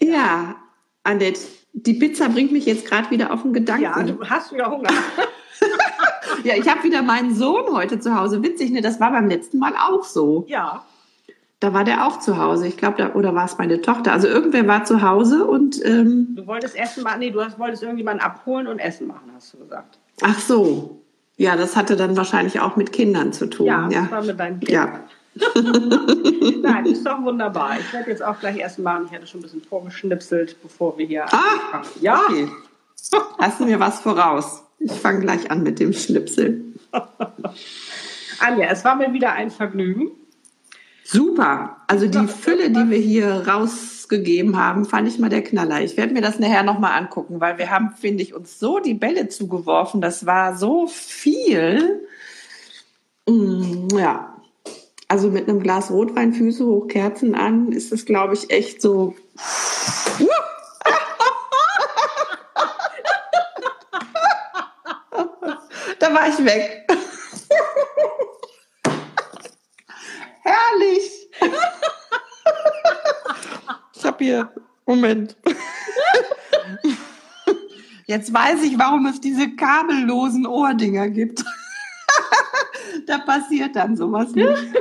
Ja, 0.00 0.56
Annette, 1.02 1.40
die 1.72 1.94
Pizza 1.94 2.28
bringt 2.28 2.52
mich 2.52 2.66
jetzt 2.66 2.86
gerade 2.86 3.10
wieder 3.10 3.32
auf 3.32 3.42
den 3.42 3.52
Gedanken. 3.52 3.82
Ja, 3.82 4.02
du 4.02 4.28
hast 4.28 4.52
wieder 4.52 4.70
Hunger. 4.70 4.90
Ja, 6.46 6.54
ich 6.56 6.68
habe 6.68 6.84
wieder 6.84 7.02
meinen 7.02 7.34
Sohn 7.34 7.74
heute 7.74 7.98
zu 7.98 8.18
Hause. 8.18 8.42
Witzig, 8.42 8.70
ne? 8.70 8.80
Das 8.80 9.00
war 9.00 9.10
beim 9.10 9.28
letzten 9.28 9.58
Mal 9.58 9.74
auch 9.74 10.04
so. 10.04 10.44
Ja. 10.48 10.84
Da 11.58 11.72
war 11.72 11.84
der 11.84 12.06
auch 12.06 12.20
zu 12.20 12.38
Hause. 12.38 12.66
Ich 12.66 12.76
glaube, 12.76 13.12
oder 13.14 13.34
war 13.34 13.46
es 13.46 13.58
meine 13.58 13.80
Tochter? 13.80 14.12
Also 14.12 14.28
irgendwer 14.28 14.66
war 14.68 14.84
zu 14.84 15.02
Hause 15.02 15.44
und. 15.44 15.84
Ähm, 15.84 16.34
du 16.36 16.46
wolltest 16.46 16.76
Essen 16.76 17.02
machen, 17.02 17.20
nee, 17.20 17.30
du 17.30 17.42
hast, 17.42 17.58
wolltest 17.58 17.82
irgendjemanden 17.82 18.24
abholen 18.24 18.66
und 18.66 18.78
Essen 18.78 19.06
machen, 19.06 19.30
hast 19.34 19.54
du 19.54 19.58
gesagt. 19.58 19.98
Ach 20.22 20.38
so. 20.38 21.02
Ja, 21.36 21.56
das 21.56 21.76
hatte 21.76 21.96
dann 21.96 22.16
wahrscheinlich 22.16 22.60
auch 22.60 22.76
mit 22.76 22.92
Kindern 22.92 23.32
zu 23.32 23.46
tun. 23.46 23.66
Ja, 23.66 23.88
ja. 23.90 24.02
das 24.02 24.10
war 24.10 24.22
mit 24.22 24.38
deinen 24.38 24.60
Kindern. 24.60 24.92
Ja. 24.94 25.00
Nein, 26.62 26.86
ist 26.86 27.04
doch 27.04 27.22
wunderbar. 27.22 27.78
Ich 27.78 27.92
werde 27.92 28.10
jetzt 28.10 28.22
auch 28.22 28.38
gleich 28.40 28.58
Essen 28.58 28.84
machen. 28.84 29.06
Ich 29.06 29.14
hatte 29.14 29.26
schon 29.26 29.40
ein 29.40 29.42
bisschen 29.42 29.62
vorgeschnipselt, 29.62 30.56
bevor 30.62 30.96
wir 30.96 31.06
hier 31.06 31.24
ah, 31.24 31.40
anfangen. 31.74 31.88
Ja. 32.00 32.20
Okay. 32.26 32.48
Hast 33.38 33.60
du 33.60 33.64
mir 33.66 33.78
was 33.78 34.00
voraus? 34.00 34.65
Ich 34.78 34.92
fange 34.92 35.20
gleich 35.20 35.50
an 35.50 35.62
mit 35.62 35.80
dem 35.80 35.92
Schnipsel. 35.92 36.62
Anja, 38.40 38.68
es 38.70 38.84
war 38.84 38.96
mir 38.96 39.12
wieder 39.12 39.32
ein 39.32 39.50
Vergnügen. 39.50 40.10
Super. 41.04 41.76
Also 41.86 42.08
die 42.08 42.26
Fülle, 42.26 42.70
die 42.70 42.90
wir 42.90 42.98
hier 42.98 43.46
rausgegeben 43.46 44.56
haben, 44.56 44.84
fand 44.84 45.06
ich 45.06 45.18
mal 45.18 45.30
der 45.30 45.42
Knaller. 45.42 45.80
Ich 45.80 45.96
werde 45.96 46.12
mir 46.12 46.20
das 46.20 46.40
nachher 46.40 46.64
nochmal 46.64 46.98
angucken, 46.98 47.40
weil 47.40 47.58
wir 47.58 47.70
haben, 47.70 47.92
finde 47.92 48.24
ich, 48.24 48.34
uns 48.34 48.58
so 48.58 48.80
die 48.80 48.94
Bälle 48.94 49.28
zugeworfen. 49.28 50.00
Das 50.00 50.26
war 50.26 50.56
so 50.56 50.88
viel. 50.88 52.06
Mm, 53.28 53.86
ja. 53.96 54.36
Also 55.06 55.30
mit 55.30 55.48
einem 55.48 55.60
Glas 55.62 55.92
Rotwein, 55.92 56.32
Füße 56.32 56.66
hoch, 56.66 56.88
Kerzen 56.88 57.36
an, 57.36 57.70
ist 57.70 57.92
das, 57.92 58.04
glaube 58.04 58.34
ich, 58.34 58.50
echt 58.50 58.82
so. 58.82 59.14
Da 65.98 66.12
war 66.12 66.28
ich 66.28 66.44
weg. 66.44 66.86
Herrlich. 70.42 71.30
Ich 73.94 74.04
habe 74.04 74.24
hier, 74.24 74.52
Moment. 74.84 75.36
Jetzt 78.06 78.32
weiß 78.32 78.62
ich, 78.62 78.78
warum 78.78 79.06
es 79.06 79.20
diese 79.20 79.56
kabellosen 79.56 80.46
Ohrdinger 80.46 81.08
gibt. 81.08 81.42
da 83.06 83.18
passiert 83.18 83.74
dann 83.74 83.96
sowas 83.96 84.30
nicht. 84.32 84.72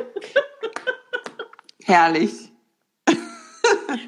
Herrlich. 1.83 2.51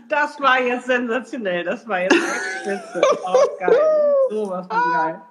Das 0.07 0.39
war 0.39 0.61
jetzt 0.61 0.85
sensationell. 0.85 1.63
Das 1.63 1.87
war 1.87 2.01
jetzt 2.01 2.13
echt 2.13 2.61
spitze. 2.61 3.01
Oh, 3.25 3.57
geil. 3.59 4.15
Sowas 4.29 4.67
von 4.67 4.91
geil. 4.93 5.21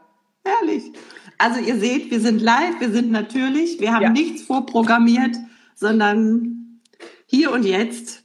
Herrlich. 0.44 0.92
Also 1.38 1.60
ihr 1.60 1.78
seht, 1.78 2.10
wir 2.10 2.20
sind 2.20 2.40
live, 2.40 2.80
wir 2.80 2.90
sind 2.90 3.10
natürlich, 3.10 3.80
wir 3.80 3.92
haben 3.92 4.02
ja. 4.02 4.10
nichts 4.10 4.42
vorprogrammiert, 4.42 5.36
sondern 5.74 6.80
hier 7.26 7.52
und 7.52 7.64
jetzt. 7.64 8.22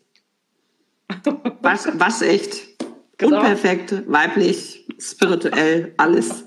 Was, 1.62 1.88
was 1.94 2.22
echt. 2.22 2.70
Genau. 3.18 3.38
Unperfekt, 3.38 4.10
weiblich, 4.10 4.88
spirituell, 4.98 5.94
alles. 5.98 6.46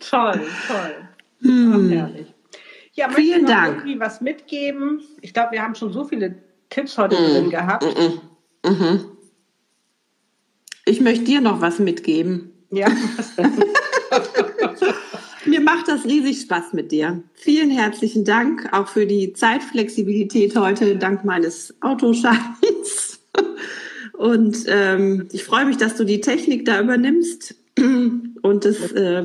toll, 0.00 0.40
toll. 0.68 1.08
Hm. 1.40 1.88
herrlich. 1.88 2.34
Ja, 2.92 3.08
Vielen 3.08 3.46
Dank. 3.46 3.78
irgendwie 3.78 3.98
was 3.98 4.20
mitgeben? 4.20 5.00
Ich 5.22 5.32
glaube, 5.32 5.52
wir 5.52 5.62
haben 5.62 5.74
schon 5.74 5.92
so 5.92 6.04
viele 6.04 6.42
Tipps 6.68 6.98
heute 6.98 7.16
mm. 7.16 7.24
drin 7.24 7.50
gehabt. 7.50 7.84
Mm 7.84 8.68
-mm. 8.68 9.04
Ich 10.84 11.00
möchte 11.00 11.24
dir 11.24 11.40
noch 11.40 11.62
was 11.62 11.78
mitgeben. 11.78 12.52
Ja. 12.70 12.88
Mir 15.60 15.64
macht 15.64 15.88
das 15.88 16.06
riesig 16.06 16.40
Spaß 16.40 16.72
mit 16.72 16.90
dir. 16.90 17.22
Vielen 17.34 17.68
herzlichen 17.68 18.24
Dank 18.24 18.72
auch 18.72 18.88
für 18.88 19.06
die 19.06 19.34
Zeitflexibilität 19.34 20.56
heute, 20.56 20.96
dank 20.96 21.22
meines 21.26 21.74
Autoscheins. 21.82 23.20
Und 24.14 24.64
ähm, 24.68 25.28
ich 25.32 25.44
freue 25.44 25.66
mich, 25.66 25.76
dass 25.76 25.96
du 25.96 26.04
die 26.04 26.22
Technik 26.22 26.64
da 26.64 26.80
übernimmst. 26.80 27.56
Und 27.78 28.64
es 28.64 28.90
äh, 28.92 29.24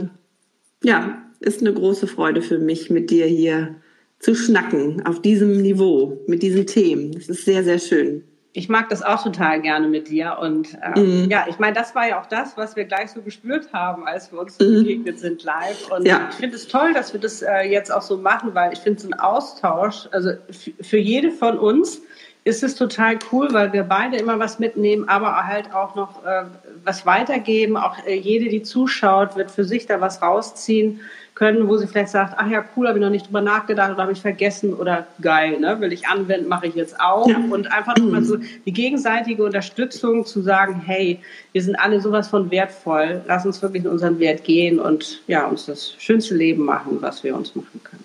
ja, 0.83 1.23
ist 1.39 1.61
eine 1.61 1.73
große 1.73 2.05
Freude 2.05 2.41
für 2.41 2.59
mich, 2.59 2.89
mit 2.89 3.11
dir 3.11 3.27
hier 3.27 3.75
zu 4.19 4.35
schnacken 4.35 5.05
auf 5.05 5.21
diesem 5.21 5.61
Niveau, 5.61 6.21
mit 6.27 6.43
diesen 6.43 6.67
Themen. 6.67 7.13
Das 7.13 7.29
ist 7.29 7.45
sehr, 7.45 7.63
sehr 7.63 7.79
schön 7.79 8.25
ich 8.55 8.69
mag 8.69 8.87
das 8.87 9.03
auch 9.03 9.21
total 9.21 9.61
gerne 9.61 9.89
mit 9.89 10.07
dir. 10.07 10.37
Und 10.39 10.77
ähm, 10.81 11.23
mhm. 11.23 11.29
ja, 11.29 11.45
ich 11.49 11.59
meine, 11.59 11.75
das 11.75 11.93
war 11.93 12.07
ja 12.07 12.21
auch 12.21 12.25
das, 12.25 12.55
was 12.55 12.77
wir 12.77 12.85
gleich 12.85 13.11
so 13.11 13.21
gespürt 13.21 13.73
haben, 13.73 14.07
als 14.07 14.31
wir 14.31 14.39
uns 14.39 14.57
mhm. 14.59 14.83
begegnet 14.83 15.19
sind 15.19 15.43
live. 15.43 15.91
Und 15.91 16.07
ja. 16.07 16.29
ich 16.29 16.35
finde 16.35 16.55
es 16.55 16.67
toll, 16.67 16.93
dass 16.93 17.11
wir 17.11 17.19
das 17.19 17.41
äh, 17.41 17.63
jetzt 17.63 17.91
auch 17.91 18.01
so 18.01 18.17
machen, 18.17 18.55
weil 18.55 18.71
ich 18.71 18.79
finde 18.79 19.01
so 19.01 19.09
ein 19.09 19.13
Austausch, 19.13 20.07
also 20.11 20.31
für 20.79 20.97
jede 20.97 21.31
von 21.31 21.59
uns 21.59 22.01
ist 22.45 22.63
es 22.63 22.75
total 22.75 23.17
cool, 23.31 23.49
weil 23.51 23.73
wir 23.73 23.83
beide 23.83 24.17
immer 24.17 24.37
was 24.37 24.59
mitnehmen, 24.59 25.09
aber 25.09 25.47
halt 25.47 25.73
auch 25.73 25.95
noch 25.95 26.23
äh, 26.23 26.43
was 26.83 27.03
weitergeben. 27.05 27.75
Auch 27.75 27.97
äh, 28.05 28.13
jede, 28.13 28.49
die 28.49 28.61
zuschaut, 28.61 29.35
wird 29.35 29.49
für 29.49 29.65
sich 29.65 29.87
da 29.87 29.99
was 29.99 30.21
rausziehen 30.21 31.01
können, 31.33 31.67
wo 31.67 31.75
sie 31.75 31.87
vielleicht 31.87 32.09
sagt, 32.09 32.35
ach 32.37 32.47
ja, 32.47 32.63
cool, 32.77 32.87
habe 32.87 32.99
ich 32.99 33.03
noch 33.03 33.09
nicht 33.09 33.27
drüber 33.27 33.41
nachgedacht 33.41 33.91
oder 33.91 34.03
habe 34.03 34.11
ich 34.13 34.21
vergessen 34.21 34.75
oder 34.75 35.07
geil, 35.21 35.59
ne, 35.59 35.81
will 35.81 35.91
ich 35.91 36.07
anwenden, 36.07 36.47
mache 36.47 36.67
ich 36.67 36.75
jetzt 36.75 36.97
auch. 37.01 37.27
Ja. 37.27 37.39
Und 37.49 37.69
einfach 37.71 37.97
nochmal 37.97 38.23
so 38.23 38.37
die 38.37 38.71
gegenseitige 38.71 39.43
Unterstützung 39.43 40.25
zu 40.25 40.41
sagen, 40.41 40.81
hey, 40.85 41.19
wir 41.51 41.63
sind 41.63 41.75
alle 41.75 41.99
sowas 41.99 42.29
von 42.29 42.51
wertvoll, 42.51 43.21
lass 43.27 43.45
uns 43.45 43.61
wirklich 43.61 43.83
in 43.83 43.89
unseren 43.89 44.19
Wert 44.19 44.43
gehen 44.43 44.79
und 44.79 45.23
ja, 45.27 45.45
uns 45.47 45.65
das 45.65 45.95
schönste 45.97 46.35
Leben 46.35 46.63
machen, 46.63 46.99
was 47.01 47.23
wir 47.23 47.35
uns 47.35 47.53
machen 47.55 47.81
können. 47.83 48.04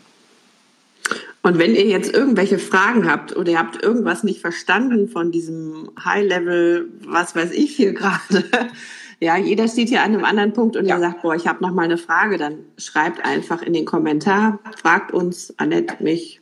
Und 1.43 1.59
wenn 1.59 1.74
ihr 1.74 1.86
jetzt 1.86 2.12
irgendwelche 2.12 2.59
Fragen 2.59 3.11
habt 3.11 3.34
oder 3.34 3.53
ihr 3.53 3.59
habt 3.59 3.82
irgendwas 3.82 4.24
nicht 4.24 4.41
verstanden 4.41 5.09
von 5.09 5.30
diesem 5.32 5.91
High-Level, 6.05 6.88
was 7.07 7.34
weiß 7.34 7.53
ich 7.53 7.74
hier 7.74 7.95
gerade, 7.95 8.45
ja, 9.20 9.36
jeder 9.36 9.68
steht 9.68 9.88
hier 9.88 10.03
an 10.03 10.14
einem 10.14 10.24
anderen 10.24 10.53
Punkt 10.53 10.76
und 10.76 10.86
ja. 10.86 10.97
ihr 10.97 11.01
sagt, 11.01 11.22
boah, 11.22 11.34
ich 11.34 11.47
habe 11.47 11.62
noch 11.62 11.72
mal 11.72 11.82
eine 11.82 11.99
Frage, 11.99 12.36
dann 12.36 12.59
schreibt 12.76 13.24
einfach 13.24 13.62
in 13.62 13.72
den 13.72 13.84
Kommentar, 13.84 14.59
fragt 14.80 15.12
uns, 15.12 15.55
Annette, 15.59 16.03
mich, 16.03 16.41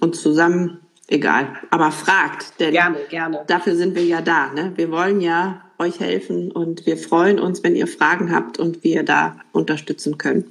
uns 0.00 0.20
zusammen, 0.20 0.80
egal. 1.08 1.56
Aber 1.70 1.92
fragt, 1.92 2.60
denn 2.60 2.72
gerne, 2.72 2.98
gerne. 3.08 3.40
dafür 3.46 3.76
sind 3.76 3.94
wir 3.94 4.04
ja 4.04 4.20
da. 4.20 4.52
Ne? 4.52 4.72
Wir 4.76 4.90
wollen 4.90 5.20
ja 5.20 5.62
euch 5.78 5.98
helfen 5.98 6.52
und 6.52 6.86
wir 6.86 6.96
freuen 6.96 7.40
uns, 7.40 7.62
wenn 7.62 7.74
ihr 7.74 7.86
Fragen 7.86 8.34
habt 8.34 8.58
und 8.58 8.84
wir 8.84 9.02
da 9.02 9.36
unterstützen 9.52 10.18
können. 10.18 10.44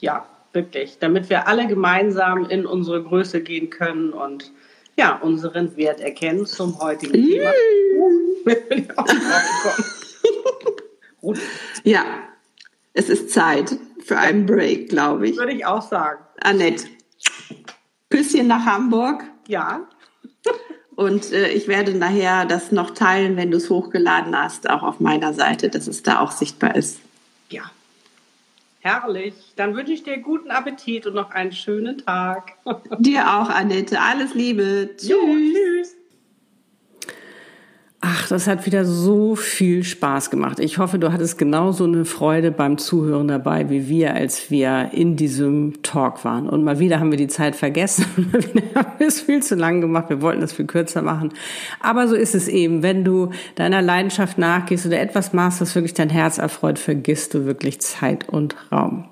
Ja, 0.00 0.26
wirklich, 0.54 0.98
damit 0.98 1.30
wir 1.30 1.48
alle 1.48 1.66
gemeinsam 1.66 2.48
in 2.48 2.66
unsere 2.66 3.02
Größe 3.02 3.42
gehen 3.42 3.70
können 3.70 4.12
und 4.12 4.52
ja, 4.96 5.16
unseren 5.16 5.76
Wert 5.76 6.00
erkennen 6.00 6.46
zum 6.46 6.78
heutigen 6.80 7.12
Thema. 7.12 7.52
Gut. 11.20 11.38
Ja, 11.84 12.04
es 12.94 13.10
ist 13.10 13.30
Zeit 13.30 13.76
für 14.02 14.16
einen 14.16 14.46
Break, 14.46 14.88
glaube 14.88 15.28
ich. 15.28 15.36
Würde 15.36 15.52
ich 15.52 15.66
auch 15.66 15.82
sagen. 15.82 16.22
Annette, 16.40 16.86
Küsschen 18.08 18.46
nach 18.46 18.64
Hamburg. 18.64 19.24
Ja. 19.48 19.86
Und 20.94 21.32
äh, 21.32 21.48
ich 21.48 21.66
werde 21.66 21.94
nachher 21.94 22.46
das 22.46 22.72
noch 22.72 22.90
teilen, 22.90 23.36
wenn 23.36 23.50
du 23.50 23.56
es 23.56 23.68
hochgeladen 23.68 24.38
hast, 24.38 24.70
auch 24.70 24.82
auf 24.82 25.00
meiner 25.00 25.34
Seite, 25.34 25.68
dass 25.68 25.88
es 25.88 26.02
da 26.02 26.20
auch 26.20 26.30
sichtbar 26.30 26.76
ist. 26.76 27.00
Ja. 27.48 27.62
Herrlich. 28.84 29.32
Dann 29.56 29.74
wünsche 29.74 29.94
ich 29.94 30.02
dir 30.02 30.18
guten 30.18 30.50
Appetit 30.50 31.06
und 31.06 31.14
noch 31.14 31.30
einen 31.30 31.52
schönen 31.52 31.96
Tag. 32.04 32.52
dir 32.98 33.22
auch, 33.22 33.48
Annette. 33.48 33.98
Alles 33.98 34.34
Liebe. 34.34 34.90
Tschüss. 34.98 35.08
Jo, 35.08 35.20
tschüss. 35.22 35.73
Ach, 38.24 38.28
das 38.28 38.46
hat 38.46 38.64
wieder 38.64 38.86
so 38.86 39.36
viel 39.36 39.84
Spaß 39.84 40.30
gemacht. 40.30 40.58
Ich 40.58 40.78
hoffe, 40.78 40.98
du 40.98 41.12
hattest 41.12 41.36
genauso 41.36 41.84
eine 41.84 42.06
Freude 42.06 42.52
beim 42.52 42.78
Zuhören 42.78 43.28
dabei, 43.28 43.68
wie 43.68 43.86
wir, 43.86 44.14
als 44.14 44.50
wir 44.50 44.92
in 44.92 45.16
diesem 45.16 45.82
Talk 45.82 46.24
waren. 46.24 46.48
Und 46.48 46.64
mal 46.64 46.78
wieder 46.78 47.00
haben 47.00 47.10
wir 47.10 47.18
die 47.18 47.28
Zeit 47.28 47.54
vergessen. 47.54 48.06
Mal 48.32 48.42
wieder 48.42 48.62
haben 48.76 48.92
wir 48.96 49.08
es 49.08 49.20
viel 49.20 49.42
zu 49.42 49.56
lang 49.56 49.82
gemacht. 49.82 50.08
Wir 50.08 50.22
wollten 50.22 50.40
es 50.40 50.54
viel 50.54 50.64
kürzer 50.64 51.02
machen. 51.02 51.34
Aber 51.80 52.08
so 52.08 52.14
ist 52.14 52.34
es 52.34 52.48
eben. 52.48 52.82
Wenn 52.82 53.04
du 53.04 53.28
deiner 53.56 53.82
Leidenschaft 53.82 54.38
nachgehst 54.38 54.86
oder 54.86 55.00
etwas 55.00 55.34
machst, 55.34 55.60
das 55.60 55.74
wirklich 55.74 55.92
dein 55.92 56.08
Herz 56.08 56.38
erfreut, 56.38 56.78
vergisst 56.78 57.34
du 57.34 57.44
wirklich 57.44 57.82
Zeit 57.82 58.26
und 58.30 58.56
Raum. 58.72 59.04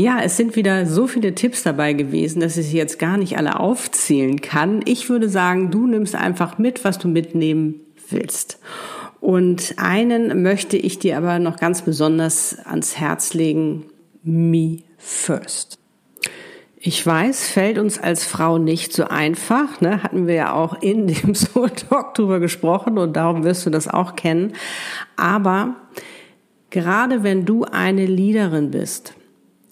Ja, 0.00 0.20
es 0.22 0.36
sind 0.36 0.54
wieder 0.54 0.86
so 0.86 1.08
viele 1.08 1.34
Tipps 1.34 1.64
dabei 1.64 1.92
gewesen, 1.92 2.38
dass 2.38 2.56
ich 2.56 2.68
sie 2.68 2.76
jetzt 2.76 3.00
gar 3.00 3.16
nicht 3.16 3.36
alle 3.36 3.58
aufzählen 3.58 4.40
kann. 4.40 4.80
Ich 4.84 5.10
würde 5.10 5.28
sagen, 5.28 5.72
du 5.72 5.88
nimmst 5.88 6.14
einfach 6.14 6.56
mit, 6.56 6.84
was 6.84 7.00
du 7.00 7.08
mitnehmen 7.08 7.80
willst. 8.08 8.60
Und 9.18 9.74
einen 9.76 10.44
möchte 10.44 10.76
ich 10.76 11.00
dir 11.00 11.18
aber 11.18 11.40
noch 11.40 11.56
ganz 11.56 11.82
besonders 11.82 12.56
ans 12.64 12.96
Herz 12.96 13.34
legen. 13.34 13.86
Me 14.22 14.84
first. 14.98 15.80
Ich 16.78 17.04
weiß, 17.04 17.48
fällt 17.48 17.78
uns 17.78 17.98
als 17.98 18.24
Frau 18.24 18.58
nicht 18.58 18.92
so 18.92 19.06
einfach. 19.06 19.80
Ne? 19.80 20.04
Hatten 20.04 20.28
wir 20.28 20.34
ja 20.34 20.52
auch 20.52 20.80
in 20.80 21.08
dem 21.08 21.34
Soul 21.34 21.70
Talk 21.70 22.14
drüber 22.14 22.38
gesprochen 22.38 22.98
und 22.98 23.16
darum 23.16 23.42
wirst 23.42 23.66
du 23.66 23.70
das 23.70 23.88
auch 23.88 24.14
kennen. 24.14 24.52
Aber 25.16 25.74
gerade 26.70 27.24
wenn 27.24 27.44
du 27.44 27.64
eine 27.64 28.06
Leaderin 28.06 28.70
bist, 28.70 29.14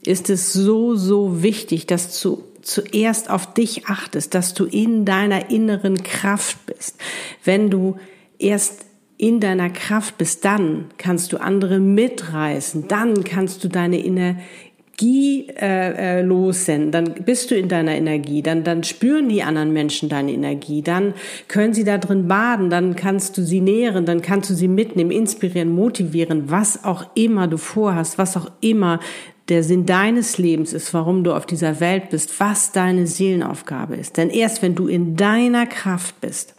ist 0.07 0.31
es 0.31 0.53
so, 0.53 0.95
so 0.95 1.43
wichtig, 1.43 1.87
dass 1.87 2.21
du 2.21 2.43
zuerst 2.63 3.31
auf 3.31 3.55
dich 3.55 3.87
achtest, 3.87 4.35
dass 4.35 4.55
du 4.55 4.65
in 4.65 5.05
deiner 5.05 5.51
inneren 5.51 6.03
Kraft 6.03 6.67
bist. 6.67 6.97
Wenn 7.45 7.71
du 7.71 7.97
erst 8.39 8.85
in 9.19 9.41
deiner 9.41 9.71
Kraft 9.71 10.19
bist, 10.19 10.45
dann 10.45 10.87
kannst 10.99 11.33
du 11.33 11.41
andere 11.41 11.79
mitreißen, 11.79 12.89
dann 12.89 13.25
kannst 13.25 13.65
du 13.65 13.69
deine 13.69 14.05
Energie 14.05 15.49
äh, 15.49 16.19
äh, 16.19 16.23
lossenden, 16.23 16.91
dann 16.91 17.25
bist 17.25 17.51
du 17.51 17.55
in 17.55 17.69
deiner 17.69 17.95
Energie, 17.95 18.43
dann, 18.43 18.63
dann 18.63 18.83
spüren 18.83 19.29
die 19.29 19.43
anderen 19.43 19.73
Menschen 19.73 20.09
deine 20.09 20.33
Energie, 20.33 20.83
dann 20.83 21.15
können 21.49 21.73
sie 21.73 21.85
da 21.85 21.97
drin 21.97 22.29
baden, 22.29 22.69
dann 22.69 22.97
kannst 22.97 23.39
du 23.39 23.43
sie 23.43 23.61
nähren, 23.61 24.05
dann 24.05 24.21
kannst 24.21 24.51
du 24.51 24.55
sie 24.55 24.69
mitnehmen, 24.69 25.11
inspirieren, 25.11 25.71
motivieren, 25.71 26.51
was 26.51 26.85
auch 26.85 27.07
immer 27.15 27.47
du 27.47 27.57
vorhast, 27.57 28.19
was 28.19 28.37
auch 28.37 28.51
immer 28.61 29.01
der 29.49 29.63
Sinn 29.63 29.87
deines 29.87 30.39
Lebens 30.39 30.73
ist, 30.73 30.93
warum 30.93 31.23
du 31.23 31.35
auf 31.35 31.47
dieser 31.47 31.81
Welt 31.81 32.11
bist, 32.11 32.41
was 32.41 32.73
deine 32.73 33.07
Seelenaufgabe 33.07 33.95
ist. 33.95 34.17
Denn 34.17 34.31
erst 34.31 34.63
wenn 34.63 34.75
du 34.75 34.89
in 34.89 35.17
deiner 35.17 35.67
Kraft 35.67 36.21
bist, 36.21 36.55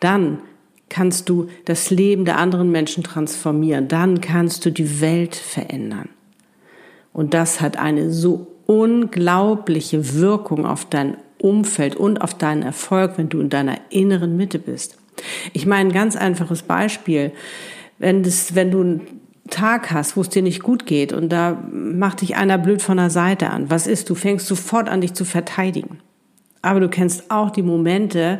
dann 0.00 0.38
kannst 0.88 1.28
du 1.28 1.48
das 1.64 1.90
Leben 1.90 2.24
der 2.24 2.38
anderen 2.38 2.70
Menschen 2.70 3.02
transformieren, 3.02 3.88
dann 3.88 4.20
kannst 4.20 4.64
du 4.64 4.70
die 4.70 5.00
Welt 5.00 5.34
verändern. 5.34 6.08
Und 7.12 7.34
das 7.34 7.60
hat 7.60 7.76
eine 7.76 8.12
so 8.12 8.48
unglaubliche 8.66 10.14
Wirkung 10.14 10.66
auf 10.66 10.84
dein 10.84 11.16
Umfeld 11.38 11.96
und 11.96 12.20
auf 12.20 12.34
deinen 12.34 12.62
Erfolg, 12.62 13.12
wenn 13.16 13.28
du 13.28 13.40
in 13.40 13.48
deiner 13.48 13.78
inneren 13.90 14.36
Mitte 14.36 14.58
bist. 14.58 14.98
Ich 15.52 15.66
meine, 15.66 15.88
ein 15.88 15.94
ganz 15.94 16.16
einfaches 16.16 16.62
Beispiel. 16.62 17.32
Wenn, 17.98 18.22
das, 18.22 18.54
wenn 18.54 18.70
du 18.70 19.00
Tag 19.48 19.90
hast, 19.90 20.16
wo 20.16 20.20
es 20.20 20.28
dir 20.28 20.42
nicht 20.42 20.62
gut 20.62 20.86
geht 20.86 21.12
und 21.12 21.30
da 21.30 21.62
macht 21.72 22.20
dich 22.20 22.36
einer 22.36 22.58
blöd 22.58 22.82
von 22.82 22.96
der 22.96 23.10
Seite 23.10 23.50
an. 23.50 23.70
Was 23.70 23.86
ist? 23.86 24.10
Du 24.10 24.14
fängst 24.14 24.46
sofort 24.46 24.88
an, 24.88 25.00
dich 25.00 25.14
zu 25.14 25.24
verteidigen. 25.24 25.98
Aber 26.62 26.80
du 26.80 26.88
kennst 26.88 27.30
auch 27.30 27.50
die 27.50 27.62
Momente, 27.62 28.38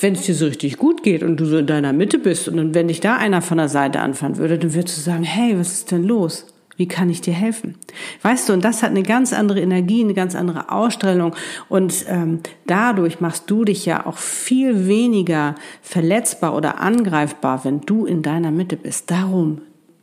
wenn 0.00 0.14
es 0.14 0.22
dir 0.22 0.34
so 0.34 0.46
richtig 0.46 0.76
gut 0.78 1.02
geht 1.02 1.22
und 1.22 1.36
du 1.38 1.44
so 1.44 1.58
in 1.58 1.66
deiner 1.66 1.92
Mitte 1.92 2.18
bist 2.18 2.48
und 2.48 2.74
wenn 2.74 2.88
dich 2.88 3.00
da 3.00 3.16
einer 3.16 3.42
von 3.42 3.58
der 3.58 3.68
Seite 3.68 4.00
anfangen 4.00 4.38
würde, 4.38 4.58
dann 4.58 4.74
würdest 4.74 4.96
du 4.96 5.02
sagen, 5.02 5.24
hey, 5.24 5.58
was 5.58 5.72
ist 5.72 5.90
denn 5.90 6.04
los? 6.04 6.46
Wie 6.76 6.88
kann 6.88 7.10
ich 7.10 7.20
dir 7.20 7.34
helfen? 7.34 7.74
Weißt 8.22 8.48
du, 8.48 8.54
und 8.54 8.64
das 8.64 8.82
hat 8.82 8.88
eine 8.88 9.02
ganz 9.02 9.34
andere 9.34 9.60
Energie, 9.60 10.02
eine 10.02 10.14
ganz 10.14 10.34
andere 10.34 10.72
Ausstrahlung. 10.72 11.34
Und 11.68 12.06
ähm, 12.08 12.40
dadurch 12.66 13.20
machst 13.20 13.50
du 13.50 13.66
dich 13.66 13.84
ja 13.84 14.06
auch 14.06 14.16
viel 14.16 14.86
weniger 14.86 15.56
verletzbar 15.82 16.56
oder 16.56 16.80
angreifbar, 16.80 17.66
wenn 17.66 17.82
du 17.82 18.06
in 18.06 18.22
deiner 18.22 18.50
Mitte 18.50 18.78
bist. 18.78 19.10
Darum 19.10 19.60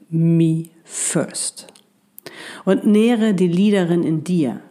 me 0.10 0.70
first. 0.84 1.68
Und 2.66 2.86
nähere 2.86 3.34
die 3.34 3.48
Leaderin 3.48 4.04
in 4.04 4.24
dir. 4.24 4.62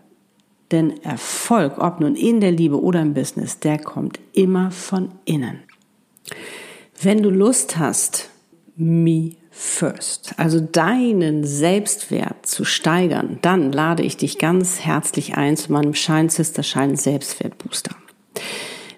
Denn 0.70 1.03
Erfolg, 1.03 1.78
ob 1.78 2.01
nun 2.01 2.16
in 2.16 2.41
der 2.41 2.51
Liebe 2.51 2.80
oder 2.80 3.01
im 3.01 3.14
Business, 3.14 3.61
der 3.61 3.78
kommt 3.78 4.18
immer 4.32 4.70
von 4.70 5.12
innen. 5.24 5.61
Wenn 7.01 7.22
du 7.22 7.30
Lust 7.30 7.78
hast, 7.78 8.30
me 8.76 9.32
first, 9.51 10.34
also 10.39 10.61
deinen 10.61 11.45
Selbstwert 11.45 12.47
zu 12.47 12.64
steigern, 12.64 13.39
dann 13.43 13.72
lade 13.72 14.03
ich 14.03 14.16
dich 14.16 14.39
ganz 14.39 14.80
herzlich 14.80 15.34
ein 15.37 15.57
zu 15.57 15.72
meinem 15.72 15.95
Shine 15.95 16.30
Sister 16.30 16.62
Shine 16.62 16.97
Selbstwertbooster. 16.97 17.95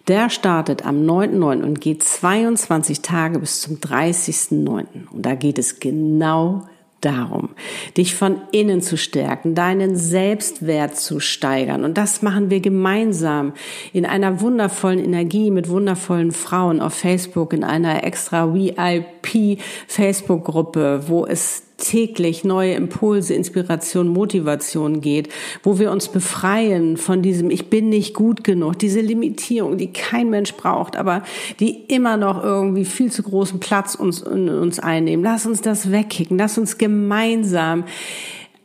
Der 0.09 0.31
startet 0.31 0.87
am 0.87 1.03
9.9. 1.03 1.63
und 1.63 1.81
geht 1.83 2.03
22 2.03 3.03
Tage 3.03 3.39
bis 3.39 3.61
zum 3.61 3.77
30.9. 3.77 4.87
Und 5.13 5.27
da 5.27 5.35
geht 5.35 5.59
es 5.59 5.81
genau 5.81 6.67
darum, 7.03 7.51
dich 7.97 8.15
von 8.17 8.41
innen 8.51 8.81
zu 8.81 8.97
stärken, 8.97 9.55
deinen 9.55 9.97
Selbstwert 9.97 10.97
zu 10.97 11.21
steigern. 11.21 11.85
Und 11.85 11.99
das 11.99 12.23
machen 12.23 12.51
wir 12.51 12.61
gemeinsam 12.61 13.53
in 13.93 14.07
einer 14.07 14.41
wundervollen 14.41 14.99
Energie 14.99 15.51
mit 15.51 15.69
wundervollen 15.69 16.33
Frauen 16.33 16.81
auf 16.81 16.95
Facebook, 16.95 17.53
in 17.53 17.63
einer 17.63 18.03
extra 18.03 18.53
VIP 18.55 19.61
Facebook-Gruppe, 19.87 21.03
wo 21.07 21.27
es 21.27 21.68
täglich 21.79 22.45
neue 22.45 22.75
Impulse, 22.75 23.33
Inspiration, 23.33 24.09
Motivation 24.09 25.01
geht, 25.01 25.31
wo 25.63 25.79
wir 25.79 25.91
uns 25.91 26.09
befreien 26.09 26.97
von 26.97 27.23
diesem 27.23 27.51
Ich 27.51 27.71
bin 27.71 27.89
nicht 27.89 28.15
gut 28.15 28.45
genug, 28.45 28.79
diese 28.79 29.01
Limitierung, 29.01 29.79
die 29.79 29.93
kein 29.93 30.29
Mensch 30.29 30.53
braucht, 30.55 30.97
aber 30.97 31.23
die 31.61 31.85
immer 31.89 32.17
noch 32.17 32.43
irgendwie 32.43 32.85
viel 32.85 33.11
zu 33.11 33.23
großen 33.23 33.61
Platz 33.61 33.95
uns, 33.95 34.21
in 34.21 34.49
uns 34.49 34.79
einnehmen. 34.79 35.25
Lass 35.25 35.47
uns 35.47 35.63
das 35.63 35.91
wegkicken, 35.91 36.37
lass 36.37 36.59
uns 36.59 36.77
gemeinsam 36.77 37.85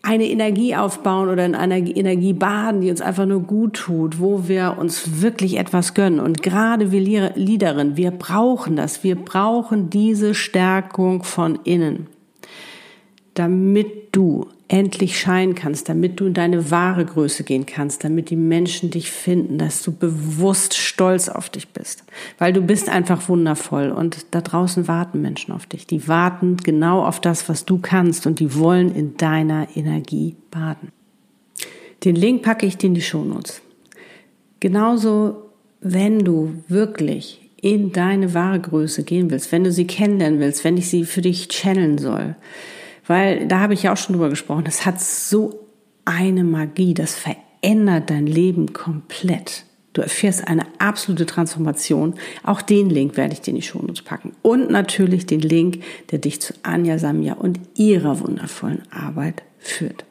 eine 0.01 0.27
Energie 0.27 0.75
aufbauen 0.75 1.29
oder 1.29 1.45
in 1.45 1.55
einer 1.55 1.77
Energie 1.77 2.33
baden, 2.33 2.81
die 2.81 2.89
uns 2.89 2.99
einfach 2.99 3.25
nur 3.25 3.39
gut 3.41 3.75
tut, 3.75 4.19
wo 4.19 4.49
wir 4.49 4.75
uns 4.77 5.21
wirklich 5.21 5.57
etwas 5.57 5.93
gönnen. 5.93 6.19
Und 6.19 6.43
gerade 6.43 6.91
wir 6.91 7.31
Liederin, 7.35 7.95
wir 7.95 8.11
brauchen 8.11 8.75
das. 8.75 9.05
Wir 9.05 9.15
brauchen 9.15 9.89
diese 9.89 10.33
Stärkung 10.33 11.23
von 11.23 11.57
innen 11.63 12.07
damit 13.33 14.15
du 14.15 14.47
endlich 14.67 15.19
scheinen 15.19 15.55
kannst, 15.55 15.89
damit 15.89 16.19
du 16.19 16.25
in 16.25 16.33
deine 16.33 16.71
wahre 16.71 17.05
Größe 17.05 17.43
gehen 17.43 17.65
kannst, 17.65 18.03
damit 18.03 18.29
die 18.29 18.35
Menschen 18.35 18.89
dich 18.89 19.11
finden, 19.11 19.57
dass 19.57 19.83
du 19.83 19.91
bewusst 19.91 20.75
stolz 20.75 21.29
auf 21.29 21.49
dich 21.49 21.69
bist, 21.69 22.03
weil 22.39 22.53
du 22.53 22.61
bist 22.61 22.89
einfach 22.89 23.29
wundervoll 23.29 23.91
und 23.91 24.25
da 24.31 24.41
draußen 24.41 24.87
warten 24.87 25.21
Menschen 25.21 25.51
auf 25.53 25.65
dich. 25.65 25.85
Die 25.85 26.07
warten 26.07 26.57
genau 26.57 27.05
auf 27.05 27.19
das, 27.19 27.49
was 27.49 27.65
du 27.65 27.77
kannst 27.79 28.25
und 28.25 28.39
die 28.39 28.55
wollen 28.55 28.95
in 28.95 29.17
deiner 29.17 29.67
Energie 29.75 30.35
baden. 30.49 30.91
Den 32.03 32.15
Link 32.15 32.41
packe 32.41 32.65
ich 32.65 32.77
dir 32.77 32.87
in 32.87 32.95
die 32.95 33.01
Shownotes. 33.01 33.61
Genauso, 34.59 35.51
wenn 35.81 36.19
du 36.19 36.63
wirklich 36.67 37.41
in 37.61 37.91
deine 37.91 38.33
wahre 38.33 38.59
Größe 38.59 39.03
gehen 39.03 39.29
willst, 39.29 39.51
wenn 39.51 39.63
du 39.63 39.71
sie 39.71 39.87
kennenlernen 39.87 40.39
willst, 40.39 40.63
wenn 40.63 40.77
ich 40.77 40.89
sie 40.89 41.05
für 41.05 41.21
dich 41.21 41.47
channeln 41.47 41.97
soll, 41.97 42.35
weil 43.05 43.47
da 43.47 43.59
habe 43.59 43.73
ich 43.73 43.83
ja 43.83 43.93
auch 43.93 43.97
schon 43.97 44.13
drüber 44.13 44.29
gesprochen, 44.29 44.63
das 44.63 44.85
hat 44.85 45.01
so 45.01 45.67
eine 46.05 46.43
Magie, 46.43 46.93
das 46.93 47.15
verändert 47.15 48.09
dein 48.09 48.27
Leben 48.27 48.73
komplett. 48.73 49.65
Du 49.93 50.01
erfährst 50.01 50.47
eine 50.47 50.65
absolute 50.79 51.27
Transformation. 51.27 52.15
Auch 52.41 52.63
den 52.63 52.89
Link 52.89 53.15
werde 53.15 53.33
ich 53.33 53.41
dir 53.41 53.51
in 53.51 53.57
die 53.57 53.61
Shownotes 53.61 54.01
packen. 54.01 54.33
Und 54.41 54.71
natürlich 54.71 55.27
den 55.27 55.39
Link, 55.39 55.83
der 56.11 56.17
dich 56.17 56.41
zu 56.41 56.53
Anja 56.63 56.97
Samia 56.97 57.33
und 57.33 57.59
ihrer 57.75 58.19
wundervollen 58.19 58.81
Arbeit 58.91 59.43
führt. 59.59 60.03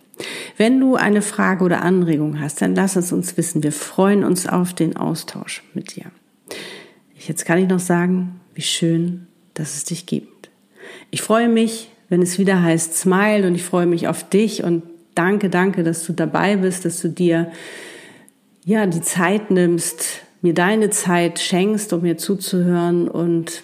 Wenn 0.57 0.78
du 0.78 0.95
eine 0.95 1.20
Frage 1.20 1.64
oder 1.64 1.82
Anregung 1.82 2.40
hast, 2.40 2.62
dann 2.62 2.76
lass 2.76 2.95
es 2.95 3.12
uns 3.12 3.36
wissen. 3.36 3.64
Wir 3.64 3.72
freuen 3.72 4.22
uns 4.22 4.47
auf 4.47 4.72
den 4.72 4.97
Austausch 4.97 5.64
mit 5.74 5.97
dir. 5.97 6.05
Jetzt 7.16 7.45
kann 7.45 7.59
ich 7.59 7.68
noch 7.68 7.80
sagen, 7.80 8.40
wie 8.55 8.62
schön, 8.62 9.26
dass 9.55 9.76
es 9.76 9.84
dich 9.84 10.07
gibt. 10.07 10.51
Ich 11.11 11.22
freue 11.22 11.49
mich, 11.49 11.90
wenn 12.12 12.20
es 12.20 12.38
wieder 12.38 12.62
heißt 12.62 12.94
Smile 12.94 13.46
und 13.46 13.54
ich 13.54 13.62
freue 13.62 13.86
mich 13.86 14.06
auf 14.06 14.28
dich 14.28 14.62
und 14.62 14.82
danke, 15.14 15.48
danke, 15.48 15.82
dass 15.82 16.04
du 16.04 16.12
dabei 16.12 16.56
bist, 16.56 16.84
dass 16.84 17.00
du 17.00 17.08
dir 17.08 17.50
ja 18.66 18.84
die 18.84 19.00
Zeit 19.00 19.50
nimmst, 19.50 20.20
mir 20.42 20.52
deine 20.52 20.90
Zeit 20.90 21.38
schenkst, 21.38 21.90
um 21.94 22.02
mir 22.02 22.18
zuzuhören 22.18 23.08
und 23.08 23.62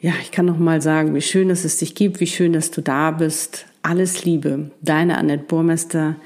ja, 0.00 0.12
ich 0.22 0.32
kann 0.32 0.46
noch 0.46 0.58
mal 0.58 0.82
sagen, 0.82 1.14
wie 1.14 1.20
schön, 1.20 1.50
dass 1.50 1.64
es 1.64 1.76
dich 1.76 1.94
gibt, 1.94 2.18
wie 2.18 2.26
schön, 2.26 2.52
dass 2.52 2.72
du 2.72 2.80
da 2.80 3.12
bist. 3.12 3.66
Alles 3.82 4.24
Liebe, 4.24 4.72
deine 4.82 5.18
Annette 5.18 5.44
Burmester, 5.44 6.16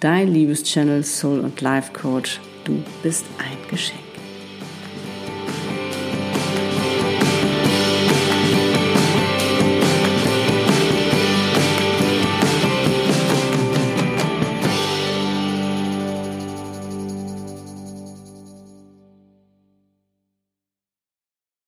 dein 0.00 0.32
Liebeschannel 0.32 1.04
Soul 1.04 1.40
und 1.40 1.60
Life 1.60 1.92
Coach. 1.92 2.40
Du 2.64 2.82
bist 3.02 3.26
ein 3.38 3.68
Geschenk. 3.70 4.03